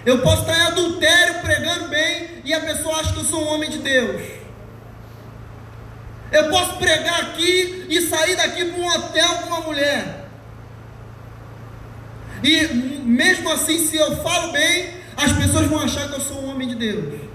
Eu 0.04 0.18
posso 0.18 0.42
estar 0.42 0.58
em 0.58 0.66
adultério 0.66 1.40
pregando 1.40 1.88
bem 1.88 2.42
e 2.44 2.52
a 2.52 2.60
pessoa 2.60 3.00
acha 3.00 3.14
que 3.14 3.20
eu 3.20 3.24
sou 3.24 3.42
um 3.42 3.54
homem 3.54 3.70
de 3.70 3.78
Deus. 3.78 4.20
Eu 6.30 6.50
posso 6.50 6.76
pregar 6.76 7.20
aqui 7.22 7.86
e 7.88 8.02
sair 8.02 8.36
daqui 8.36 8.66
para 8.66 8.80
um 8.82 8.86
hotel 8.86 9.28
com 9.38 9.46
uma 9.46 9.60
mulher. 9.62 10.28
E 12.44 12.66
mesmo 12.68 13.50
assim, 13.50 13.78
se 13.78 13.96
eu 13.96 14.22
falo 14.22 14.52
bem, 14.52 14.90
as 15.16 15.32
pessoas 15.32 15.66
vão 15.68 15.80
achar 15.80 16.06
que 16.06 16.16
eu 16.16 16.20
sou 16.20 16.42
um 16.42 16.50
homem 16.50 16.68
de 16.68 16.74
Deus. 16.74 17.29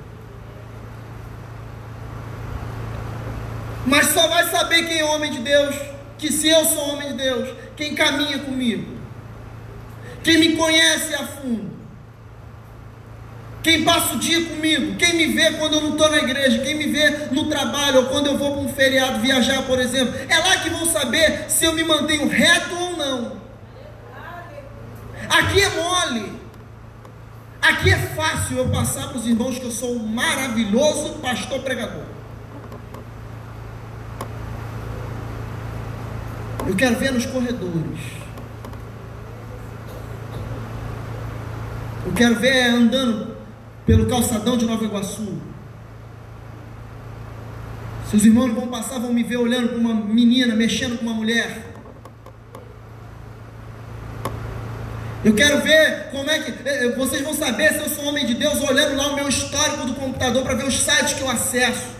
Mas 3.85 4.07
só 4.07 4.27
vai 4.27 4.49
saber 4.49 4.87
quem 4.87 4.99
é 4.99 5.05
homem 5.05 5.31
de 5.31 5.39
Deus, 5.39 5.75
que 6.17 6.31
se 6.31 6.47
eu 6.47 6.65
sou 6.65 6.93
homem 6.93 7.09
de 7.09 7.13
Deus, 7.15 7.49
quem 7.75 7.93
caminha 7.93 8.39
comigo, 8.39 8.97
quem 10.23 10.39
me 10.39 10.55
conhece 10.55 11.13
a 11.13 11.25
fundo, 11.25 11.75
quem 13.61 13.83
passa 13.83 14.15
o 14.15 14.19
dia 14.19 14.45
comigo, 14.45 14.95
quem 14.95 15.15
me 15.15 15.27
vê 15.27 15.51
quando 15.53 15.73
eu 15.73 15.81
não 15.81 15.91
estou 15.91 16.09
na 16.09 16.17
igreja, 16.17 16.59
quem 16.59 16.75
me 16.75 16.87
vê 16.87 17.09
no 17.31 17.49
trabalho 17.49 18.01
ou 18.01 18.05
quando 18.05 18.27
eu 18.27 18.37
vou 18.37 18.53
para 18.53 18.61
um 18.61 18.69
feriado 18.69 19.19
viajar, 19.19 19.63
por 19.63 19.79
exemplo, 19.79 20.13
é 20.29 20.37
lá 20.37 20.57
que 20.57 20.69
vão 20.69 20.85
saber 20.85 21.45
se 21.49 21.65
eu 21.65 21.73
me 21.73 21.83
mantenho 21.83 22.27
reto 22.27 22.75
ou 22.75 22.97
não. 22.97 23.41
Aqui 25.29 25.61
é 25.61 25.69
mole. 25.69 26.33
Aqui 27.61 27.89
é 27.89 27.97
fácil 27.97 28.57
eu 28.59 28.69
passar 28.69 29.07
para 29.07 29.17
os 29.17 29.25
irmãos 29.25 29.57
que 29.57 29.65
eu 29.65 29.71
sou 29.71 29.95
um 29.95 30.05
maravilhoso 30.05 31.15
pastor 31.15 31.59
pregador. 31.61 32.14
Eu 36.67 36.75
quero 36.75 36.95
ver 36.95 37.11
nos 37.11 37.25
corredores. 37.25 37.99
Eu 42.05 42.13
quero 42.13 42.35
ver 42.35 42.69
andando 42.69 43.35
pelo 43.85 44.07
calçadão 44.07 44.57
de 44.57 44.65
Nova 44.65 44.83
Iguaçu. 44.83 45.39
Seus 48.09 48.23
irmãos 48.25 48.53
vão 48.53 48.67
passar, 48.67 48.99
vão 48.99 49.13
me 49.13 49.23
ver 49.23 49.37
olhando 49.37 49.69
para 49.69 49.77
uma 49.77 49.93
menina, 49.93 50.55
mexendo 50.55 50.97
com 50.97 51.05
uma 51.05 51.13
mulher. 51.13 51.73
Eu 55.23 55.33
quero 55.33 55.61
ver 55.61 56.09
como 56.11 56.29
é 56.29 56.39
que. 56.39 56.51
Eh, 56.51 56.85
eh, 56.85 56.95
vocês 56.95 57.23
vão 57.23 57.33
saber 57.33 57.73
se 57.73 57.79
eu 57.79 57.89
sou 57.89 58.05
homem 58.05 58.27
de 58.27 58.35
Deus 58.35 58.61
olhando 58.61 58.95
lá 58.95 59.07
o 59.07 59.15
meu 59.15 59.27
histórico 59.27 59.87
do 59.87 59.95
computador 59.95 60.43
para 60.43 60.53
ver 60.53 60.65
os 60.65 60.79
sites 60.79 61.13
que 61.13 61.21
eu 61.21 61.29
acesso. 61.29 61.94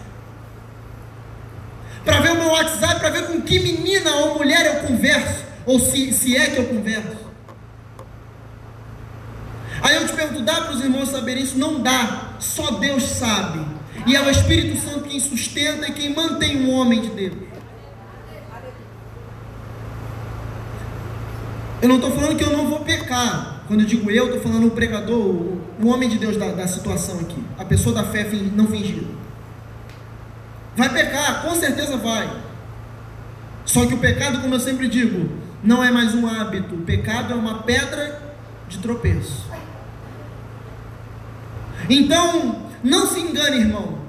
Para 2.05 2.19
ver 2.21 2.31
o 2.31 2.35
meu 2.35 2.51
WhatsApp, 2.51 2.99
para 2.99 3.09
ver 3.09 3.27
com 3.27 3.41
que 3.41 3.59
menina 3.59 4.15
ou 4.17 4.37
mulher 4.37 4.65
eu 4.65 4.87
converso. 4.87 5.43
Ou 5.65 5.79
se, 5.79 6.13
se 6.13 6.37
é 6.37 6.51
que 6.51 6.59
eu 6.59 6.65
converso. 6.65 7.25
Aí 9.81 9.95
eu 9.95 10.07
te 10.07 10.13
pergunto, 10.13 10.43
dá 10.43 10.61
para 10.61 10.73
os 10.73 10.81
irmãos 10.81 11.09
saberem 11.09 11.43
isso? 11.43 11.57
Não 11.57 11.81
dá. 11.81 12.35
Só 12.39 12.71
Deus 12.71 13.03
sabe. 13.03 13.65
E 14.05 14.15
é 14.15 14.21
o 14.21 14.29
Espírito 14.29 14.79
Santo 14.79 15.09
quem 15.09 15.19
sustenta 15.19 15.87
e 15.87 15.93
quem 15.93 16.13
mantém 16.13 16.65
o 16.65 16.71
homem 16.71 17.01
de 17.01 17.09
Deus. 17.09 17.35
Eu 21.81 21.89
não 21.89 21.95
estou 21.95 22.11
falando 22.11 22.37
que 22.37 22.43
eu 22.43 22.51
não 22.51 22.67
vou 22.67 22.79
pecar. 22.79 23.63
Quando 23.67 23.81
eu 23.81 23.85
digo 23.85 24.09
eu, 24.11 24.25
estou 24.25 24.41
falando 24.41 24.67
o 24.67 24.71
pregador, 24.71 25.17
o, 25.17 25.87
homem 25.87 26.07
de 26.07 26.17
Deus 26.17 26.37
da, 26.37 26.49
da, 26.49 26.67
situação 26.67 27.19
aqui. 27.19 27.43
A 27.57 27.65
pessoa 27.65 27.95
da 27.95 28.03
fé 28.03 28.27
não 28.53 28.67
fingida. 28.67 29.05
Vai 30.75 30.89
pecar, 30.89 31.43
com 31.43 31.55
certeza 31.55 31.97
vai. 31.97 32.29
Só 33.65 33.85
que 33.85 33.93
o 33.93 33.99
pecado, 33.99 34.41
como 34.41 34.53
eu 34.53 34.59
sempre 34.59 34.87
digo, 34.87 35.29
não 35.63 35.83
é 35.83 35.89
mais 35.89 36.13
um 36.13 36.27
hábito, 36.27 36.75
o 36.75 36.81
pecado 36.81 37.33
é 37.33 37.35
uma 37.35 37.63
pedra 37.63 38.21
de 38.67 38.77
tropeço. 38.79 39.45
Então, 41.89 42.69
não 42.83 43.07
se 43.07 43.19
engane, 43.19 43.57
irmão. 43.57 44.05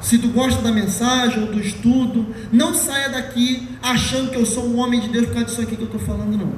Se 0.00 0.18
tu 0.18 0.28
gosta 0.28 0.62
da 0.62 0.72
mensagem 0.72 1.42
ou 1.42 1.52
do 1.52 1.60
estudo, 1.60 2.34
não 2.50 2.74
saia 2.74 3.10
daqui 3.10 3.68
achando 3.82 4.30
que 4.30 4.36
eu 4.36 4.46
sou 4.46 4.66
um 4.66 4.78
homem 4.78 5.00
de 5.00 5.08
Deus 5.08 5.26
por 5.26 5.34
causa 5.34 5.46
disso 5.46 5.60
aqui 5.60 5.76
que 5.76 5.82
eu 5.82 5.86
estou 5.86 6.00
falando, 6.00 6.36
não. 6.36 6.54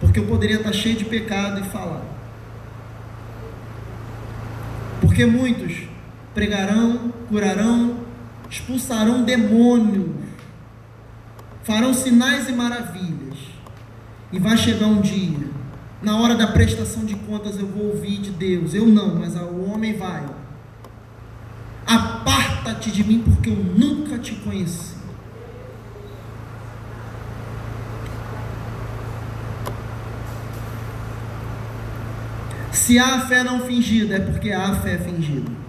Porque 0.00 0.20
eu 0.20 0.26
poderia 0.26 0.56
estar 0.56 0.72
cheio 0.72 0.96
de 0.96 1.04
pecado 1.04 1.60
e 1.60 1.64
falar. 1.64 2.02
Porque 5.00 5.26
muitos 5.26 5.85
pregarão, 6.36 7.14
curarão, 7.30 7.96
expulsarão 8.50 9.24
demônios, 9.24 10.10
farão 11.64 11.94
sinais 11.94 12.46
e 12.46 12.52
maravilhas. 12.52 13.38
E 14.30 14.38
vai 14.38 14.58
chegar 14.58 14.86
um 14.86 15.00
dia, 15.00 15.48
na 16.02 16.20
hora 16.20 16.34
da 16.34 16.48
prestação 16.48 17.06
de 17.06 17.14
contas, 17.14 17.58
eu 17.58 17.66
vou 17.66 17.86
ouvir 17.86 18.18
de 18.18 18.30
Deus. 18.32 18.74
Eu 18.74 18.86
não, 18.86 19.14
mas 19.14 19.34
o 19.34 19.72
homem 19.72 19.96
vai. 19.96 20.26
Aparta-te 21.86 22.90
de 22.90 23.02
mim, 23.02 23.22
porque 23.24 23.48
eu 23.48 23.56
nunca 23.56 24.18
te 24.18 24.34
conheci. 24.34 24.94
Se 32.72 32.98
há 32.98 33.22
fé 33.22 33.42
não 33.42 33.60
fingida, 33.60 34.16
é 34.16 34.20
porque 34.20 34.52
há 34.52 34.74
fé 34.74 34.98
fingida. 34.98 35.65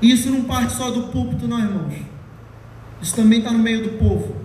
Isso 0.00 0.30
não 0.30 0.42
parte 0.42 0.74
só 0.74 0.90
do 0.90 1.04
púlpito, 1.04 1.48
não, 1.48 1.58
irmãos. 1.58 1.94
Isso 3.00 3.14
também 3.14 3.38
está 3.38 3.50
no 3.50 3.58
meio 3.58 3.82
do 3.82 3.98
povo. 3.98 4.36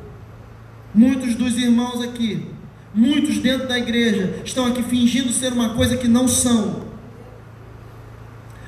Muitos 0.94 1.36
dos 1.36 1.58
irmãos 1.58 2.02
aqui, 2.02 2.48
muitos 2.94 3.38
dentro 3.38 3.68
da 3.68 3.78
igreja, 3.78 4.42
estão 4.44 4.66
aqui 4.66 4.84
fingindo 4.84 5.32
ser 5.32 5.54
uma 5.54 5.70
coisa 5.70 5.96
que 5.96 6.08
não 6.08 6.28
são, 6.28 6.84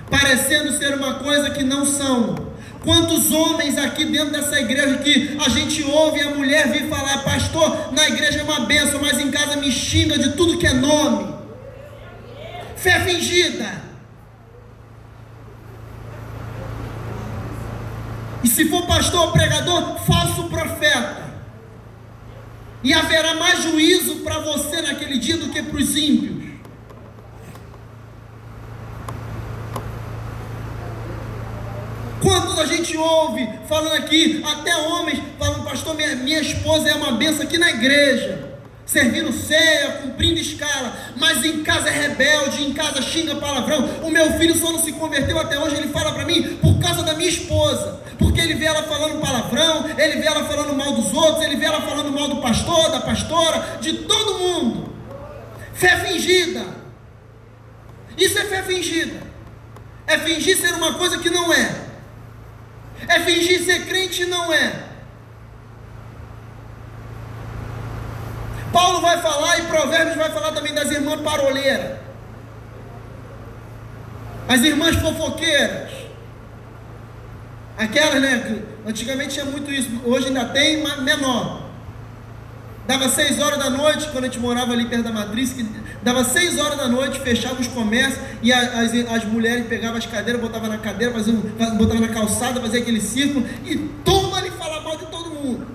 parecendo 0.09 0.71
ser 0.77 0.95
uma 0.95 1.15
coisa 1.15 1.49
que 1.49 1.63
não 1.63 1.85
são. 1.85 2.53
Quantos 2.81 3.31
homens 3.31 3.77
aqui 3.77 4.05
dentro 4.05 4.31
dessa 4.31 4.59
igreja 4.59 4.97
que 4.97 5.37
a 5.39 5.49
gente 5.49 5.83
ouve 5.83 6.19
a 6.21 6.31
mulher 6.31 6.69
vir 6.69 6.89
falar, 6.89 7.23
pastor, 7.23 7.93
na 7.93 8.07
igreja 8.09 8.39
é 8.39 8.43
uma 8.43 8.61
benção, 8.61 8.99
mas 9.01 9.19
em 9.19 9.31
casa 9.31 9.55
me 9.55 9.71
xinga 9.71 10.17
de 10.17 10.33
tudo 10.33 10.57
que 10.57 10.67
é 10.67 10.73
nome. 10.73 11.33
Fé 12.75 12.99
fingida. 13.01 13.82
E 18.43 18.47
se 18.47 18.67
for 18.69 18.85
pastor 18.85 19.27
ou 19.27 19.31
pregador, 19.31 19.97
falso 19.99 20.43
profeta. 20.49 21.23
E 22.83 22.93
haverá 22.93 23.35
mais 23.35 23.63
juízo 23.63 24.17
para 24.17 24.39
você 24.39 24.81
naquele 24.81 25.17
dia 25.17 25.37
do 25.37 25.49
que 25.49 25.63
para 25.63 25.77
os 25.77 25.95
ímpios. 25.95 26.43
Quantos 32.21 32.59
a 32.59 32.65
gente 32.65 32.95
ouve 32.97 33.49
falando 33.67 33.93
aqui, 33.93 34.41
até 34.45 34.75
homens 34.75 35.19
falando, 35.39 35.63
pastor, 35.63 35.95
minha, 35.95 36.15
minha 36.15 36.39
esposa 36.39 36.89
é 36.89 36.95
uma 36.95 37.13
benção 37.13 37.43
aqui 37.43 37.57
na 37.57 37.69
igreja 37.69 38.52
servindo 38.85 39.31
ceia, 39.31 39.93
cumprindo 40.01 40.39
escala, 40.39 40.93
mas 41.15 41.43
em 41.45 41.63
casa 41.63 41.89
é 41.89 42.07
rebelde, 42.07 42.63
em 42.63 42.73
casa 42.73 43.01
xinga 43.01 43.35
palavrão. 43.35 43.85
O 44.03 44.09
meu 44.09 44.33
filho 44.33 44.55
só 44.55 44.71
não 44.71 44.79
se 44.79 44.91
converteu 44.93 45.39
até 45.39 45.57
hoje, 45.57 45.75
ele 45.75 45.87
fala 45.87 46.13
para 46.13 46.25
mim 46.25 46.57
por 46.57 46.79
causa 46.79 47.03
da 47.03 47.13
minha 47.13 47.29
esposa, 47.29 48.01
porque 48.17 48.41
ele 48.41 48.55
vê 48.55 48.65
ela 48.65 48.83
falando 48.83 49.21
palavrão, 49.21 49.85
ele 49.97 50.19
vê 50.19 50.27
ela 50.27 50.43
falando 50.45 50.75
mal 50.75 50.93
dos 50.93 51.13
outros, 51.13 51.45
ele 51.45 51.55
vê 51.55 51.65
ela 51.65 51.81
falando 51.81 52.11
mal 52.11 52.27
do 52.27 52.37
pastor, 52.37 52.91
da 52.91 52.99
pastora, 52.99 53.77
de 53.79 53.93
todo 53.99 54.39
mundo. 54.39 54.93
Fé 55.73 55.97
fingida. 55.99 56.65
Isso 58.17 58.37
é 58.37 58.45
fé 58.45 58.61
fingida. 58.63 59.21
É 60.05 60.17
fingir 60.19 60.57
ser 60.57 60.73
uma 60.73 60.93
coisa 60.93 61.17
que 61.17 61.29
não 61.29 61.51
é. 61.51 61.83
É 63.07 63.19
fingir 63.21 63.63
ser 63.63 63.85
crente 63.85 64.23
e 64.23 64.25
não 64.25 64.53
é. 64.53 64.92
Paulo 68.73 68.99
vai 68.99 69.21
falar 69.21 69.59
e 69.59 69.61
Provérbios 69.67 70.17
vai 70.17 70.31
falar 70.31 70.51
também 70.51 70.73
das 70.73 70.89
irmãs 70.89 71.21
paroleiras, 71.21 71.99
as 74.49 74.61
irmãs 74.61 74.95
fofoqueiras, 74.95 75.91
aquelas, 77.77 78.19
né? 78.19 78.63
Antigamente 78.85 79.35
tinha 79.35 79.45
muito 79.45 79.71
isso, 79.71 79.89
hoje 80.03 80.27
ainda 80.27 80.45
tem, 80.45 80.81
mas 80.81 81.01
menor. 81.01 81.61
Dava 82.85 83.07
seis 83.07 83.39
horas 83.39 83.59
da 83.59 83.69
noite, 83.69 84.09
quando 84.11 84.25
a 84.25 84.27
gente 84.27 84.39
morava 84.39 84.73
ali 84.73 84.85
perto 84.85 85.03
da 85.03 85.11
matriz, 85.11 85.53
que 85.53 85.63
dava 86.01 86.23
seis 86.25 86.59
horas 86.59 86.77
da 86.77 86.87
noite, 86.87 87.19
fechava 87.21 87.61
os 87.61 87.67
comércios 87.67 88.19
e 88.41 88.51
as, 88.51 88.91
as 89.09 89.23
mulheres 89.23 89.67
pegavam 89.67 89.97
as 89.97 90.05
cadeiras, 90.05 90.41
botavam 90.41 90.67
na 90.67 90.77
cadeira, 90.79 91.13
faziam, 91.13 91.37
botavam 91.77 92.01
na 92.01 92.09
calçada, 92.09 92.59
faziam 92.59 92.81
aquele 92.81 92.99
círculo 92.99 93.47
e 93.63 93.77
toma 94.03 94.39
ali 94.39 94.49
falar 94.51 94.81
mal 94.81 94.97
de 94.97 95.05
todo 95.05 95.29
mundo. 95.29 95.72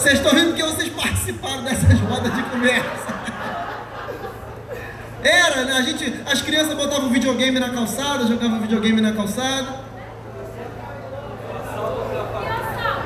Vocês 0.00 0.14
estão 0.14 0.32
rindo 0.32 0.54
porque 0.54 0.62
vocês 0.62 0.88
participaram 0.88 1.62
dessas 1.62 2.00
rodas 2.00 2.34
de 2.34 2.42
conversa. 2.44 3.20
Era, 5.22 5.64
né? 5.66 5.74
A 5.74 5.82
gente, 5.82 6.22
as 6.24 6.40
crianças 6.40 6.72
botavam 6.72 7.10
videogame 7.10 7.60
na 7.60 7.68
calçada, 7.68 8.26
jogavam 8.26 8.62
videogame 8.62 8.98
na 9.02 9.12
calçada. 9.12 9.84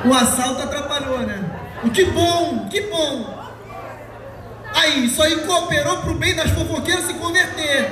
O 0.05 0.13
assalto 0.13 0.61
atrapalhou, 0.61 1.19
né? 1.19 1.43
O 1.83 1.89
que 1.89 2.05
bom, 2.05 2.69
que 2.69 2.79
bom. 2.83 3.45
Aí, 4.73 5.05
isso 5.05 5.21
aí 5.21 5.35
cooperou 5.41 5.97
para 5.97 6.11
o 6.11 6.15
bem 6.15 6.33
das 6.33 6.49
fofoqueiras 6.51 7.07
se 7.07 7.13
converter. 7.15 7.91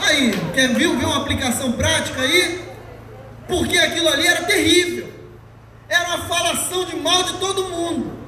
Aí, 0.00 0.30
quer 0.54 0.68
ver, 0.68 0.88
ver 0.96 1.04
uma 1.04 1.18
aplicação 1.18 1.72
prática 1.72 2.22
aí? 2.22 2.58
Porque 3.46 3.76
aquilo 3.76 4.08
ali 4.08 4.26
era 4.26 4.44
terrível 4.44 5.12
era 5.92 6.08
uma 6.08 6.18
falação 6.26 6.84
de 6.86 6.96
mal 6.96 7.22
de 7.22 7.34
todo 7.34 7.64
mundo. 7.64 8.18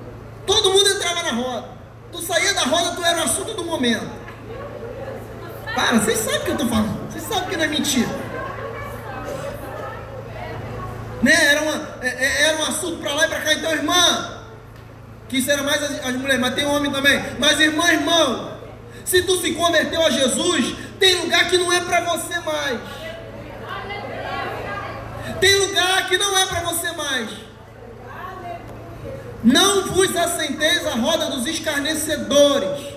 Todo 0.46 0.70
mundo 0.70 0.86
entrava 0.90 1.22
na 1.22 1.32
roda. 1.32 1.68
Tu 2.12 2.20
saía 2.20 2.52
da 2.52 2.60
roda, 2.62 2.94
tu 2.94 3.02
era 3.02 3.18
o 3.18 3.22
assunto 3.24 3.54
do 3.54 3.64
momento. 3.64 4.06
Para, 5.74 5.98
vocês 5.98 6.18
sabem 6.18 6.40
o 6.40 6.42
que 6.42 6.50
eu 6.50 6.54
estou 6.54 6.68
falando. 6.68 7.10
Vocês 7.10 7.24
sabem 7.24 7.48
que 7.48 7.56
não 7.56 7.64
é 7.64 7.68
mentira. 7.68 8.08
Né? 11.22 11.32
Era, 11.32 11.62
uma, 11.62 11.98
é, 12.02 12.08
é, 12.08 12.42
era 12.48 12.58
um 12.58 12.62
assunto 12.64 12.98
para 12.98 13.14
lá 13.14 13.24
e 13.24 13.28
para 13.28 13.40
cá. 13.40 13.54
Então, 13.54 13.72
irmã, 13.72 14.42
que 15.28 15.38
isso 15.38 15.50
era 15.50 15.62
mais 15.62 15.82
as, 15.82 16.04
as 16.04 16.14
mulheres, 16.16 16.40
mas 16.40 16.54
tem 16.54 16.66
homem 16.66 16.92
também. 16.92 17.18
Mas, 17.38 17.58
irmã, 17.58 17.90
irmão, 17.90 18.58
se 19.06 19.22
tu 19.22 19.40
se 19.40 19.52
converteu 19.52 20.04
a 20.04 20.10
Jesus, 20.10 20.76
tem 21.00 21.14
lugar 21.14 21.48
que 21.48 21.56
não 21.56 21.72
é 21.72 21.80
para 21.80 22.02
você 22.02 22.38
mais. 22.40 22.78
Tem 25.40 25.56
lugar 25.56 26.08
que 26.08 26.18
não 26.18 26.38
é 26.38 26.46
para 26.46 26.60
você 26.60 26.92
mais. 26.92 27.43
Não 29.45 29.88
vos 29.88 30.16
assenteis 30.16 30.86
à 30.86 30.95
roda 30.95 31.26
dos 31.26 31.47
escarnecedores. 31.47 32.95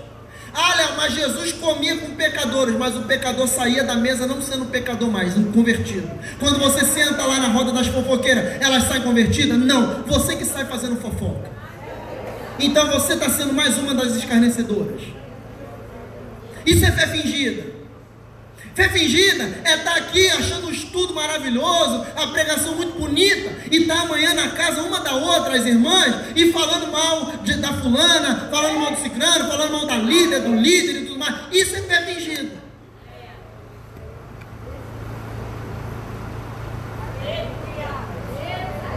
Olha, 0.53 0.93
mas 0.95 1.13
Jesus 1.13 1.51
comia 1.51 1.97
com 1.97 2.15
pecadores, 2.15 2.75
mas 2.75 2.95
o 2.95 3.01
pecador 3.01 3.47
saía 3.47 3.83
da 3.83 3.95
mesa 3.95 4.25
não 4.25 4.41
sendo 4.41 4.65
pecador 4.65 5.11
mais, 5.11 5.33
convertido. 5.53 6.09
Quando 6.39 6.57
você 6.57 6.83
senta 6.85 7.23
lá 7.25 7.39
na 7.39 7.49
roda 7.49 7.71
das 7.71 7.87
fofoqueiras, 7.87 8.59
elas 8.61 8.83
saem 8.83 9.03
convertidas? 9.03 9.57
Não, 9.57 10.03
você 10.03 10.35
que 10.35 10.45
sai 10.45 10.65
fazendo 10.65 10.95
fofoca. 10.99 11.51
Então 12.59 12.87
você 12.87 13.13
está 13.13 13.29
sendo 13.29 13.53
mais 13.53 13.77
uma 13.77 13.93
das 13.93 14.15
escarnecedoras. 14.15 15.01
Isso 16.65 16.85
é 16.85 16.91
fé 16.91 17.07
fingida. 17.07 17.76
Fé 18.77 18.89
fingida 18.89 19.43
é 19.63 19.73
estar 19.73 19.91
tá 19.91 19.95
aqui 19.95 20.29
achando 20.29 20.67
um 20.67 20.71
estudo 20.71 21.11
maravilhoso, 21.11 22.05
a 22.15 22.27
pregação 22.27 22.75
muito 22.75 22.95
bonita, 22.95 23.51
e 23.71 23.77
estar 23.77 23.95
tá 23.95 24.01
amanhã 24.01 24.35
na 24.35 24.51
casa 24.51 24.83
uma 24.83 24.99
da 24.99 25.15
outra, 25.15 25.57
as 25.57 25.65
irmãs, 25.65 26.13
e 26.35 26.51
falando 26.51 26.91
mal 26.91 27.37
de, 27.43 27.55
da 27.55 27.73
fulana, 27.73 28.47
falando 28.51 28.79
mal 28.79 28.91
do 28.91 29.01
ciclano, 29.01 29.49
falando 29.49 29.71
mal 29.71 29.87
da 29.87 29.97
líder, 29.97 30.41
do 30.41 30.55
líder 30.55 31.01
e 31.01 31.05
tudo 31.07 31.17
mais. 31.17 31.35
Isso 31.51 31.75
é 31.75 31.81
fé 31.81 32.05
fingida. 32.05 32.51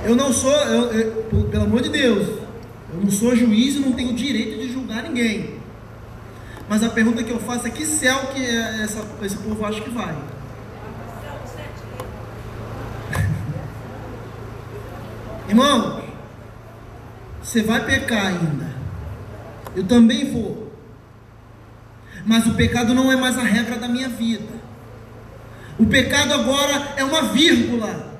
Eu 0.04 0.14
não 0.14 0.30
sou, 0.30 0.52
eu, 0.52 0.92
eu, 0.92 1.44
pelo 1.50 1.64
amor 1.64 1.80
de 1.80 1.88
Deus, 1.88 2.28
eu 2.92 3.00
não 3.02 3.10
sou 3.10 3.34
juiz 3.34 3.76
e 3.76 3.78
não 3.78 3.92
tenho 3.92 4.12
direito 4.12 4.60
de 4.60 4.70
julgar 4.70 5.04
ninguém. 5.04 5.59
Mas 6.70 6.82
a 6.84 6.88
pergunta 6.88 7.22
que 7.24 7.32
eu 7.32 7.40
faço 7.40 7.66
é 7.66 7.70
que 7.70 7.84
céu 7.84 8.28
que 8.28 8.46
é 8.46 8.84
essa, 8.84 9.04
esse 9.22 9.36
povo 9.38 9.66
acha 9.66 9.80
que 9.80 9.90
vai? 9.90 10.14
Irmão, 15.48 16.00
você 17.42 17.60
vai 17.60 17.84
pecar 17.84 18.24
ainda. 18.24 18.70
Eu 19.74 19.82
também 19.82 20.30
vou. 20.30 20.72
Mas 22.24 22.46
o 22.46 22.54
pecado 22.54 22.94
não 22.94 23.10
é 23.10 23.16
mais 23.16 23.36
a 23.36 23.42
regra 23.42 23.76
da 23.76 23.88
minha 23.88 24.08
vida. 24.08 24.60
O 25.76 25.86
pecado 25.86 26.34
agora 26.34 26.92
é 26.96 27.02
uma 27.02 27.22
vírgula. 27.32 28.16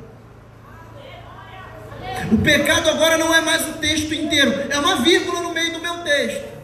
O 2.32 2.38
pecado 2.38 2.90
agora 2.90 3.16
não 3.16 3.32
é 3.32 3.40
mais 3.42 3.68
o 3.68 3.74
texto 3.74 4.12
inteiro, 4.12 4.52
é 4.68 4.76
uma 4.80 4.96
vírgula 4.96 5.40
no 5.40 5.54
meio 5.54 5.72
do 5.72 5.78
meu 5.78 5.98
texto. 5.98 6.59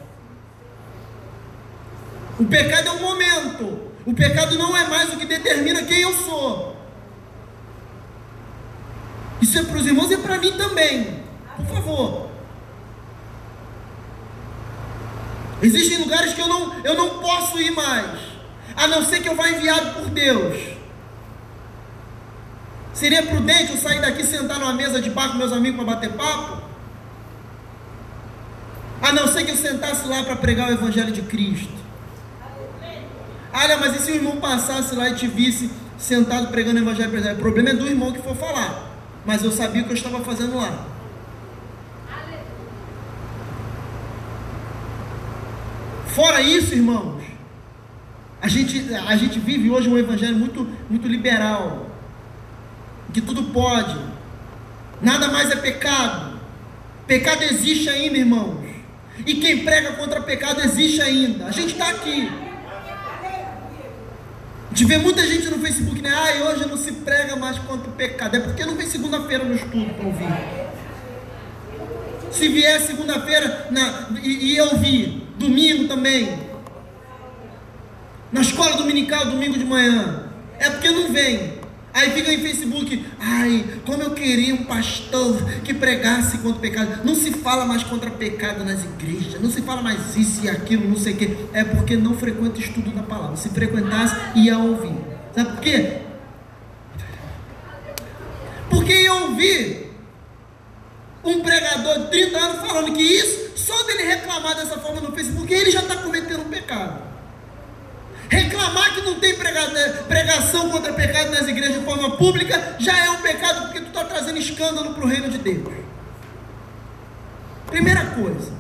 O 2.39 2.45
pecado 2.45 2.89
é 2.89 2.93
um 2.93 3.01
momento. 3.01 3.91
O 4.05 4.15
pecado 4.15 4.57
não 4.57 4.77
é 4.77 4.87
mais 4.89 5.13
o 5.13 5.17
que 5.17 5.27
determina 5.27 5.83
quem 5.83 6.01
eu 6.01 6.13
sou. 6.15 6.77
Isso 9.41 9.59
é 9.59 9.63
para 9.63 9.77
os 9.77 9.87
irmãos 9.87 10.11
e 10.11 10.17
para 10.19 10.39
mim 10.39 10.53
também. 10.53 11.23
Por 11.57 11.67
favor. 11.67 12.31
Existem 15.63 15.99
lugares 15.99 16.35
que 16.35 16.41
eu 16.41 16.49
não, 16.49 16.85
eu 16.85 16.95
não 16.95 17.19
posso 17.19 17.59
ir 17.59 17.71
mais, 17.71 18.21
a 18.77 18.87
não 18.87 19.03
ser 19.03 19.21
que 19.21 19.29
eu 19.29 19.35
vá 19.35 19.49
enviado 19.49 19.95
por 19.95 20.11
Deus. 20.11 20.77
Seria 22.93 23.23
prudente 23.23 23.73
eu 23.73 23.79
sair 23.79 24.01
daqui 24.01 24.25
sentar 24.25 24.59
numa 24.59 24.73
mesa 24.73 25.01
de 25.01 25.11
bar 25.11 25.31
com 25.31 25.39
meus 25.39 25.53
amigos 25.53 25.83
para 25.85 25.95
bater 25.95 26.13
papo? 26.13 26.63
A 29.03 29.13
não 29.13 29.29
ser 29.29 29.45
que 29.45 29.51
eu 29.51 29.57
sentasse 29.57 30.07
lá 30.07 30.23
para 30.25 30.37
pregar 30.37 30.71
o 30.71 30.73
Evangelho 30.73 31.13
de 31.13 31.23
Cristo. 31.23 31.86
Olha, 33.59 33.79
mas 33.79 33.97
e 33.97 34.05
se 34.05 34.13
o 34.13 34.15
irmão 34.15 34.37
passasse 34.37 34.95
lá 34.95 35.09
e 35.09 35.15
te 35.15 35.27
visse 35.27 35.71
sentado 35.97 36.49
pregando 36.49 36.79
o 36.79 36.83
Evangelho? 36.83 37.33
O 37.33 37.37
problema 37.37 37.71
é 37.71 37.75
do 37.75 37.87
irmão 37.87 38.13
que 38.13 38.21
for 38.21 38.37
falar. 38.37 38.91
Mas 39.25 39.43
eu 39.43 39.51
sabia 39.51 39.81
o 39.81 39.87
que 39.87 39.93
eu 39.93 39.97
estava 39.97 40.23
fazendo 40.23 40.57
lá. 40.57 40.85
Fora 46.09 46.43
isso, 46.43 46.75
irmãos, 46.75 47.23
a 48.43 48.49
gente, 48.49 48.95
a 48.95 49.17
gente 49.17 49.39
vive 49.39 49.71
hoje 49.71 49.89
um 49.89 49.99
evangelho 49.99 50.37
muito, 50.37 50.67
muito 50.89 51.07
liberal 51.07 51.91
que 53.13 53.21
tudo 53.21 53.45
pode, 53.45 53.99
nada 55.01 55.29
mais 55.29 55.51
é 55.51 55.57
pecado. 55.57 56.39
Pecado 57.07 57.43
existe 57.43 57.89
ainda, 57.89 58.19
irmãos. 58.19 58.65
E 59.27 59.35
quem 59.37 59.65
prega 59.65 59.93
contra 59.93 60.21
pecado 60.21 60.61
existe 60.61 61.01
ainda. 61.01 61.47
A 61.47 61.51
gente 61.51 61.73
está 61.73 61.89
aqui. 61.89 62.46
Gente 64.77 64.89
vê 64.89 64.99
muita 64.99 65.27
gente 65.27 65.49
no 65.49 65.59
Facebook, 65.59 66.03
né? 66.03 66.11
Ah, 66.13 66.51
hoje 66.51 66.69
não 66.69 66.77
se 66.77 66.93
prega 66.93 67.35
mais 67.35 67.59
contra 67.61 67.89
o 67.89 67.93
pecado. 67.93 68.37
É 68.37 68.41
porque 68.41 68.63
não 68.63 68.77
vem 68.77 68.87
segunda-feira 68.87 69.43
no 69.43 69.55
estudo 69.55 69.95
para 69.95 70.07
ouvir. 70.07 70.29
Se 72.31 72.47
vier 72.49 72.79
segunda-feira 72.83 73.71
e, 74.23 74.53
e 74.53 74.57
eu 74.59 74.67
ouvir, 74.67 75.27
domingo 75.39 75.89
também, 75.89 76.39
na 78.31 78.43
escola 78.43 78.77
dominical, 78.77 79.25
domingo 79.25 79.59
de 79.59 79.65
manhã, 79.65 80.25
é 80.59 80.69
porque 80.69 80.91
não 80.91 81.11
vem. 81.11 81.56
Aí 81.97 82.11
fica 82.11 82.31
em 82.31 82.43
Facebook, 82.43 83.07
ai, 83.19 83.65
como 83.87 84.03
eu 84.03 84.11
queria 84.11 84.55
um 84.55 84.65
pastor 84.65 85.43
que 85.65 85.73
pregasse 85.73 86.37
contra 86.37 86.59
o 86.59 86.61
pecado. 86.61 87.03
Não 87.03 87.15
se 87.15 87.31
fala 87.33 87.65
mais 87.65 87.83
contra 87.85 88.11
pecado 88.11 88.63
nas 88.63 88.85
igrejas, 88.85 89.41
não 89.41 89.51
se 89.51 89.63
fala 89.63 89.81
mais 89.81 90.15
isso 90.15 90.45
e 90.45 90.51
aquilo, 90.51 90.87
não 90.87 90.99
sei 90.99 91.15
o 91.15 91.17
quê. 91.17 91.35
É 91.55 91.65
porque 91.65 91.97
não 91.97 92.15
frequenta 92.15 92.61
estudo 92.61 92.91
da 92.91 93.03
palavra. 93.03 93.39
Se 93.39 93.49
frequentasse, 93.49 94.15
ia 94.35 94.59
ouvir. 94.59 94.95
Sabe 95.35 95.53
por 95.53 95.61
quê? 95.61 96.03
Porque 98.69 98.93
ia 98.93 99.15
ouvir 99.15 99.91
um 101.25 101.41
pregador 101.41 102.01
de 102.01 102.11
30 102.11 102.39
anos 102.39 102.67
falando 102.69 102.93
que 102.93 103.03
isso, 103.03 103.53
só 103.57 103.85
dele 103.85 104.03
reclamar 104.03 104.55
dessa 104.55 104.77
forma 104.81 105.01
no 105.01 105.13
Facebook, 105.13 105.51
ele 105.51 105.71
já 105.71 105.81
está 105.81 105.97
cometendo 105.97 106.43
um 106.43 106.51
pecado. 106.51 107.06
Reclamar 108.29 108.95
que 108.95 109.03
não 109.03 109.21
tem 109.21 109.37
né, 109.37 109.89
pregação 110.09 110.71
contra 110.71 110.93
pecado 110.93 111.31
nas 111.31 111.47
igrejas 111.47 111.79
de 111.79 111.85
forma 111.85 112.17
pública 112.17 112.77
já 112.79 112.97
é 113.05 113.11
um 113.11 113.23
pecado 113.23 113.63
porque 113.63 113.81
tu 113.81 113.89
está 113.89 114.05
trazendo 114.05 114.39
escândalo 114.39 114.95
para 114.95 115.05
o 115.05 115.09
reino 115.09 115.31
de 115.31 115.39
Deus. 115.39 115.73
Primeira 117.67 118.07
coisa. 118.07 118.53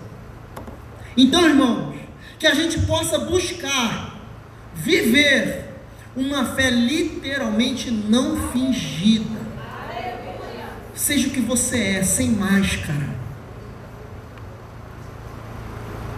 Então, 1.16 1.48
irmãos, 1.48 1.96
que 2.38 2.46
a 2.46 2.54
gente 2.54 2.80
possa 2.80 3.18
buscar 3.18 4.14
viver 4.74 5.64
uma 6.14 6.44
fé 6.54 6.70
literalmente 6.70 7.90
não 7.90 8.50
fingida. 8.50 9.36
Seja 10.94 11.28
o 11.28 11.30
que 11.30 11.40
você 11.40 11.78
é, 11.78 12.02
sem 12.02 12.30
máscara. 12.30 13.16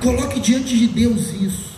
Coloque 0.02 0.38
diante 0.38 0.76
de 0.76 0.86
Deus 0.86 1.32
isso. 1.32 1.77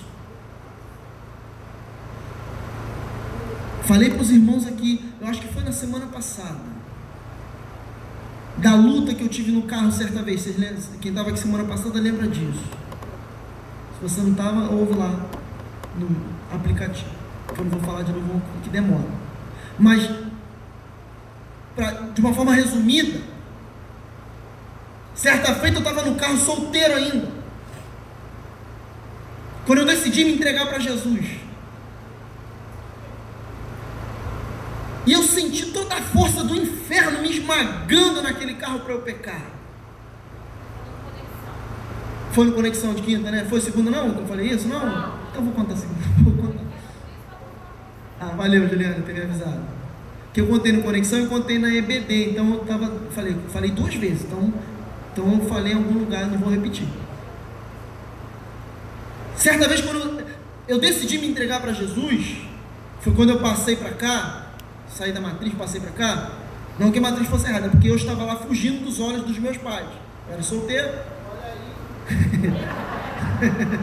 Falei 3.91 4.09
para 4.09 4.23
os 4.23 4.31
irmãos 4.31 4.69
aqui, 4.69 5.05
eu 5.21 5.27
acho 5.27 5.41
que 5.41 5.53
foi 5.53 5.65
na 5.65 5.73
semana 5.73 6.07
passada, 6.07 6.61
da 8.57 8.77
luta 8.77 9.13
que 9.13 9.21
eu 9.21 9.29
tive 9.29 9.51
no 9.51 9.63
carro 9.63 9.91
certa 9.91 10.23
vez. 10.23 10.43
Vocês 10.43 10.57
lembram? 10.57 10.81
Quem 11.01 11.11
estava 11.11 11.31
aqui 11.31 11.41
semana 11.41 11.65
passada 11.65 12.01
lembra 12.01 12.29
disso. 12.29 12.63
Se 13.97 14.01
você 14.01 14.21
não 14.21 14.31
estava, 14.31 14.71
ouve 14.71 14.95
lá 14.95 15.11
no 15.99 16.09
aplicativo. 16.55 17.11
Eu 17.49 17.65
não 17.65 17.71
vou 17.73 17.81
falar 17.81 18.05
de 18.05 18.13
novo 18.13 18.41
que 18.63 18.71
demora. 18.71 19.09
Mas, 19.77 20.09
pra, 21.75 21.91
de 21.91 22.21
uma 22.21 22.33
forma 22.33 22.55
resumida, 22.55 23.21
certa 25.17 25.53
feita 25.57 25.79
eu 25.79 25.83
estava 25.83 26.09
no 26.09 26.15
carro 26.15 26.37
solteiro 26.37 26.95
ainda. 26.95 27.29
Quando 29.67 29.81
eu 29.81 29.87
decidi 29.87 30.25
me 30.25 30.35
entregar 30.35 30.69
para 30.69 30.79
Jesus. 30.79 31.40
E 35.07 35.13
eu 35.13 35.23
senti 35.23 35.67
toda 35.67 35.95
a 35.95 36.03
força 36.03 36.45
do 36.45 36.55
inferno 36.55 37.23
me 37.23 37.31
esmagando 37.31 38.23
naquele 38.23 38.55
carro 38.55 38.81
para 38.81 38.95
eu 38.95 39.01
pecar. 39.01 39.43
Foi 42.33 42.45
no 42.45 42.53
Conexão 42.53 42.95
de 42.95 43.03
Quinta, 43.03 43.31
né? 43.31 43.47
Foi 43.49 43.61
segunda 43.61 43.91
não 43.91 44.13
que 44.13 44.21
eu 44.21 44.27
falei 44.27 44.49
isso? 44.49 44.69
Não? 44.69 45.19
Então 45.31 45.43
vou 45.43 45.53
contar 45.53 45.77
segunda. 45.77 46.01
Vou 46.23 46.35
contar. 46.35 46.65
Ah, 48.21 48.35
valeu, 48.37 48.69
Juliana, 48.69 49.03
ter 49.03 49.15
me 49.15 49.23
avisado. 49.23 49.61
Que 50.33 50.41
eu 50.41 50.47
contei 50.47 50.73
no 50.73 50.83
Conexão 50.83 51.23
e 51.23 51.27
contei 51.27 51.59
na 51.59 51.75
EBD. 51.75 52.33
Então 52.33 52.49
eu 52.53 52.61
tava, 52.61 52.93
falei, 53.11 53.37
falei 53.53 53.71
duas 53.71 53.95
vezes. 53.95 54.25
Então, 54.25 54.53
então 55.13 55.33
eu 55.33 55.49
falei 55.49 55.73
em 55.73 55.77
algum 55.77 55.99
lugar, 55.99 56.27
não 56.27 56.39
vou 56.39 56.51
repetir. 56.51 56.87
Certa 59.37 59.67
vez 59.67 59.81
quando 59.81 60.23
eu 60.69 60.79
decidi 60.79 61.19
me 61.19 61.29
entregar 61.29 61.61
para 61.61 61.73
Jesus, 61.73 62.37
foi 63.01 63.15
quando 63.15 63.31
eu 63.31 63.39
passei 63.41 63.75
para 63.75 63.91
cá, 63.93 64.40
saí 64.97 65.13
da 65.13 65.21
matriz, 65.21 65.55
passei 65.55 65.81
para 65.81 65.91
cá. 65.93 66.31
Não 66.79 66.91
que 66.91 66.99
a 66.99 67.03
matriz 67.03 67.29
fosse 67.29 67.47
errada, 67.47 67.69
porque 67.69 67.89
eu 67.89 67.97
estava 67.97 68.25
lá 68.25 68.37
fugindo 68.37 68.85
dos 68.85 69.01
olhos 69.01 69.23
dos 69.23 69.39
meus 69.39 69.57
pais. 69.59 69.87
Eu 70.27 70.35
era 70.35 70.43
solteiro. 70.43 70.89
Olha 71.31 71.53
aí. 73.41 73.79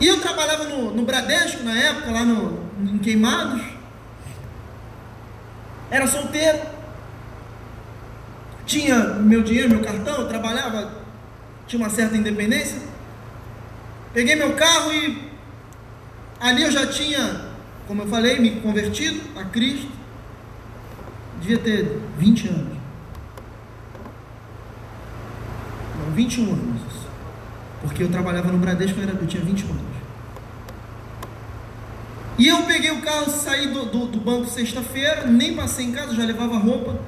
e 0.00 0.06
eu 0.06 0.20
trabalhava 0.20 0.64
no, 0.64 0.94
no 0.94 1.04
Bradesco 1.04 1.62
na 1.62 1.78
época, 1.78 2.10
lá 2.10 2.24
no, 2.24 2.60
em 2.78 2.98
Queimados. 2.98 3.62
Era 5.90 6.06
solteiro. 6.06 6.58
Tinha 8.66 8.98
meu 8.98 9.42
dinheiro, 9.42 9.68
meu 9.68 9.80
cartão, 9.80 10.20
eu 10.20 10.28
trabalhava, 10.28 10.92
tinha 11.66 11.82
uma 11.82 11.90
certa 11.90 12.16
independência. 12.16 12.78
Peguei 14.12 14.36
meu 14.36 14.54
carro 14.54 14.92
e 14.92 15.29
Ali 16.40 16.62
eu 16.62 16.70
já 16.70 16.86
tinha, 16.86 17.48
como 17.86 18.02
eu 18.02 18.08
falei, 18.08 18.40
me 18.40 18.60
convertido 18.62 19.20
a 19.38 19.44
Cristo. 19.44 19.88
Devia 21.40 21.58
ter 21.58 22.00
20 22.18 22.48
anos. 22.48 22.78
Não, 25.98 26.14
21 26.14 26.52
anos. 26.52 26.80
Porque 27.82 28.02
eu 28.02 28.10
trabalhava 28.10 28.50
no 28.50 28.58
Bradesco, 28.58 28.98
eu, 28.98 29.02
era, 29.02 29.12
eu 29.12 29.26
tinha 29.26 29.42
21 29.42 29.70
anos. 29.70 29.90
E 32.38 32.48
eu 32.48 32.62
peguei 32.62 32.90
o 32.90 33.02
carro, 33.02 33.30
saí 33.30 33.68
do, 33.68 33.84
do, 33.84 34.06
do 34.06 34.18
banco 34.18 34.46
sexta-feira, 34.46 35.26
nem 35.26 35.54
passei 35.54 35.84
em 35.84 35.92
casa, 35.92 36.14
já 36.14 36.24
levava 36.24 36.56
roupa, 36.56 36.98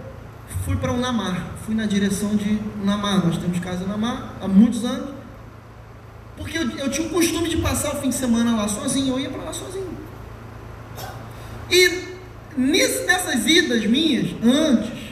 fui 0.66 0.76
para 0.76 0.92
o 0.92 0.98
Namar, 0.98 1.54
fui 1.64 1.74
na 1.74 1.86
direção 1.86 2.36
de 2.36 2.58
Namar. 2.84 3.24
Nós 3.24 3.38
temos 3.38 3.58
casa 3.60 3.84
em 3.84 3.86
Namar 3.86 4.34
há 4.42 4.46
muitos 4.46 4.84
anos. 4.84 5.21
Porque 6.36 6.56
eu, 6.56 6.70
eu 6.70 6.90
tinha 6.90 7.06
o 7.06 7.10
costume 7.10 7.48
de 7.48 7.58
passar 7.58 7.94
o 7.94 8.00
fim 8.00 8.08
de 8.08 8.14
semana 8.14 8.56
lá 8.56 8.68
sozinho, 8.68 9.14
eu 9.14 9.20
ia 9.20 9.30
para 9.30 9.42
lá 9.42 9.52
sozinho. 9.52 9.96
E 11.70 12.04
nisso, 12.56 13.04
nessas 13.06 13.46
idas 13.46 13.84
minhas, 13.86 14.30
antes, 14.44 15.02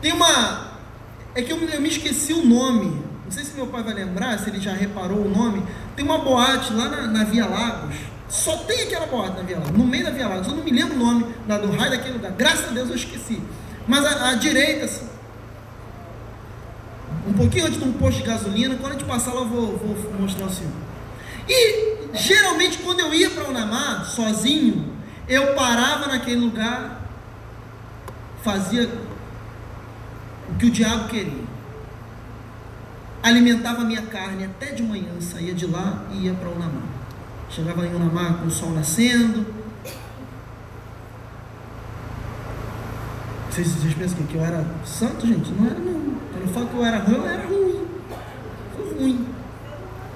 tem 0.00 0.12
uma. 0.12 0.68
É 1.34 1.42
que 1.42 1.52
eu, 1.52 1.58
eu 1.58 1.80
me 1.80 1.88
esqueci 1.88 2.32
o 2.32 2.44
nome. 2.44 3.08
Não 3.24 3.30
sei 3.30 3.44
se 3.44 3.54
meu 3.54 3.66
pai 3.66 3.82
vai 3.82 3.94
lembrar, 3.94 4.38
se 4.38 4.48
ele 4.48 4.60
já 4.60 4.72
reparou 4.72 5.18
o 5.18 5.28
nome. 5.28 5.62
Tem 5.94 6.04
uma 6.04 6.18
boate 6.18 6.72
lá 6.72 6.88
na, 6.88 7.06
na 7.08 7.24
Via 7.24 7.46
Lagos. 7.46 7.94
Só 8.28 8.56
tem 8.58 8.82
aquela 8.82 9.06
boate 9.06 9.36
na 9.36 9.42
Via 9.42 9.58
Lagos, 9.58 9.76
no 9.76 9.86
meio 9.86 10.04
da 10.04 10.10
Via 10.10 10.28
Lagos. 10.28 10.46
Eu 10.48 10.54
não 10.54 10.64
me 10.64 10.70
lembro 10.70 10.94
o 10.94 10.98
nome 10.98 11.26
da, 11.46 11.58
do 11.58 11.70
raio 11.70 11.90
daquele 11.90 12.14
lugar. 12.14 12.32
Graças 12.32 12.68
a 12.68 12.72
Deus 12.72 12.88
eu 12.88 12.96
esqueci. 12.96 13.40
Mas 13.86 14.04
a, 14.04 14.30
a 14.30 14.34
direita, 14.34 14.86
assim, 14.86 15.06
um 17.28 17.32
pouquinho 17.34 17.66
antes 17.66 17.78
de 17.78 17.84
um 17.84 17.92
posto 17.92 18.22
de 18.22 18.26
gasolina. 18.26 18.76
Quando 18.76 18.92
a 18.92 18.94
gente 18.94 19.04
passar 19.04 19.32
lá, 19.32 19.42
eu 19.42 19.48
vou, 19.48 19.76
vou 19.76 20.20
mostrar 20.20 20.46
o 20.46 20.50
senhor. 20.50 20.72
E 21.48 22.08
geralmente, 22.14 22.78
quando 22.78 23.00
eu 23.00 23.12
ia 23.12 23.30
para 23.30 23.48
o 23.48 23.52
Namar 23.52 24.04
sozinho, 24.06 24.84
eu 25.28 25.54
parava 25.54 26.06
naquele 26.06 26.40
lugar, 26.40 27.02
fazia 28.42 28.88
o 30.50 30.54
que 30.54 30.66
o 30.66 30.70
diabo 30.70 31.08
queria. 31.08 31.48
Alimentava 33.22 33.82
a 33.82 33.84
minha 33.84 34.02
carne 34.02 34.44
até 34.44 34.66
de 34.72 34.82
manhã, 34.82 35.20
saía 35.20 35.52
de 35.52 35.66
lá 35.66 36.04
e 36.12 36.26
ia 36.26 36.34
para 36.34 36.48
Unamar. 36.48 36.82
Chegava 37.50 37.86
em 37.86 37.94
Unamar 37.94 38.38
com 38.38 38.46
o 38.46 38.50
sol 38.50 38.70
nascendo. 38.70 39.46
Vocês, 43.50 43.68
vocês 43.68 43.94
pensam 43.94 44.24
que 44.24 44.34
eu 44.34 44.44
era 44.44 44.64
santo, 44.84 45.26
gente? 45.26 45.50
Não 45.50 45.66
era 45.66 45.78
não. 45.78 45.97
Eu 46.48 46.54
falo 46.54 46.66
que 46.66 46.74
eu 46.76 46.84
era 46.84 46.98
ruim, 46.98 47.14
eu 47.14 47.26
era 47.26 47.46
ruim. 47.46 47.86
Fui 48.74 48.98
ruim. 48.98 49.26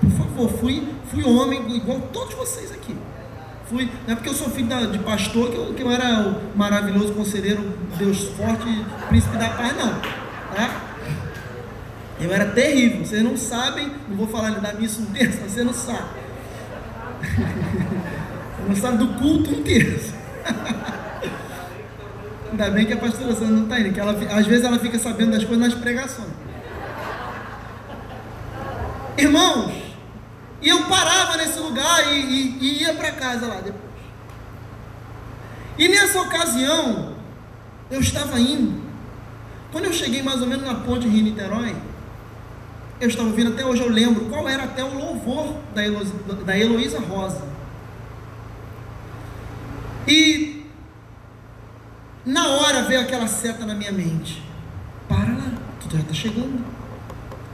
Por 0.00 0.10
favor, 0.10 0.58
fui, 0.58 0.88
fui 1.10 1.24
homem 1.24 1.76
igual 1.76 2.00
todos 2.10 2.34
vocês 2.34 2.72
aqui. 2.72 2.96
Fui, 3.68 3.84
não 4.06 4.12
é 4.12 4.16
porque 4.16 4.30
eu 4.30 4.34
sou 4.34 4.48
filho 4.48 4.66
da, 4.66 4.86
de 4.86 4.98
pastor 5.00 5.50
que 5.50 5.56
eu, 5.56 5.74
que 5.74 5.82
eu 5.82 5.90
era 5.90 6.26
o 6.26 6.56
maravilhoso 6.56 7.12
conselheiro, 7.12 7.62
Deus 7.98 8.24
forte, 8.30 8.64
príncipe 9.10 9.36
da 9.36 9.50
paz, 9.50 9.76
não. 9.76 9.92
Tá? 10.54 10.80
Eu 12.18 12.32
era 12.32 12.46
terrível. 12.46 13.04
Vocês 13.04 13.22
não 13.22 13.36
sabem, 13.36 13.92
não 14.08 14.16
vou 14.16 14.26
falar 14.26 14.52
da 14.52 14.72
missa 14.72 15.02
um 15.02 15.06
terço, 15.06 15.38
você 15.38 15.62
não 15.62 15.74
sabe. 15.74 16.22
Você 18.62 18.68
não 18.68 18.76
sabe 18.76 18.98
do 18.98 19.08
culto 19.18 19.50
um 19.50 19.62
terço. 19.64 20.14
Ainda 22.52 22.70
bem 22.70 22.84
que 22.84 22.92
a 22.92 22.98
pastora 22.98 23.34
Sandra 23.34 23.48
não 23.48 23.62
está 23.62 23.80
indo, 23.80 23.94
que 23.94 23.98
ela, 23.98 24.12
às 24.12 24.46
vezes 24.46 24.62
ela 24.62 24.78
fica 24.78 24.98
sabendo 24.98 25.32
das 25.32 25.42
coisas 25.42 25.66
nas 25.66 25.74
pregações. 25.74 26.28
Irmãos, 29.16 29.72
e 30.60 30.68
eu 30.68 30.84
parava 30.84 31.38
nesse 31.38 31.58
lugar 31.58 32.12
e, 32.12 32.20
e, 32.20 32.58
e 32.60 32.82
ia 32.82 32.92
para 32.92 33.10
casa 33.12 33.46
lá 33.46 33.56
depois. 33.56 33.92
E 35.78 35.88
nessa 35.88 36.20
ocasião, 36.20 37.14
eu 37.90 38.00
estava 38.00 38.38
indo. 38.38 38.82
Quando 39.70 39.86
eu 39.86 39.92
cheguei 39.92 40.22
mais 40.22 40.42
ou 40.42 40.46
menos 40.46 40.66
na 40.66 40.74
ponte 40.74 41.08
Rio-Niterói, 41.08 41.74
eu 43.00 43.08
estava 43.08 43.28
ouvindo, 43.28 43.52
até 43.52 43.64
hoje 43.64 43.80
eu 43.80 43.88
lembro, 43.88 44.26
qual 44.26 44.46
era 44.46 44.64
até 44.64 44.84
o 44.84 44.94
louvor 44.94 45.56
da, 45.74 45.82
Elo, 45.82 46.04
da 46.44 46.58
Heloísa 46.58 47.00
Rosa. 47.00 47.42
E 50.06 50.41
na 52.32 52.48
hora 52.48 52.82
veio 52.84 53.00
aquela 53.00 53.26
seta 53.26 53.66
na 53.66 53.74
minha 53.74 53.92
mente. 53.92 54.42
Para 55.06 55.32
lá, 55.32 55.52
tu 55.78 55.94
já 55.94 56.00
está 56.00 56.14
chegando. 56.14 56.64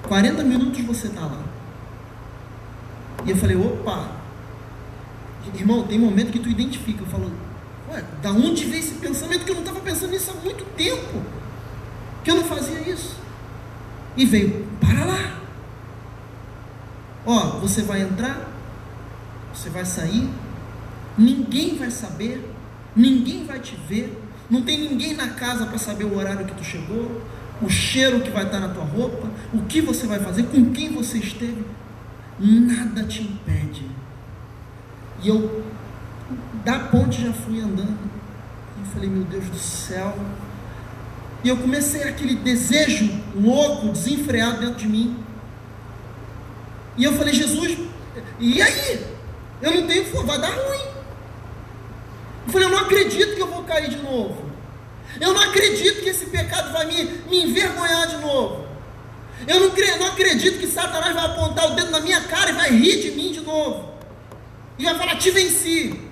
40 0.06 0.44
minutos 0.44 0.80
você 0.84 1.08
está 1.08 1.22
lá. 1.22 1.42
E 3.26 3.30
eu 3.30 3.36
falei, 3.36 3.56
opa, 3.56 4.12
irmão, 5.54 5.82
tem 5.82 5.98
momento 5.98 6.30
que 6.30 6.38
tu 6.38 6.48
identifica. 6.48 7.02
Eu 7.02 7.06
falo, 7.06 7.32
ué, 7.90 8.04
da 8.22 8.30
onde 8.30 8.64
veio 8.64 8.78
esse 8.78 8.94
pensamento 8.94 9.44
que 9.44 9.50
eu 9.50 9.56
não 9.56 9.62
estava 9.62 9.80
pensando 9.80 10.12
nisso 10.12 10.30
há 10.30 10.34
muito 10.34 10.64
tempo? 10.76 11.22
Que 12.22 12.30
eu 12.30 12.36
não 12.36 12.44
fazia 12.44 12.80
isso. 12.88 13.16
E 14.16 14.24
veio, 14.24 14.64
para 14.80 15.04
lá. 15.04 15.40
Ó, 17.26 17.58
você 17.58 17.82
vai 17.82 18.02
entrar, 18.02 18.48
você 19.52 19.68
vai 19.68 19.84
sair, 19.84 20.30
ninguém 21.18 21.76
vai 21.76 21.90
saber, 21.90 22.48
ninguém 22.94 23.44
vai 23.44 23.58
te 23.58 23.76
ver, 23.88 24.27
não 24.50 24.62
tem 24.62 24.88
ninguém 24.88 25.14
na 25.14 25.28
casa 25.28 25.66
para 25.66 25.78
saber 25.78 26.04
o 26.04 26.16
horário 26.16 26.46
que 26.46 26.54
tu 26.54 26.64
chegou, 26.64 27.22
o 27.60 27.68
cheiro 27.68 28.20
que 28.20 28.30
vai 28.30 28.44
estar 28.44 28.60
na 28.60 28.68
tua 28.68 28.84
roupa, 28.84 29.28
o 29.52 29.62
que 29.62 29.80
você 29.80 30.06
vai 30.06 30.18
fazer, 30.20 30.44
com 30.44 30.70
quem 30.72 30.92
você 30.92 31.18
esteve 31.18 31.64
nada 32.38 33.02
te 33.04 33.22
impede. 33.22 33.84
E 35.22 35.28
eu, 35.28 35.64
da 36.64 36.78
ponte, 36.78 37.22
já 37.22 37.32
fui 37.32 37.60
andando. 37.60 37.98
E 38.80 38.88
falei, 38.94 39.10
meu 39.10 39.24
Deus 39.24 39.44
do 39.46 39.58
céu. 39.58 40.16
E 41.42 41.48
eu 41.48 41.56
comecei 41.56 42.04
aquele 42.04 42.36
desejo 42.36 43.10
louco, 43.34 43.88
desenfreado 43.88 44.60
dentro 44.60 44.76
de 44.76 44.88
mim. 44.88 45.16
E 46.96 47.04
eu 47.04 47.12
falei, 47.14 47.34
Jesus, 47.34 47.76
e 48.38 48.62
aí? 48.62 49.04
Eu 49.60 49.72
não 49.72 49.86
tenho 49.86 50.24
vai 50.24 50.40
dar 50.40 50.50
ruim. 50.50 50.87
Eu 52.48 52.52
falei, 52.52 52.66
eu 52.66 52.70
não 52.70 52.78
acredito 52.78 53.34
que 53.34 53.42
eu 53.42 53.46
vou 53.46 53.62
cair 53.64 53.90
de 53.90 53.98
novo. 53.98 54.50
Eu 55.20 55.34
não 55.34 55.42
acredito 55.42 56.00
que 56.00 56.08
esse 56.08 56.24
pecado 56.26 56.72
vai 56.72 56.86
me, 56.86 57.04
me 57.28 57.44
envergonhar 57.44 58.06
de 58.08 58.16
novo. 58.16 58.66
Eu 59.46 59.60
não, 59.60 59.70
creio, 59.70 59.98
não 59.98 60.06
acredito 60.06 60.58
que 60.58 60.66
Satanás 60.66 61.14
vai 61.14 61.26
apontar 61.26 61.70
o 61.70 61.74
dedo 61.74 61.90
na 61.90 62.00
minha 62.00 62.22
cara 62.22 62.48
e 62.48 62.54
vai 62.54 62.70
rir 62.70 63.02
de 63.02 63.10
mim 63.10 63.32
de 63.32 63.42
novo. 63.42 63.92
E 64.78 64.84
vai 64.84 64.94
falar: 64.94 65.16
Te 65.16 65.30
venci. 65.30 66.08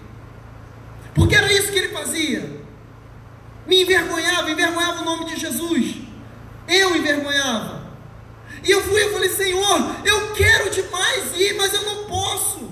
Porque 1.15 1.35
era 1.35 1.51
isso 1.51 1.73
que 1.73 1.79
ele 1.79 1.89
fazia. 1.89 2.61
Me 3.67 3.83
envergonhava, 3.83 4.51
envergonhava 4.51 5.01
o 5.01 5.05
nome 5.07 5.25
de 5.25 5.41
Jesus. 5.41 6.03
Eu 6.69 6.95
envergonhava. 6.97 7.83
E 8.63 8.71
eu 8.71 8.83
fui 8.83 9.01
e 9.01 9.11
falei: 9.11 9.31
Senhor, 9.31 9.97
eu 10.05 10.35
quero 10.35 10.69
demais 10.69 11.35
ir, 11.35 11.55
mas 11.55 11.73
eu 11.73 11.83
não 11.83 12.05
posso. 12.05 12.66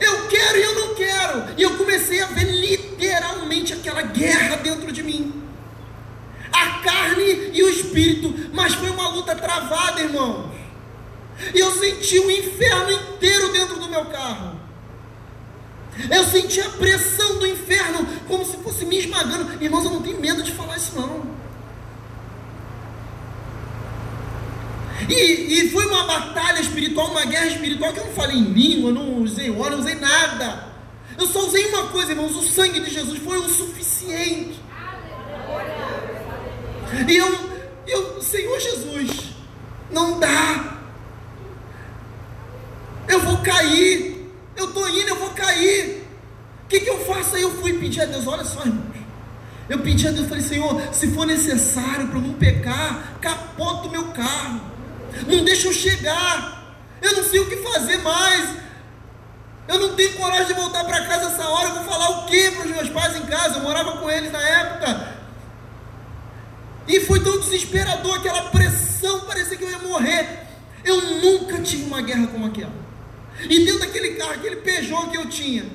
Eu 0.00 0.28
quero 0.28 0.58
e 0.58 0.62
eu 0.62 0.74
não 0.74 0.94
quero. 0.94 1.44
E 1.56 1.62
eu 1.62 1.76
comecei 1.76 2.22
a 2.22 2.26
ver 2.26 2.44
literalmente 2.44 3.72
aquela 3.72 4.02
guerra 4.02 4.56
dentro 4.56 4.92
de 4.92 5.02
mim 5.02 5.38
a 6.52 6.80
carne 6.80 7.50
e 7.52 7.62
o 7.62 7.68
espírito, 7.68 8.50
mas 8.52 8.74
foi 8.74 8.90
uma 8.90 9.08
luta 9.08 9.34
travada, 9.34 10.00
irmãos. 10.00 10.50
E 11.54 11.58
eu 11.58 11.70
senti 11.72 12.18
o 12.18 12.30
inferno 12.30 12.90
inteiro 12.90 13.52
dentro 13.52 13.78
do 13.78 13.88
meu 13.88 14.06
carro. 14.06 14.58
Eu 16.10 16.24
senti 16.24 16.60
a 16.60 16.70
pressão 16.70 17.38
do 17.38 17.46
inferno 17.46 18.06
como 18.26 18.44
se 18.44 18.56
fosse 18.58 18.84
me 18.84 18.98
esmagando. 18.98 19.62
Irmãos, 19.62 19.84
eu 19.84 19.90
não 19.90 20.02
tenho 20.02 20.20
medo 20.20 20.42
de 20.42 20.52
falar 20.52 20.76
isso 20.76 20.92
não. 20.96 21.37
E, 25.08 25.60
e 25.60 25.70
foi 25.70 25.86
uma 25.86 26.04
batalha 26.04 26.60
espiritual, 26.60 27.10
uma 27.10 27.24
guerra 27.24 27.46
espiritual 27.46 27.92
que 27.92 28.00
eu 28.00 28.06
não 28.06 28.12
falei 28.12 28.36
em 28.36 28.52
língua, 28.52 28.92
não 28.92 29.22
usei 29.22 29.50
óleo, 29.50 29.72
não 29.72 29.80
usei 29.80 29.94
nada. 29.94 30.68
Eu 31.18 31.26
só 31.26 31.46
usei 31.46 31.66
uma 31.66 31.88
coisa, 31.88 32.12
irmãos, 32.12 32.36
o 32.36 32.42
sangue 32.42 32.80
de 32.80 32.90
Jesus 32.90 33.18
foi 33.18 33.38
o 33.38 33.48
suficiente. 33.48 34.60
E 37.08 37.16
eu, 37.16 37.38
eu, 37.86 38.22
Senhor 38.22 38.60
Jesus, 38.60 39.34
não 39.90 40.20
dá. 40.20 40.78
Eu 43.08 43.20
vou 43.20 43.38
cair. 43.38 44.30
Eu 44.54 44.66
estou 44.66 44.88
indo, 44.88 45.08
eu 45.08 45.16
vou 45.16 45.30
cair. 45.30 46.04
O 46.64 46.68
que, 46.68 46.80
que 46.80 46.90
eu 46.90 47.04
faço 47.06 47.36
aí? 47.36 47.42
Eu 47.42 47.50
fui 47.62 47.78
pedir 47.78 48.02
a 48.02 48.04
Deus, 48.04 48.26
olha 48.26 48.44
só, 48.44 48.60
irmãos. 48.60 48.98
Eu 49.68 49.80
pedi 49.80 50.08
a 50.08 50.10
Deus, 50.10 50.28
falei, 50.28 50.42
Senhor, 50.42 50.80
se 50.92 51.08
for 51.08 51.26
necessário 51.26 52.08
para 52.08 52.20
não 52.20 52.32
pecar, 52.34 53.18
capota 53.20 53.88
o 53.88 53.90
meu 53.90 54.06
carro. 54.06 54.60
Não 55.26 55.44
deixa 55.44 55.68
eu 55.68 55.72
chegar. 55.72 56.76
Eu 57.00 57.12
não 57.14 57.24
sei 57.24 57.40
o 57.40 57.48
que 57.48 57.56
fazer 57.56 57.98
mais. 57.98 58.56
Eu 59.66 59.78
não 59.78 59.94
tenho 59.94 60.14
coragem 60.14 60.46
de 60.46 60.54
voltar 60.54 60.84
para 60.84 61.06
casa 61.06 61.32
essa 61.32 61.48
hora. 61.48 61.68
Eu 61.68 61.74
vou 61.74 61.84
falar 61.84 62.08
o 62.10 62.26
que 62.26 62.50
para 62.52 62.64
os 62.66 62.70
meus 62.70 62.88
pais 62.88 63.16
em 63.16 63.26
casa? 63.26 63.56
Eu 63.58 63.62
morava 63.62 63.98
com 63.98 64.10
eles 64.10 64.32
na 64.32 64.42
época. 64.42 65.18
E 66.88 67.00
foi 67.00 67.20
tão 67.20 67.38
desesperador, 67.38 68.16
aquela 68.16 68.44
pressão, 68.44 69.20
parecia 69.20 69.58
que 69.58 69.64
eu 69.64 69.70
ia 69.70 69.78
morrer. 69.78 70.46
Eu 70.82 71.00
nunca 71.20 71.60
tive 71.60 71.84
uma 71.84 72.00
guerra 72.00 72.26
como 72.28 72.46
aquela. 72.46 72.72
E 73.42 73.64
dentro 73.64 73.80
daquele 73.80 74.14
carro, 74.14 74.32
aquele 74.32 74.56
Peugeot 74.56 75.10
que 75.10 75.18
eu 75.18 75.28
tinha, 75.28 75.66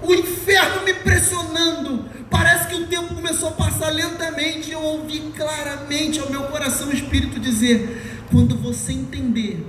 o 0.00 0.14
inferno 0.14 0.82
me 0.82 0.94
pressionando. 0.94 2.08
Parece 2.30 2.68
que 2.68 2.74
o 2.74 2.86
tempo 2.86 3.14
começou 3.14 3.48
a 3.48 3.52
passar 3.52 3.90
lentamente. 3.90 4.70
Eu 4.70 4.82
ouvi 4.82 5.32
claramente 5.36 6.20
ao 6.20 6.30
meu 6.30 6.44
coração 6.44 6.88
o 6.88 6.92
Espírito 6.92 7.40
dizer: 7.40 8.26
quando 8.30 8.56
você 8.56 8.92
entender 8.92 9.66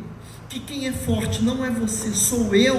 que 0.49 0.59
quem 0.59 0.87
é 0.87 0.91
forte 0.91 1.43
não 1.43 1.63
é 1.63 1.69
você, 1.69 2.11
sou 2.11 2.55
eu, 2.55 2.75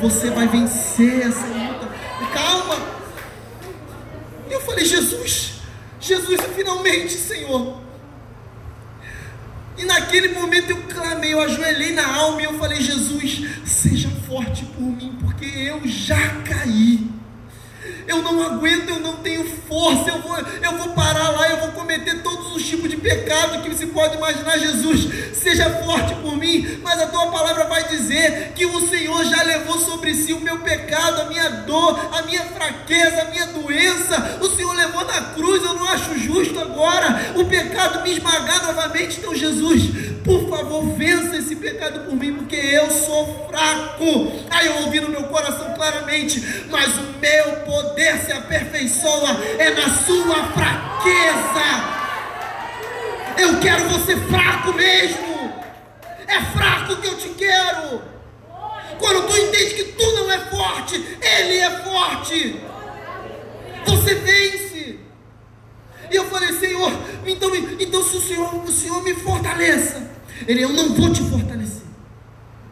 você 0.00 0.30
vai 0.30 0.46
vencer 0.46 1.26
essa 1.26 1.46
luta. 1.46 1.88
Calma. 2.32 2.98
Eu 4.48 4.60
falei, 4.60 4.84
Jesus, 4.84 5.54
Jesus, 6.00 6.40
finalmente, 6.54 7.12
Senhor. 7.12 7.80
E 9.76 9.84
naquele 9.84 10.28
momento 10.28 10.70
eu 10.70 10.82
clamei, 10.84 11.34
eu 11.34 11.40
ajoelhei 11.40 11.92
na 11.92 12.16
alma 12.16 12.40
e 12.40 12.44
eu 12.44 12.58
falei: 12.58 12.80
Jesus, 12.80 13.44
seja 13.66 14.08
forte 14.26 14.64
por 14.64 14.82
mim, 14.82 15.16
porque 15.20 15.44
eu 15.44 15.86
já 15.86 16.40
caí 16.42 17.17
eu 18.08 18.22
não 18.22 18.42
aguento, 18.42 18.88
eu 18.88 19.00
não 19.00 19.16
tenho 19.16 19.44
força, 19.68 20.08
eu 20.08 20.22
vou, 20.22 20.36
eu 20.38 20.78
vou 20.78 20.88
parar 20.94 21.28
lá, 21.28 21.50
eu 21.50 21.58
vou 21.58 21.72
cometer 21.72 22.22
todos 22.22 22.56
os 22.56 22.66
tipos 22.66 22.88
de 22.88 22.96
pecado 22.96 23.62
que 23.62 23.68
você 23.68 23.86
pode 23.86 24.16
imaginar, 24.16 24.58
Jesus, 24.58 25.34
seja 25.34 25.68
forte 25.84 26.14
por 26.16 26.34
mim, 26.34 26.80
mas 26.82 26.98
a 27.00 27.06
tua 27.06 27.26
palavra 27.26 27.64
vai 27.64 27.86
dizer 27.86 28.52
que 28.54 28.64
o 28.64 28.88
Senhor 28.88 29.24
já 29.26 29.42
levou 29.42 29.78
sobre 29.78 30.14
si 30.14 30.32
o 30.32 30.40
meu 30.40 30.58
pecado, 30.60 31.20
a 31.20 31.24
minha 31.26 31.50
dor, 31.50 32.00
a 32.12 32.22
minha 32.22 32.44
fraqueza, 32.44 33.22
a 33.22 33.24
minha 33.26 33.46
doença, 33.48 34.38
o 34.40 34.48
Senhor 34.56 34.74
levou 34.74 35.04
na 35.04 35.20
cruz, 35.34 35.62
eu 35.62 35.74
não 35.74 35.86
acho 35.86 36.18
justo 36.18 36.58
agora 36.58 37.32
o 37.36 37.44
pecado 37.44 38.02
me 38.02 38.12
esmagar 38.12 38.66
novamente, 38.66 39.18
então 39.18 39.34
Jesus, 39.34 39.82
Por 40.28 40.46
favor, 40.50 40.84
vença 40.94 41.38
esse 41.38 41.56
pecado 41.56 42.00
por 42.00 42.14
mim, 42.14 42.34
porque 42.34 42.54
eu 42.54 42.90
sou 42.90 43.48
fraco. 43.48 44.30
Aí 44.50 44.66
eu 44.66 44.82
ouvi 44.82 45.00
no 45.00 45.08
meu 45.08 45.22
coração 45.24 45.72
claramente: 45.72 46.66
Mas 46.68 46.98
o 46.98 47.18
meu 47.18 47.56
poder 47.64 48.18
se 48.18 48.32
aperfeiçoa 48.32 49.30
é 49.58 49.70
na 49.70 49.88
sua 49.88 50.44
fraqueza. 50.52 51.98
Eu 53.38 53.58
quero 53.60 53.88
você 53.88 54.18
fraco 54.18 54.74
mesmo. 54.74 55.50
É 56.26 56.42
fraco 56.52 56.96
que 56.96 57.06
eu 57.06 57.16
te 57.16 57.30
quero. 57.30 58.02
Quando 58.98 59.28
tu 59.28 59.34
entende 59.34 59.74
que 59.76 59.84
tu 59.92 60.12
não 60.12 60.30
é 60.30 60.38
forte, 60.40 61.02
Ele 61.22 61.56
é 61.56 61.70
forte. 61.70 62.60
Você 63.86 64.14
vence. 64.16 64.98
E 66.10 66.16
eu 66.16 66.26
falei, 66.26 66.52
Senhor, 66.52 66.92
então, 67.24 67.50
então 67.80 68.02
se 68.02 68.16
o 68.18 68.20
Senhor, 68.20 68.54
o 68.62 68.70
Senhor 68.70 69.02
me 69.02 69.14
fortaleça. 69.14 70.17
Ele, 70.46 70.62
eu 70.62 70.72
não 70.72 70.94
vou 70.94 71.12
te 71.12 71.22
fortalecer. 71.22 71.82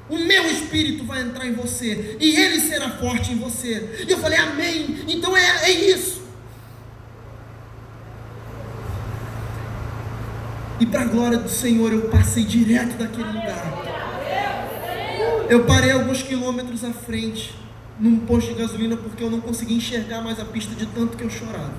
O 0.08 0.18
meu 0.18 0.46
espírito 0.50 1.04
vai 1.04 1.22
entrar 1.22 1.46
em 1.46 1.52
você 1.52 2.16
e 2.20 2.36
ele 2.36 2.60
será 2.60 2.90
forte 2.90 3.32
em 3.32 3.38
você. 3.38 4.04
E 4.06 4.10
eu 4.10 4.18
falei, 4.18 4.38
Amém. 4.38 5.04
Então 5.08 5.36
é, 5.36 5.64
é 5.64 5.70
isso. 5.70 6.26
E 10.78 10.84
para 10.84 11.02
a 11.02 11.04
glória 11.06 11.38
do 11.38 11.48
Senhor, 11.48 11.92
eu 11.92 12.02
passei 12.08 12.44
direto 12.44 12.98
daquele 12.98 13.28
lugar. 13.28 13.86
Eu 15.48 15.64
parei 15.64 15.92
alguns 15.92 16.22
quilômetros 16.22 16.84
à 16.84 16.92
frente, 16.92 17.54
num 17.98 18.18
posto 18.18 18.52
de 18.52 18.60
gasolina, 18.60 18.96
porque 18.96 19.22
eu 19.22 19.30
não 19.30 19.40
conseguia 19.40 19.76
enxergar 19.76 20.20
mais 20.20 20.38
a 20.38 20.44
pista 20.44 20.74
de 20.74 20.84
tanto 20.86 21.16
que 21.16 21.24
eu 21.24 21.30
chorava. 21.30 21.72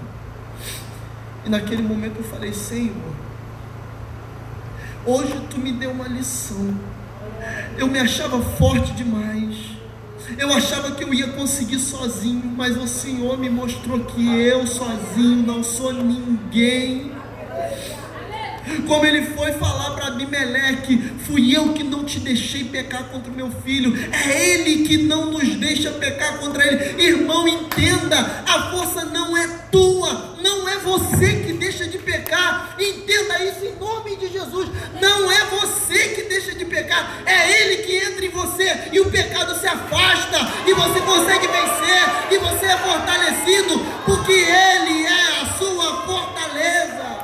E 1.45 1.49
naquele 1.49 1.83
momento 1.83 2.17
eu 2.17 2.23
falei: 2.23 2.51
Senhor, 2.53 3.13
hoje 5.07 5.41
tu 5.49 5.57
me 5.57 5.71
deu 5.71 5.91
uma 5.91 6.07
lição. 6.07 6.77
Eu 7.77 7.87
me 7.87 7.97
achava 7.97 8.39
forte 8.41 8.91
demais. 8.93 9.55
Eu 10.37 10.53
achava 10.53 10.91
que 10.91 11.03
eu 11.03 11.13
ia 11.13 11.27
conseguir 11.29 11.79
sozinho, 11.79 12.53
mas 12.55 12.75
o 12.75 12.87
Senhor 12.87 13.37
me 13.37 13.49
mostrou 13.49 14.01
que 14.01 14.27
eu 14.27 14.67
sozinho 14.67 15.47
não 15.47 15.63
sou 15.63 15.93
ninguém 15.93 17.17
como 18.85 19.05
ele 19.05 19.27
foi 19.27 19.53
falar 19.53 19.91
para 19.91 20.07
Abimeleque: 20.07 20.97
Fui 21.25 21.55
eu 21.55 21.73
que 21.73 21.83
não 21.83 22.03
te 22.03 22.19
deixei 22.19 22.65
pecar 22.65 23.05
contra 23.05 23.31
o 23.31 23.35
meu 23.35 23.49
filho, 23.63 23.93
é 24.11 24.53
ele 24.53 24.85
que 24.85 24.97
não 24.97 25.31
nos 25.31 25.55
deixa 25.55 25.91
pecar 25.91 26.37
contra 26.39 26.65
ele. 26.65 27.01
Irmão, 27.01 27.47
entenda: 27.47 28.17
a 28.45 28.71
força 28.71 29.05
não 29.05 29.37
é 29.37 29.47
tua, 29.71 30.36
você 30.87 31.43
que 31.43 31.53
deixa 31.53 31.85
de 31.85 31.97
pecar. 31.97 32.75
Entenda 32.79 33.43
isso 33.43 33.65
em 33.65 33.75
nome 33.75 34.15
de 34.15 34.27
Jesus. 34.27 34.69
Não 35.01 35.29
é 35.29 35.43
você 35.45 36.09
que 36.09 36.23
deixa 36.23 36.55
de 36.55 36.63
pecar, 36.65 37.21
é 37.25 37.61
ele 37.61 37.83
que 37.83 37.97
entra 37.97 38.25
em 38.25 38.29
você 38.29 38.89
e 38.93 38.99
o 38.99 39.11
pecado 39.11 39.59
se 39.59 39.67
afasta 39.67 40.39
e 40.65 40.73
você 40.73 40.99
consegue 41.01 41.47
vencer 41.47 42.31
e 42.31 42.37
você 42.37 42.65
é 42.65 42.77
fortalecido, 42.77 43.79
porque 44.05 44.31
ele 44.31 45.05
é 45.05 45.41
a 45.41 45.57
sua 45.57 46.05
fortaleza. 46.05 47.17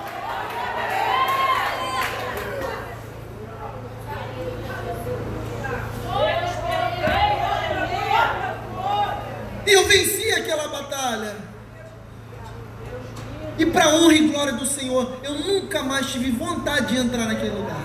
Eu 9.65 9.87
venci 9.87 10.31
aquela 10.33 10.67
batalha. 10.67 11.42
E 13.63 13.65
para 13.67 13.95
honra 13.95 14.13
e 14.13 14.27
glória 14.27 14.51
do 14.51 14.65
Senhor, 14.65 15.19
eu 15.23 15.35
nunca 15.35 15.81
mais 15.81 16.07
tive 16.11 16.31
vontade 16.31 16.87
de 16.87 16.97
entrar 16.97 17.25
naquele 17.25 17.55
lugar. 17.55 17.79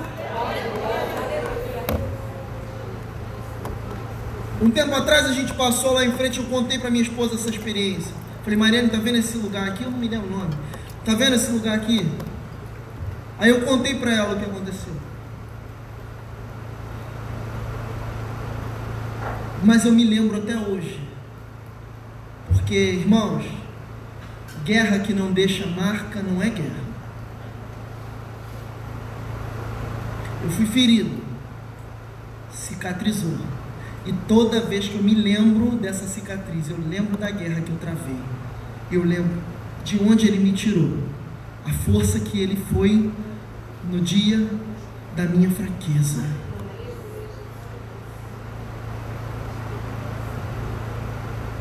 Um 4.61 4.69
tempo 4.73 4.93
atrás 4.93 5.27
a 5.27 5.33
gente 5.33 5.55
passou 5.55 5.93
lá 5.93 6.05
em 6.05 6.11
frente, 6.11 6.41
eu 6.41 6.47
contei 6.47 6.81
para 6.81 6.91
minha 6.91 7.05
esposa 7.05 7.37
essa 7.37 7.49
experiência. 7.49 8.13
Falei, 8.43 8.59
Mariana, 8.59 8.89
tá 8.89 8.99
vendo 8.99 9.19
esse 9.19 9.39
lugar 9.39 9.69
aqui? 9.69 9.85
Eu 9.85 9.93
não 9.93 9.99
me 9.99 10.09
lembro 10.09 10.27
o 10.27 10.39
nome. 10.39 10.53
Tá 11.05 11.15
vendo 11.15 11.37
esse 11.37 11.53
lugar 11.53 11.77
aqui? 11.77 12.11
Aí 13.39 13.51
eu 13.51 13.61
contei 13.61 13.95
para 13.95 14.13
ela 14.13 14.35
o 14.35 14.39
que 14.41 14.47
aconteceu. 14.47 14.95
Mas 19.63 19.85
eu 19.85 19.93
me 19.93 20.03
lembro 20.03 20.39
até 20.39 20.57
hoje. 20.57 21.01
Porque, 22.49 22.75
irmãos, 22.75 23.45
guerra 24.69 24.99
que 24.99 25.15
não 25.15 25.33
deixa 25.33 25.67
marca 25.67 26.21
não 26.21 26.43
é 26.43 26.51
guerra. 26.51 26.85
Eu 30.45 30.51
fui 30.51 30.67
ferido, 30.67 31.17
cicatrizou. 32.53 33.39
E 34.05 34.13
toda 34.29 34.61
vez 34.61 34.87
que 34.87 34.97
eu 34.97 35.03
me 35.03 35.15
lembro 35.15 35.71
dessa 35.77 36.07
cicatriz, 36.07 36.69
eu 36.69 36.77
lembro 36.87 37.17
da 37.17 37.31
guerra 37.31 37.63
que 37.63 37.71
eu 37.71 37.79
travei. 37.79 38.21
Eu 38.93 39.05
lembro 39.05 39.43
de 39.83 39.99
onde 40.03 40.27
ele 40.27 40.39
me 40.39 40.53
tirou. 40.53 40.99
A 41.65 41.73
força 41.73 42.21
que 42.21 42.39
ele 42.39 42.63
foi 42.71 43.11
no 43.91 44.01
dia 44.03 44.47
da 45.17 45.25
minha 45.25 45.51
fraqueza. 45.51 46.25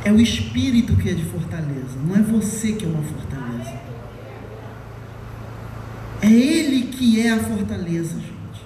É 0.08 0.12
o 0.12 0.22
espírito 0.22 0.96
que 0.96 1.10
é 1.10 1.14
de 1.14 1.26
fortaleza, 1.26 2.00
não 2.02 2.16
é 2.16 2.22
você 2.22 2.72
que 2.72 2.86
é 2.86 2.88
uma 2.88 3.04
fortaleza. 3.04 3.78
É 6.22 6.32
Ele 6.32 6.84
que 6.84 7.20
é 7.20 7.32
a 7.32 7.44
fortaleza, 7.44 8.14
gente. 8.14 8.66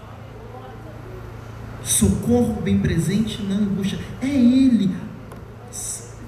Socorro 1.83 2.61
bem 2.61 2.77
presente 2.77 3.41
na 3.41 3.55
angústia. 3.55 3.97
É 4.21 4.27
Ele. 4.27 4.95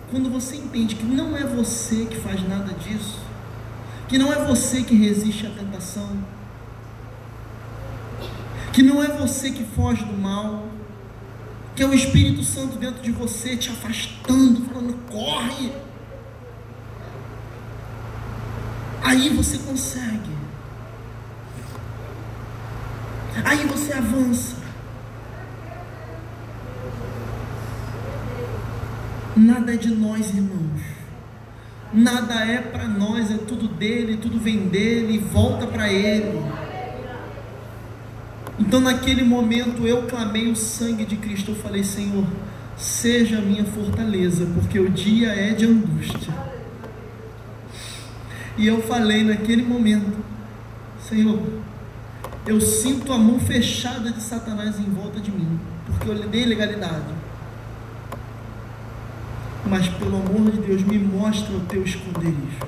Quando 0.09 0.31
você 0.31 0.55
entende 0.55 0.95
que 0.95 1.05
não 1.05 1.37
é 1.37 1.43
você 1.43 2.05
que 2.05 2.17
faz 2.17 2.41
nada 2.49 2.73
disso, 2.73 3.19
que 4.07 4.17
não 4.17 4.33
é 4.33 4.43
você 4.43 4.81
que 4.81 4.95
resiste 4.95 5.45
à 5.45 5.51
tentação, 5.51 6.09
que 8.71 8.81
não 8.81 9.03
é 9.03 9.09
você 9.09 9.51
que 9.51 9.63
foge 9.63 10.03
do 10.05 10.19
mal, 10.19 10.69
que 11.75 11.81
é 11.81 11.85
o 11.85 11.93
Espírito 11.93 12.43
Santo 12.43 12.77
dentro 12.77 13.01
de 13.01 13.11
você 13.11 13.57
te 13.57 13.69
afastando, 13.69 14.61
falando, 14.65 14.93
corre. 15.09 15.71
Aí 19.01 19.29
você 19.29 19.57
consegue. 19.57 20.31
Aí 23.43 23.65
você 23.65 23.93
avança. 23.93 24.55
Nada 29.35 29.73
é 29.73 29.77
de 29.77 29.89
nós, 29.89 30.29
irmãos. 30.29 30.81
Nada 31.91 32.45
é 32.45 32.59
para 32.61 32.87
nós, 32.87 33.31
é 33.31 33.37
tudo 33.37 33.67
dele, 33.67 34.17
tudo 34.17 34.39
vem 34.39 34.67
dele 34.67 35.17
volta 35.17 35.65
para 35.65 35.91
ele. 35.91 36.39
Então, 38.59 38.79
naquele 38.79 39.23
momento, 39.23 39.87
eu 39.87 40.03
clamei 40.03 40.51
o 40.51 40.55
sangue 40.55 41.05
de 41.05 41.15
Cristo. 41.17 41.51
Eu 41.51 41.55
falei, 41.55 41.83
Senhor, 41.83 42.25
seja 42.77 43.41
minha 43.41 43.65
fortaleza, 43.65 44.45
porque 44.53 44.79
o 44.79 44.89
dia 44.89 45.29
é 45.29 45.53
de 45.53 45.65
angústia. 45.65 46.33
E 48.57 48.67
eu 48.67 48.81
falei 48.83 49.23
naquele 49.23 49.63
momento, 49.63 50.23
Senhor, 51.09 51.41
eu 52.45 52.61
sinto 52.61 53.11
a 53.11 53.17
mão 53.17 53.39
fechada 53.39 54.11
de 54.11 54.21
Satanás 54.21 54.79
em 54.79 54.83
volta 54.83 55.19
de 55.19 55.31
mim, 55.31 55.59
porque 55.87 56.09
eu 56.09 56.13
lhe 56.13 56.27
dei 56.27 56.45
legalidade. 56.45 57.13
Mas 59.65 59.87
pelo 59.87 60.17
amor 60.17 60.51
de 60.51 60.59
Deus, 60.59 60.83
me 60.83 60.99
mostra 60.99 61.55
o 61.55 61.61
teu 61.61 61.83
esconderijo. 61.83 62.59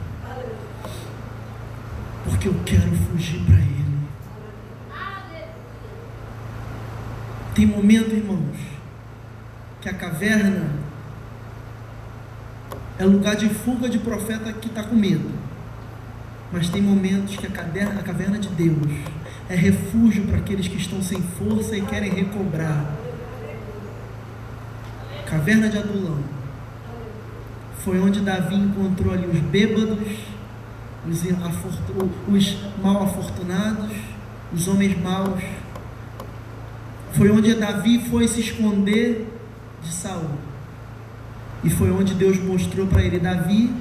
Porque 2.23 2.47
eu 2.47 2.55
quero 2.65 2.89
fugir 3.11 3.41
para 3.45 3.57
ele. 3.57 3.84
Tem 7.55 7.65
momento, 7.65 8.13
irmãos, 8.13 8.57
que 9.81 9.87
a 9.87 9.93
caverna 9.93 10.71
é 12.99 13.05
lugar 13.05 13.37
de 13.37 13.47
fuga 13.47 13.87
de 13.87 13.97
profeta 13.97 14.51
que 14.51 14.67
está 14.67 14.83
com 14.83 14.93
medo. 14.93 15.31
Mas 16.51 16.67
tem 16.67 16.81
momentos 16.81 17.37
que 17.37 17.47
a 17.47 17.49
caverna, 17.49 18.01
a 18.01 18.03
caverna 18.03 18.37
de 18.39 18.49
Deus 18.49 18.91
é 19.47 19.55
refúgio 19.55 20.25
para 20.25 20.37
aqueles 20.37 20.67
que 20.67 20.75
estão 20.75 21.01
sem 21.01 21.21
força 21.21 21.77
e 21.77 21.81
querem 21.81 22.11
recobrar. 22.11 22.93
Caverna 25.25 25.69
de 25.69 25.77
Adulão 25.77 26.19
foi 27.85 28.01
onde 28.01 28.19
Davi 28.19 28.55
encontrou 28.55 29.13
ali 29.13 29.27
os 29.27 29.39
bêbados, 29.39 30.17
os, 31.07 31.23
os 32.27 32.57
mal 32.83 33.03
afortunados, 33.03 33.91
os 34.53 34.67
homens 34.67 35.01
maus 35.01 35.41
foi 37.15 37.31
onde 37.31 37.53
Davi 37.55 37.99
foi 38.09 38.27
se 38.27 38.41
esconder 38.41 39.27
de 39.81 39.93
Saul. 39.93 40.29
E 41.63 41.69
foi 41.69 41.89
onde 41.91 42.13
Deus 42.13 42.37
mostrou 42.43 42.87
para 42.87 43.01
ele: 43.01 43.19
Davi, 43.19 43.73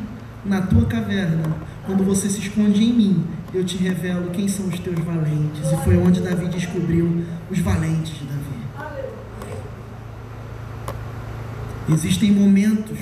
na 0.45 0.63
tua 0.63 0.87
caverna, 0.87 1.57
quando 1.85 2.05
você 2.05 2.29
se 2.29 2.41
esconde 2.41 2.83
em 2.83 2.93
mim, 2.93 3.25
eu 3.53 3.65
te 3.65 3.77
revelo 3.77 4.31
quem 4.31 4.49
são 4.49 4.67
os 4.67 4.79
teus 4.79 4.99
valentes. 5.01 5.71
E 5.71 5.85
foi 5.85 5.97
onde 5.97 6.21
Davi 6.21 6.47
descobriu 6.49 7.25
os 7.51 7.59
valentes 7.59 8.19
de 8.19 8.25
Davi. 8.25 8.45
Existem 11.91 12.33
momentos 12.33 12.99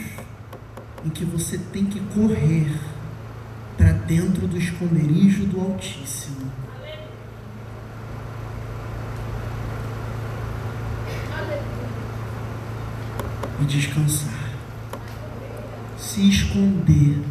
em 1.05 1.11
que 1.11 1.25
você 1.25 1.59
tem 1.73 1.85
que 1.85 2.01
correr 2.15 2.73
para 3.77 3.93
dentro 3.93 4.47
do 4.47 4.57
esconderijo 4.57 5.45
do 5.47 5.61
Altíssimo. 5.61 6.62
E 13.63 13.65
descansar. 13.65 14.51
Se 15.99 16.29
esconder 16.29 17.23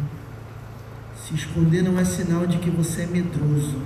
se 1.32 1.34
esconder 1.34 1.82
não 1.82 1.98
é 1.98 2.04
sinal 2.04 2.46
de 2.46 2.58
que 2.58 2.68
você 2.68 3.02
é 3.02 3.06
medroso, 3.06 3.80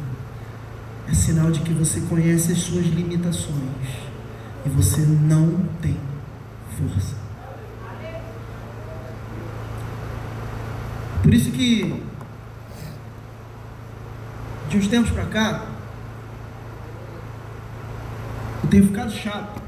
é 1.09 1.15
sinal 1.15 1.51
de 1.51 1.61
que 1.61 1.73
você 1.73 2.01
conhece 2.01 2.53
as 2.53 2.59
suas 2.59 2.87
limitações 2.87 3.89
e 4.65 4.69
você 4.69 5.03
não 5.03 5.69
tem 5.81 5.97
força. 6.77 7.15
Por 11.23 11.35
isso 11.35 11.51
que 11.51 12.03
de 14.69 14.79
uns 14.79 14.89
tempos 14.89 15.11
para 15.11 15.27
cá 15.27 15.67
eu 18.65 18.71
tenho 18.71 18.87
ficado 18.87 19.13
chato, 19.13 19.63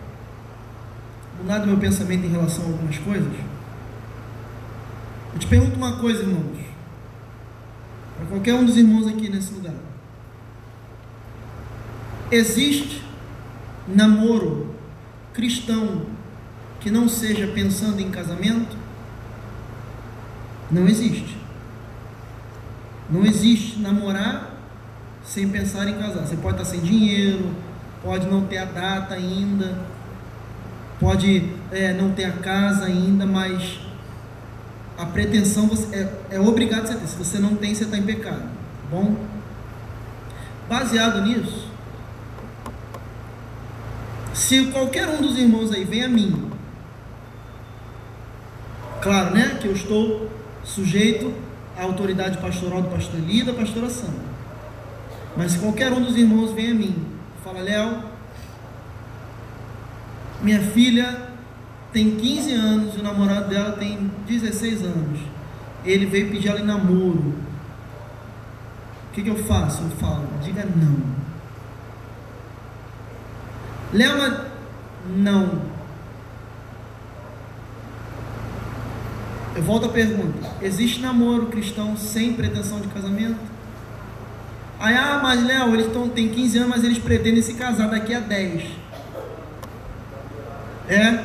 mudado 1.41 1.67
meu 1.67 1.79
pensamento 1.79 2.27
em 2.27 2.31
relação 2.31 2.65
a 2.65 2.69
algumas 2.69 2.99
coisas. 2.99 3.33
Eu 5.33 5.39
te 5.39 5.47
pergunto 5.47 5.77
uma 5.77 5.99
coisa, 5.99 6.23
irmãos 6.23 6.69
para 8.19 8.27
qualquer 8.27 8.55
um 8.55 8.65
dos 8.65 8.77
irmãos 8.77 9.07
aqui 9.07 9.29
nesse 9.29 9.55
lugar. 9.55 9.75
Existe 12.31 13.05
namoro 13.87 14.75
cristão 15.33 16.03
que 16.81 16.91
não 16.91 17.09
seja 17.09 17.47
pensando 17.47 18.01
em 18.01 18.11
casamento? 18.11 18.77
Não 20.69 20.87
existe. 20.89 21.39
Não 23.09 23.25
existe 23.25 23.79
namorar 23.79 24.51
sem 25.25 25.49
pensar 25.49 25.87
em 25.89 25.97
casar. 25.97 26.27
Você 26.27 26.37
pode 26.37 26.61
estar 26.61 26.69
sem 26.69 26.81
dinheiro, 26.81 27.55
pode 28.03 28.27
não 28.27 28.47
ter 28.47 28.59
a 28.59 28.65
data 28.65 29.15
ainda, 29.15 29.79
pode 30.99 31.53
é, 31.71 31.93
não 31.93 32.11
ter 32.13 32.25
a 32.25 32.33
casa 32.33 32.87
ainda, 32.87 33.25
mas 33.25 33.81
a 34.97 35.07
pretensão 35.07 35.69
você 35.69 35.95
é, 35.95 36.37
é 36.37 36.41
obrigado 36.41 36.91
a 36.91 36.95
ter. 36.95 37.07
Se 37.07 37.17
você 37.17 37.39
não 37.39 37.55
tem, 37.55 37.75
você 37.75 37.85
está 37.85 37.97
em 37.97 38.03
pecado. 38.03 38.43
Tá 38.43 38.89
bom? 38.91 39.17
Baseado 40.69 41.23
nisso, 41.23 41.69
se 44.35 44.67
qualquer 44.67 45.09
um 45.09 45.21
dos 45.21 45.39
irmãos 45.39 45.73
aí 45.73 45.85
vem 45.85 46.05
a 46.05 46.09
mim, 46.09 46.51
claro, 49.01 49.35
né, 49.35 49.59
que 49.61 49.67
eu 49.67 49.73
estou 49.73 50.31
sujeito 50.63 51.33
à 51.77 51.85
autoridade 51.85 52.39
pastoral 52.39 52.83
do 52.83 52.89
pastor 52.89 53.19
Eli 53.21 53.41
e 53.41 53.45
da 53.45 53.53
pastora. 53.55 53.89
Mas 55.37 55.53
se 55.53 55.59
qualquer 55.59 55.93
um 55.93 56.03
dos 56.03 56.17
irmãos 56.17 56.53
vem 56.53 56.71
a 56.71 56.75
mim, 56.75 56.97
fala, 57.43 57.61
Léo, 57.61 58.03
minha 60.41 60.61
filha 60.61 61.29
tem 61.93 62.17
15 62.17 62.53
anos 62.53 62.95
e 62.95 63.01
o 63.01 63.03
namorado 63.03 63.49
dela 63.49 63.73
tem 63.73 64.11
16 64.27 64.85
anos. 64.85 65.21
Ele 65.85 66.07
veio 66.07 66.31
pedir 66.31 66.49
ela 66.49 66.61
em 66.61 66.65
namoro. 66.65 67.35
O 69.09 69.13
que, 69.13 69.23
que 69.23 69.31
eu 69.31 69.45
faço? 69.45 69.83
Eu 69.83 69.91
falo, 69.91 70.29
diga 70.43 70.65
não. 70.65 70.97
Lema, 73.93 74.47
não. 75.17 75.63
Eu 79.57 79.63
volto 79.63 79.87
à 79.87 79.89
pergunta: 79.89 80.49
existe 80.63 81.01
namoro 81.01 81.47
cristão 81.47 81.97
sem 81.97 82.35
pretensão 82.35 82.81
de 82.81 82.89
casamento? 82.89 83.41
Aí, 84.79 84.95
ah, 84.95 85.19
mas 85.21 85.45
Léo, 85.45 85.75
eles 85.75 85.93
tão, 85.93 86.09
têm 86.09 86.29
15 86.29 86.59
anos, 86.59 86.71
mas 86.71 86.85
eles 86.85 86.99
pretendem 86.99 87.43
se 87.43 87.55
casar 87.55 87.89
daqui 87.89 88.15
a 88.15 88.21
10. 88.21 88.63
É? 90.89 91.25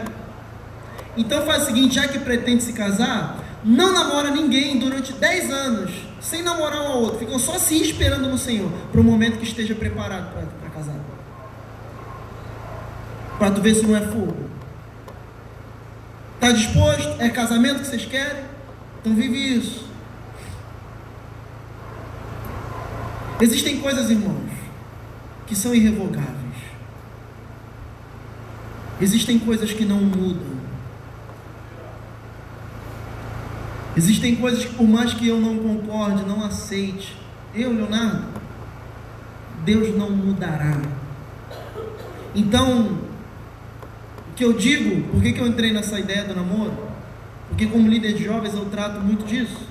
Então 1.16 1.46
faz 1.46 1.64
o 1.64 1.66
seguinte, 1.68 1.96
já 1.96 2.08
que 2.08 2.20
pretende 2.20 2.64
se 2.64 2.74
casar, 2.74 3.40
não 3.64 3.94
namora 3.94 4.30
ninguém 4.32 4.78
durante 4.78 5.14
10 5.14 5.52
anos, 5.52 5.92
sem 6.20 6.42
namorar 6.42 6.82
um 6.82 6.88
ao 6.88 7.02
outro. 7.02 7.20
Ficam 7.20 7.40
só 7.40 7.58
se 7.58 7.82
esperando 7.82 8.28
no 8.28 8.38
Senhor, 8.38 8.72
para 8.92 9.00
o 9.00 9.04
momento 9.04 9.38
que 9.38 9.46
esteja 9.46 9.74
preparado 9.74 10.34
para 10.34 10.70
casar. 10.70 10.96
Para 13.40 13.52
tu 13.52 13.62
ver 13.62 13.76
se 13.76 13.86
não 13.86 13.96
é 13.96 14.02
fogo. 14.02 14.50
Está 16.36 16.52
disposto? 16.52 17.22
É 17.22 17.30
casamento 17.30 17.80
que 17.80 17.88
vocês 17.88 18.06
querem? 18.06 18.44
Então 19.00 19.16
vive 19.16 19.38
isso. 19.58 19.88
Existem 23.40 23.80
coisas, 23.80 24.10
irmãos, 24.10 24.52
que 25.48 25.56
são 25.56 25.74
irrevogáveis. 25.74 26.43
Existem 29.02 29.40
coisas 29.40 29.72
que 29.72 29.86
não 29.86 29.98
mudam. 29.98 30.54
Existem 33.96 34.36
coisas 34.36 34.66
que, 34.66 34.74
por 34.74 34.88
mais 34.88 35.14
que 35.14 35.28
eu 35.28 35.40
não 35.40 35.58
concorde, 35.58 36.24
não 36.24 36.44
aceite, 36.44 37.16
eu, 37.54 37.72
Leonardo, 37.72 38.26
Deus 39.64 39.96
não 39.96 40.10
mudará. 40.10 40.82
Então, 42.34 42.98
o 44.32 44.34
que 44.36 44.44
eu 44.44 44.54
digo, 44.54 45.10
por 45.10 45.22
que, 45.22 45.34
que 45.34 45.40
eu 45.40 45.48
entrei 45.48 45.72
nessa 45.72 46.00
ideia 46.00 46.24
do 46.24 46.34
namoro? 46.34 46.74
Porque, 47.50 47.68
como 47.68 47.88
líder 47.88 48.14
de 48.14 48.24
jovens, 48.24 48.56
eu 48.56 48.66
trato 48.66 49.00
muito 49.00 49.26
disso. 49.26 49.68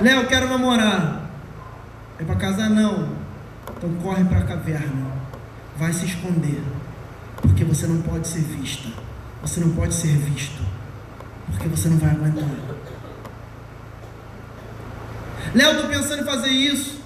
Léo, 0.00 0.26
quero 0.28 0.48
namorar. 0.48 1.27
É 2.18 2.24
para 2.24 2.36
casar? 2.36 2.68
Não. 2.68 3.08
Então 3.76 3.92
corre 4.02 4.24
para 4.24 4.38
a 4.38 4.44
caverna. 4.44 5.12
Vai 5.76 5.92
se 5.92 6.06
esconder. 6.06 6.62
Porque 7.36 7.64
você 7.64 7.86
não 7.86 8.02
pode 8.02 8.26
ser 8.26 8.40
vista. 8.40 8.88
Você 9.42 9.60
não 9.60 9.70
pode 9.70 9.94
ser 9.94 10.16
visto. 10.16 10.62
Porque 11.46 11.68
você 11.68 11.88
não 11.88 11.98
vai 11.98 12.10
aguentar. 12.10 12.48
Léo, 15.54 15.72
estou 15.72 15.88
pensando 15.88 16.22
em 16.22 16.24
fazer 16.24 16.50
isso 16.50 17.00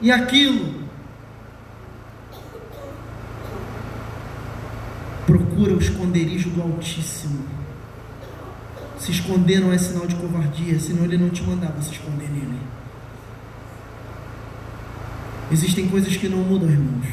e 0.00 0.10
aquilo. 0.10 0.86
Procura 5.26 5.74
o 5.74 5.78
esconderijo 5.78 6.50
do 6.50 6.62
Altíssimo. 6.62 7.44
Se 8.98 9.10
esconder 9.12 9.60
não 9.60 9.72
é 9.72 9.78
sinal 9.78 10.06
de 10.06 10.14
covardia, 10.16 10.78
senão 10.80 11.04
ele 11.04 11.18
não 11.18 11.28
te 11.28 11.42
mandava 11.42 11.80
se 11.82 11.92
esconder 11.92 12.30
nele. 12.30 12.58
Existem 15.50 15.88
coisas 15.88 16.14
que 16.16 16.28
não 16.28 16.38
mudam, 16.38 16.70
irmãos. 16.70 17.06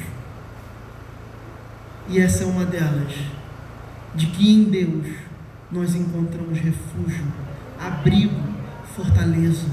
E 2.10 2.20
essa 2.20 2.44
é 2.44 2.45
uma 2.45 2.66
delas, 2.66 3.14
de 4.14 4.28
que 4.28 4.52
em 4.52 4.66
Deus 4.66 5.07
nós 5.72 5.95
encontramos 5.95 6.60
refúgio, 6.60 7.26
abrigo, 7.80 8.40
fortaleza. 8.95 9.68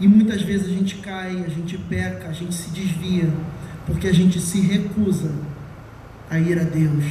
E 0.00 0.08
muitas 0.08 0.42
vezes 0.42 0.68
a 0.68 0.72
gente 0.72 0.96
cai, 0.96 1.44
a 1.44 1.48
gente 1.48 1.76
peca, 1.76 2.28
a 2.28 2.32
gente 2.32 2.54
se 2.54 2.70
desvia, 2.70 3.30
porque 3.86 4.08
a 4.08 4.14
gente 4.14 4.40
se 4.40 4.60
recusa 4.60 5.30
a 6.30 6.38
ir 6.38 6.58
a 6.58 6.64
Deus 6.64 7.04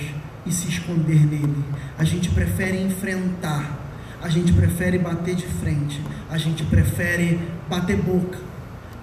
e 0.46 0.52
se 0.52 0.68
esconder 0.68 1.26
nele. 1.28 1.64
A 1.98 2.04
gente 2.04 2.30
prefere 2.30 2.82
enfrentar, 2.82 3.80
a 4.22 4.30
gente 4.30 4.52
prefere 4.52 4.98
bater 4.98 5.36
de 5.36 5.46
frente, 5.46 6.02
a 6.30 6.38
gente 6.38 6.64
prefere 6.64 7.40
bater 7.70 7.98
boca. 7.98 8.50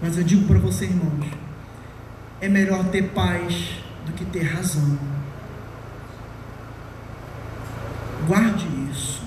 Mas 0.00 0.16
eu 0.18 0.24
digo 0.24 0.46
para 0.46 0.58
você, 0.58 0.84
irmãos, 0.84 1.26
é 2.40 2.48
melhor 2.48 2.84
ter 2.84 3.02
paz 3.10 3.76
do 4.04 4.12
que 4.12 4.24
ter 4.26 4.42
razão. 4.42 4.98
Guarde 8.26 8.66
isso. 8.90 9.22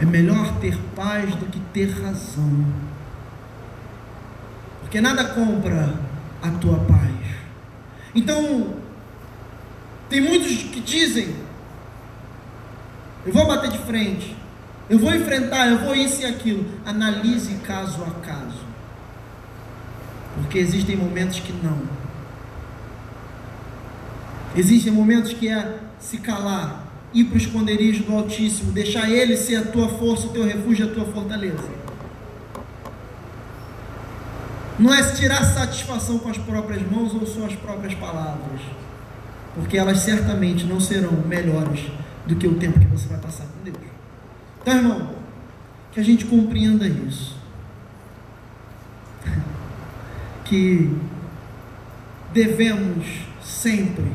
É 0.00 0.04
melhor 0.04 0.58
ter 0.60 0.78
paz 0.94 1.34
do 1.34 1.46
que 1.46 1.60
ter 1.72 1.90
razão. 1.90 2.66
Porque 4.80 5.00
nada 5.00 5.24
compra 5.24 5.94
a 6.42 6.50
tua 6.52 6.78
paz. 6.78 7.12
Então, 8.14 8.74
tem 10.08 10.20
muitos 10.20 10.62
que 10.64 10.80
dizem: 10.80 11.36
eu 13.26 13.32
vou 13.32 13.46
bater 13.46 13.70
de 13.70 13.78
frente, 13.78 14.34
eu 14.88 14.98
vou 14.98 15.14
enfrentar, 15.14 15.68
eu 15.68 15.78
vou 15.78 15.94
isso 15.94 16.22
e 16.22 16.24
aquilo. 16.24 16.64
Analise 16.84 17.54
caso 17.56 18.02
a 18.02 18.10
caso. 18.24 18.66
Porque 20.36 20.58
existem 20.58 20.96
momentos 20.96 21.40
que 21.40 21.52
não. 21.52 21.78
Existem 24.56 24.92
momentos 24.92 25.32
que 25.32 25.48
é 25.48 25.78
se 25.98 26.18
calar 26.18 26.88
ir 27.12 27.24
para 27.24 27.34
o 27.34 27.38
esconderijo 27.38 28.04
do 28.04 28.14
Altíssimo, 28.14 28.72
deixar 28.72 29.10
Ele 29.10 29.36
ser 29.36 29.56
a 29.56 29.62
tua 29.62 29.88
força, 29.88 30.26
o 30.26 30.30
teu 30.30 30.44
refúgio, 30.44 30.86
a 30.86 30.94
tua 30.94 31.04
fortaleza. 31.06 31.68
Não 34.78 34.94
é 34.94 35.02
tirar 35.12 35.44
satisfação 35.44 36.18
com 36.18 36.28
as 36.28 36.38
próprias 36.38 36.82
mãos 36.88 37.12
ou 37.14 37.26
suas 37.26 37.54
próprias 37.54 37.94
palavras, 37.94 38.60
porque 39.54 39.76
elas 39.76 39.98
certamente 39.98 40.64
não 40.64 40.78
serão 40.78 41.12
melhores 41.26 41.80
do 42.26 42.36
que 42.36 42.46
o 42.46 42.54
tempo 42.54 42.78
que 42.78 42.86
você 42.86 43.08
vai 43.08 43.18
passar. 43.18 43.57
Então, 44.68 44.76
irmão, 44.76 45.14
que 45.92 45.98
a 45.98 46.02
gente 46.02 46.26
compreenda 46.26 46.86
isso. 46.86 47.34
Que 50.44 50.90
devemos 52.32 53.06
sempre 53.42 54.10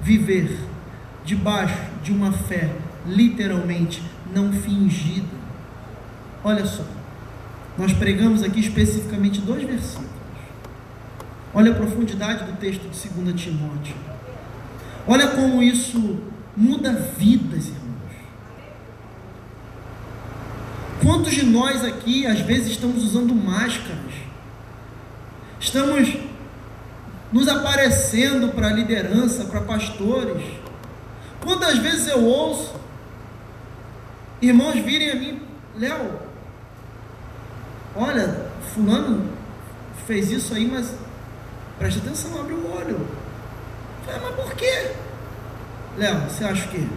viver 0.00 0.58
debaixo 1.24 1.80
de 2.02 2.12
uma 2.12 2.32
fé 2.32 2.72
literalmente 3.06 4.02
não 4.32 4.52
fingida. 4.52 5.36
Olha 6.44 6.64
só, 6.64 6.84
nós 7.76 7.92
pregamos 7.92 8.42
aqui 8.44 8.60
especificamente 8.60 9.40
dois 9.40 9.64
versículos. 9.64 10.10
Olha 11.54 11.72
a 11.72 11.74
profundidade 11.74 12.44
do 12.44 12.56
texto 12.58 12.88
de 12.88 13.22
2 13.22 13.40
Timóteo. 13.40 13.96
Olha 15.06 15.28
como 15.28 15.62
isso 15.62 16.18
muda 16.56 16.92
vidas, 16.92 17.68
irmãos. 17.68 17.87
Quantos 21.02 21.32
de 21.32 21.44
nós 21.44 21.84
aqui, 21.84 22.26
às 22.26 22.40
vezes, 22.40 22.72
estamos 22.72 23.04
usando 23.04 23.34
máscaras? 23.34 24.12
Estamos 25.60 26.16
nos 27.32 27.48
aparecendo 27.48 28.52
para 28.54 28.70
liderança, 28.70 29.44
para 29.44 29.60
pastores. 29.60 30.42
Quantas 31.40 31.78
vezes 31.78 32.08
eu 32.08 32.24
ouço 32.24 32.78
irmãos 34.40 34.76
virem 34.76 35.10
a 35.10 35.14
mim, 35.16 35.42
Léo, 35.76 36.20
olha, 37.94 38.46
fulano 38.72 39.32
fez 40.06 40.30
isso 40.30 40.54
aí, 40.54 40.66
mas 40.66 40.94
preste 41.78 41.98
atenção, 41.98 42.40
abre 42.40 42.54
o 42.54 42.76
olho. 42.76 43.06
Falei, 44.04 44.20
mas 44.22 44.34
por 44.34 44.54
quê? 44.54 44.92
Léo, 45.96 46.20
você 46.28 46.44
acha 46.44 46.68
que 46.68 46.88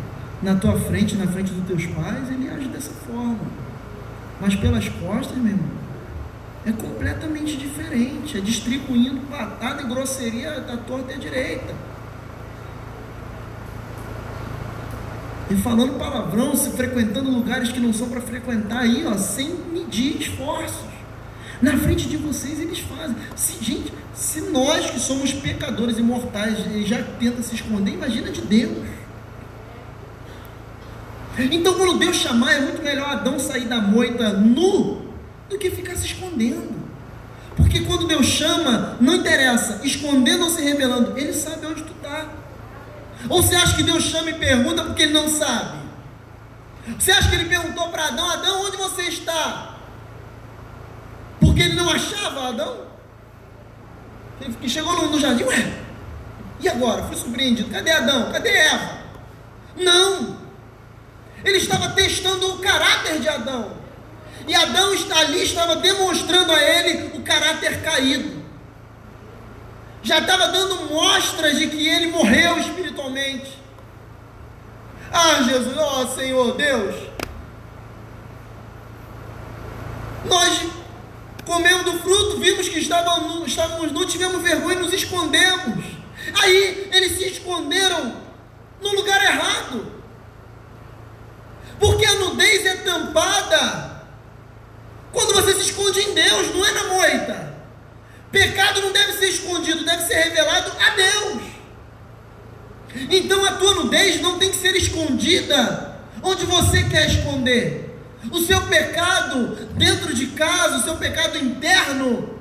na 0.41 0.55
tua 0.55 0.79
frente, 0.79 1.15
na 1.15 1.27
frente 1.27 1.51
dos 1.51 1.67
teus 1.67 1.85
pais, 1.87 2.29
ele 2.29 2.49
age 2.49 2.67
dessa 2.67 2.91
forma. 2.91 3.39
Mas 4.41 4.55
pelas 4.55 4.89
costas, 4.89 5.37
meu 5.37 5.51
irmão, 5.51 5.69
é 6.65 6.71
completamente 6.71 7.55
diferente. 7.55 8.37
É 8.37 8.41
distribuindo 8.41 9.21
patada 9.27 9.83
e 9.83 9.87
grosseria 9.87 10.59
da 10.59 10.75
torta 10.77 11.11
e 11.11 11.15
à 11.15 11.17
direita. 11.19 11.73
E 15.51 15.55
falando 15.55 15.97
palavrão, 15.99 16.55
se 16.55 16.71
frequentando 16.71 17.29
lugares 17.29 17.71
que 17.71 17.79
não 17.79 17.93
são 17.93 18.09
para 18.09 18.21
frequentar 18.21 18.79
aí, 18.79 19.05
ó, 19.05 19.15
sem 19.17 19.53
medir 19.71 20.19
esforços. 20.19 20.89
Na 21.61 21.77
frente 21.77 22.07
de 22.07 22.17
vocês 22.17 22.59
eles 22.59 22.79
fazem. 22.79 23.15
Se, 23.35 23.63
gente, 23.63 23.93
se 24.15 24.41
nós 24.49 24.89
que 24.89 24.99
somos 24.99 25.33
pecadores 25.33 25.99
imortais 25.99 26.57
já 26.87 27.03
tenta 27.19 27.43
se 27.43 27.53
esconder, 27.53 27.93
imagina 27.93 28.31
de 28.31 28.41
Deus. 28.41 28.77
Então, 31.37 31.73
quando 31.75 31.97
Deus 31.97 32.17
chamar, 32.17 32.53
é 32.53 32.59
muito 32.61 32.81
melhor 32.81 33.09
Adão 33.09 33.39
sair 33.39 33.65
da 33.65 33.79
moita 33.79 34.33
nu 34.33 35.13
do 35.49 35.57
que 35.57 35.71
ficar 35.71 35.95
se 35.95 36.05
escondendo. 36.07 36.81
Porque 37.55 37.81
quando 37.81 38.07
Deus 38.07 38.25
chama, 38.25 38.97
não 38.99 39.15
interessa, 39.15 39.81
escondendo 39.83 40.43
ou 40.43 40.49
se 40.49 40.61
revelando, 40.61 41.17
Ele 41.17 41.33
sabe 41.33 41.65
onde 41.65 41.83
tu 41.83 41.91
está. 41.93 42.27
Ou 43.29 43.41
você 43.41 43.55
acha 43.55 43.75
que 43.75 43.83
Deus 43.83 44.03
chama 44.03 44.29
e 44.29 44.33
pergunta 44.33 44.83
porque 44.83 45.03
Ele 45.03 45.13
não 45.13 45.29
sabe? 45.29 45.79
Você 46.97 47.11
acha 47.11 47.29
que 47.29 47.35
Ele 47.35 47.45
perguntou 47.45 47.89
para 47.89 48.07
Adão: 48.07 48.29
Adão, 48.29 48.65
onde 48.65 48.77
você 48.77 49.03
está? 49.03 49.75
Porque 51.39 51.61
Ele 51.61 51.75
não 51.75 51.89
achava 51.89 52.49
Adão? 52.49 52.91
Ele 54.41 54.69
chegou 54.69 55.09
no, 55.09 55.19
jardim, 55.19 55.43
ué, 55.43 55.73
e 56.59 56.67
agora? 56.67 57.03
Fui 57.03 57.15
surpreendido. 57.15 57.69
Cadê 57.69 57.91
Adão? 57.91 58.31
Cadê 58.31 58.49
Eva? 58.49 58.97
Não. 59.77 60.40
Ele 61.43 61.57
estava 61.57 61.89
testando 61.89 62.53
o 62.53 62.59
caráter 62.59 63.19
de 63.19 63.27
Adão. 63.27 63.77
E 64.47 64.55
Adão 64.55 64.91
ali, 65.21 65.43
estava 65.43 65.75
demonstrando 65.75 66.51
a 66.51 66.61
ele 66.61 67.17
o 67.17 67.21
caráter 67.21 67.81
caído. 67.81 68.41
Já 70.03 70.19
estava 70.19 70.47
dando 70.47 70.89
mostras 70.89 71.57
de 71.57 71.67
que 71.67 71.87
ele 71.87 72.07
morreu 72.07 72.57
espiritualmente. 72.57 73.59
Ah, 75.11 75.43
Jesus, 75.43 75.77
ó 75.77 76.01
oh, 76.01 76.07
Senhor 76.07 76.55
Deus. 76.55 76.95
Nós 80.25 80.61
comemos 81.45 81.83
do 81.85 81.99
fruto, 81.99 82.39
vimos 82.39 82.67
que 82.67 82.79
estávamos, 82.79 83.47
estávamos 83.47 83.91
nus, 83.91 84.11
tivemos 84.11 84.41
vergonha 84.41 84.77
e 84.77 84.81
nos 84.81 84.93
escondemos. 84.93 85.83
Aí 86.41 86.89
eles 86.91 87.17
se 87.17 87.25
esconderam 87.25 88.15
no 88.81 88.95
lugar 88.95 89.21
errado. 89.23 90.00
Porque 91.81 92.05
a 92.05 92.15
nudez 92.15 92.63
é 92.63 92.75
tampada 92.75 94.03
quando 95.11 95.33
você 95.33 95.53
se 95.55 95.71
esconde 95.71 95.99
em 95.99 96.13
Deus, 96.13 96.53
não 96.53 96.65
é 96.65 96.71
na 96.71 96.83
moita. 96.85 97.53
Pecado 98.31 98.81
não 98.81 98.91
deve 98.93 99.13
ser 99.13 99.29
escondido, 99.29 99.83
deve 99.83 100.03
ser 100.03 100.13
revelado 100.13 100.71
a 100.79 100.89
Deus. 100.91 101.41
Então 103.09 103.43
a 103.45 103.53
tua 103.53 103.73
nudez 103.73 104.21
não 104.21 104.37
tem 104.37 104.51
que 104.51 104.57
ser 104.57 104.75
escondida 104.75 105.99
onde 106.21 106.45
você 106.45 106.83
quer 106.83 107.07
esconder. 107.07 107.99
O 108.31 108.39
seu 108.41 108.61
pecado 108.67 109.55
dentro 109.73 110.13
de 110.13 110.27
casa, 110.27 110.77
o 110.77 110.83
seu 110.83 110.97
pecado 110.97 111.39
interno, 111.39 112.39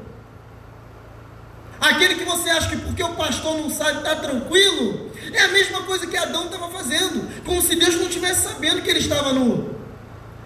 aquele 1.81 2.17
que 2.17 2.25
você 2.25 2.51
acha 2.51 2.69
que 2.69 2.77
porque 2.77 3.03
o 3.03 3.15
pastor 3.15 3.57
não 3.57 3.71
sabe 3.71 3.99
está 3.99 4.15
tranquilo, 4.17 5.11
é 5.33 5.43
a 5.43 5.49
mesma 5.49 5.83
coisa 5.83 6.07
que 6.07 6.17
Adão 6.17 6.45
estava 6.45 6.69
fazendo, 6.69 7.43
como 7.45 7.63
se 7.63 7.75
Deus 7.77 7.97
não 7.97 8.07
estivesse 8.07 8.49
sabendo 8.49 8.83
que 8.83 8.91
ele 8.91 8.99
estava 8.99 9.33
nu. 9.33 9.75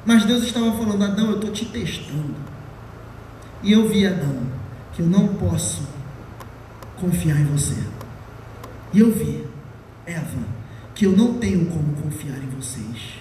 Mas 0.06 0.24
Deus 0.24 0.44
estava 0.44 0.72
falando: 0.72 1.02
Adão, 1.02 1.30
eu 1.30 1.36
estou 1.36 1.50
te 1.50 1.64
testando. 1.66 2.34
E 3.62 3.72
eu 3.72 3.88
vi, 3.88 4.06
Adão, 4.06 4.46
que 4.92 5.00
eu 5.00 5.06
não 5.06 5.28
posso 5.28 5.82
confiar 7.00 7.40
em 7.40 7.46
você. 7.46 7.82
E 8.92 9.00
eu 9.00 9.10
vi, 9.10 9.46
Eva, 10.06 10.44
que 10.94 11.06
eu 11.06 11.12
não 11.12 11.34
tenho 11.38 11.66
como 11.66 11.96
confiar 11.96 12.36
em 12.36 12.48
vocês. 12.50 13.14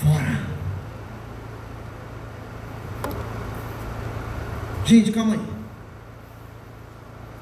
Fora. 0.00 0.42
Gente, 4.84 5.10
calma 5.10 5.34
aí. 5.34 5.51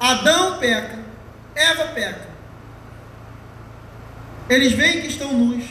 Adão 0.01 0.59
peca, 0.59 0.98
Eva 1.55 1.85
peca. 1.89 2.31
Eles 4.48 4.72
veem 4.72 5.02
que 5.02 5.09
estão 5.09 5.32
nus. 5.35 5.64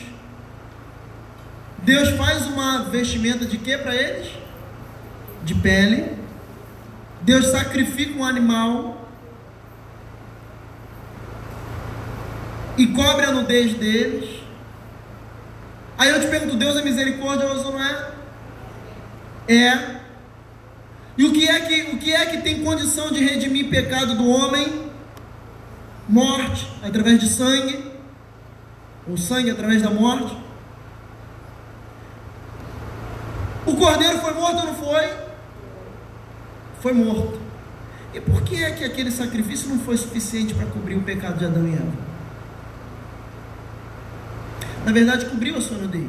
Deus 1.78 2.10
faz 2.10 2.46
uma 2.46 2.84
vestimenta 2.84 3.44
de 3.44 3.58
quê 3.58 3.76
para 3.76 3.94
eles? 3.94 4.30
De 5.42 5.54
pele. 5.54 6.16
Deus 7.22 7.46
sacrifica 7.48 8.18
um 8.18 8.24
animal 8.24 9.08
e 12.78 12.86
cobre 12.86 13.26
a 13.26 13.32
nudez 13.32 13.74
deles. 13.74 14.40
Aí 15.98 16.08
eu 16.08 16.20
te 16.20 16.28
pergunto, 16.28 16.56
Deus 16.56 16.76
é 16.76 16.82
misericordioso 16.82 17.66
ou 17.66 17.72
não 17.72 17.82
é? 17.84 18.12
É. 19.48 19.99
E 21.20 21.24
o 21.26 21.32
que 21.34 21.46
é 21.46 21.60
que, 21.60 21.82
o 21.94 21.98
que 21.98 22.14
é 22.14 22.24
que 22.24 22.38
tem 22.38 22.64
condição 22.64 23.12
de 23.12 23.22
redimir 23.22 23.68
pecado 23.68 24.14
do 24.14 24.26
homem? 24.26 24.90
Morte, 26.08 26.66
através 26.82 27.20
de 27.20 27.28
sangue. 27.28 27.84
O 29.06 29.18
sangue 29.18 29.50
através 29.50 29.82
da 29.82 29.90
morte. 29.90 30.34
O 33.66 33.76
cordeiro 33.76 34.18
foi 34.20 34.32
morto 34.32 34.60
ou 34.60 34.64
não 34.64 34.74
foi? 34.74 35.10
foi 36.80 36.94
morto. 36.94 37.38
E 38.14 38.20
por 38.22 38.40
que 38.40 38.64
é 38.64 38.70
que 38.70 38.82
aquele 38.82 39.10
sacrifício 39.10 39.68
não 39.68 39.78
foi 39.78 39.98
suficiente 39.98 40.54
para 40.54 40.64
cobrir 40.68 40.94
o 40.94 41.02
pecado 41.02 41.38
de 41.38 41.44
Adão 41.44 41.68
e 41.68 41.74
Eva? 41.74 41.92
Na 44.86 44.92
verdade, 44.92 45.26
cobriu 45.26 45.58
a 45.58 45.60
sua 45.60 45.76
nudez. 45.76 46.08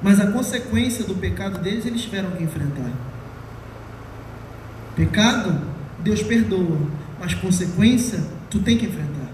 Mas 0.00 0.18
a 0.20 0.32
consequência 0.32 1.04
do 1.04 1.16
pecado 1.16 1.58
deles, 1.58 1.84
eles 1.84 2.00
tiveram 2.00 2.30
que 2.30 2.42
enfrentar. 2.42 2.90
Pecado, 4.96 5.60
Deus 6.00 6.22
perdoa. 6.22 6.78
Mas 7.20 7.34
consequência, 7.34 8.20
tu 8.50 8.60
tem 8.60 8.76
que 8.76 8.86
enfrentar. 8.86 9.30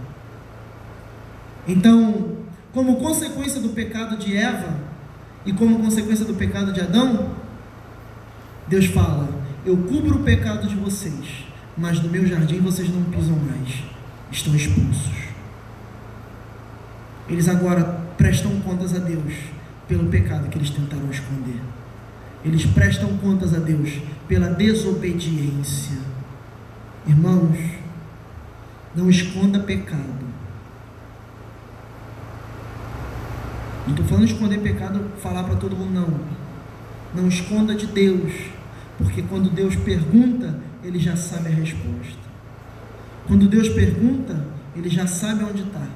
Então, 1.67 2.39
como 2.73 2.97
consequência 2.97 3.61
do 3.61 3.71
pecado 3.71 4.17
de 4.17 4.37
Eva 4.37 4.75
e 5.45 5.53
como 5.53 5.81
consequência 5.81 6.25
do 6.25 6.35
pecado 6.35 6.73
de 6.73 6.81
Adão, 6.81 7.31
Deus 8.69 8.87
fala: 8.87 9.29
eu 9.65 9.77
cubro 9.77 10.21
o 10.21 10.23
pecado 10.23 10.67
de 10.67 10.75
vocês, 10.77 11.45
mas 11.77 12.01
no 12.01 12.09
meu 12.09 12.27
jardim 12.27 12.61
vocês 12.61 12.89
não 12.89 13.05
pisam 13.05 13.37
mais, 13.37 13.83
estão 14.31 14.55
expulsos. 14.55 15.13
eles 17.29 17.49
agora 17.49 17.85
prestam 18.17 18.59
contas 18.61 18.95
a 18.95 18.99
Deus 18.99 19.35
pelo 19.87 20.09
pecado 20.09 20.49
que 20.49 20.59
eles 20.59 20.71
tentaram 20.71 21.11
esconder. 21.11 21.61
Eles 22.45 22.65
prestam 22.67 23.17
contas 23.19 23.55
a 23.55 23.59
Deus 23.59 24.01
pela 24.27 24.49
desobediência. 24.49 25.99
Irmãos, 27.07 27.59
não 28.95 29.11
esconda 29.11 29.61
pecado. 29.61 30.31
Não 33.87 33.95
estou 33.95 34.07
falando 34.07 34.27
de 34.27 34.33
esconder 34.33 34.61
pecado, 34.61 35.05
falar 35.23 35.45
para 35.45 35.57
todo 35.57 35.77
mundo, 35.77 35.93
não. 35.93 36.21
Não 37.15 37.29
esconda 37.29 37.75
de 37.75 37.87
Deus, 37.87 38.33
porque 38.99 39.23
quando 39.23 39.51
Deus 39.51 39.75
pergunta, 39.77 40.59
Ele 40.85 40.99
já 40.99 41.17
sabe 41.17 41.49
a 41.49 41.55
resposta. 41.55 42.31
Quando 43.27 43.49
Deus 43.49 43.69
pergunta, 43.69 44.45
Ele 44.77 44.89
já 44.89 45.07
sabe 45.07 45.45
onde 45.45 45.63
está. 45.63 45.87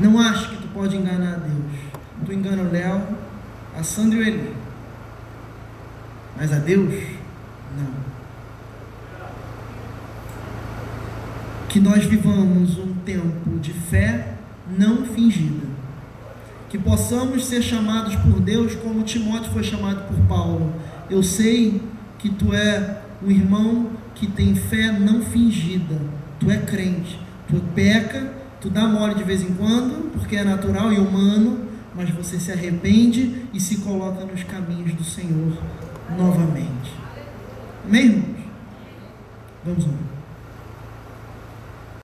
Não 0.00 0.18
ache 0.18 0.48
que 0.48 0.62
tu 0.62 0.68
pode 0.68 0.96
enganar 0.96 1.34
a 1.34 1.36
Deus. 1.36 1.72
Tu 2.24 2.32
engana 2.32 2.62
o 2.62 2.72
Léo, 2.72 3.02
a 3.80 3.82
Sandra 3.82 4.18
e 4.18 4.20
o 4.20 4.26
Eli. 4.26 4.54
Mas 6.36 6.52
a 6.52 6.58
Deus, 6.58 6.94
não. 7.76 8.10
Que 11.68 11.80
nós 11.80 12.04
vivamos 12.04 12.78
um 12.78 12.94
tempo 13.04 13.58
de 13.58 13.72
fé 13.72 14.34
não 14.78 15.06
fingida. 15.06 15.66
Que 16.68 16.78
possamos 16.78 17.46
ser 17.46 17.62
chamados 17.62 18.14
por 18.16 18.40
Deus 18.40 18.74
como 18.76 19.02
Timóteo 19.02 19.50
foi 19.52 19.64
chamado 19.64 20.06
por 20.06 20.18
Paulo. 20.26 20.74
Eu 21.08 21.22
sei 21.22 21.82
que 22.18 22.28
tu 22.28 22.54
é 22.54 23.00
um 23.22 23.30
irmão 23.30 23.90
que 24.14 24.26
tem 24.26 24.54
fé 24.54 24.92
não 24.92 25.22
fingida. 25.22 25.98
Tu 26.38 26.50
é 26.50 26.58
crente. 26.58 27.18
Tu 27.48 27.56
peca 27.74 28.40
Tu 28.60 28.68
dá 28.68 28.86
mole 28.86 29.14
de 29.14 29.24
vez 29.24 29.42
em 29.42 29.54
quando, 29.54 30.12
porque 30.12 30.36
é 30.36 30.44
natural 30.44 30.92
e 30.92 30.98
humano, 30.98 31.60
mas 32.00 32.08
você 32.08 32.40
se 32.40 32.50
arrepende 32.50 33.44
e 33.52 33.60
se 33.60 33.82
coloca 33.82 34.24
nos 34.24 34.42
caminhos 34.44 34.94
do 34.94 35.04
Senhor 35.04 35.52
novamente. 36.16 36.94
Amém, 37.84 38.06
irmãos? 38.06 38.40
Vamos 39.62 39.84
lá. 39.84 40.09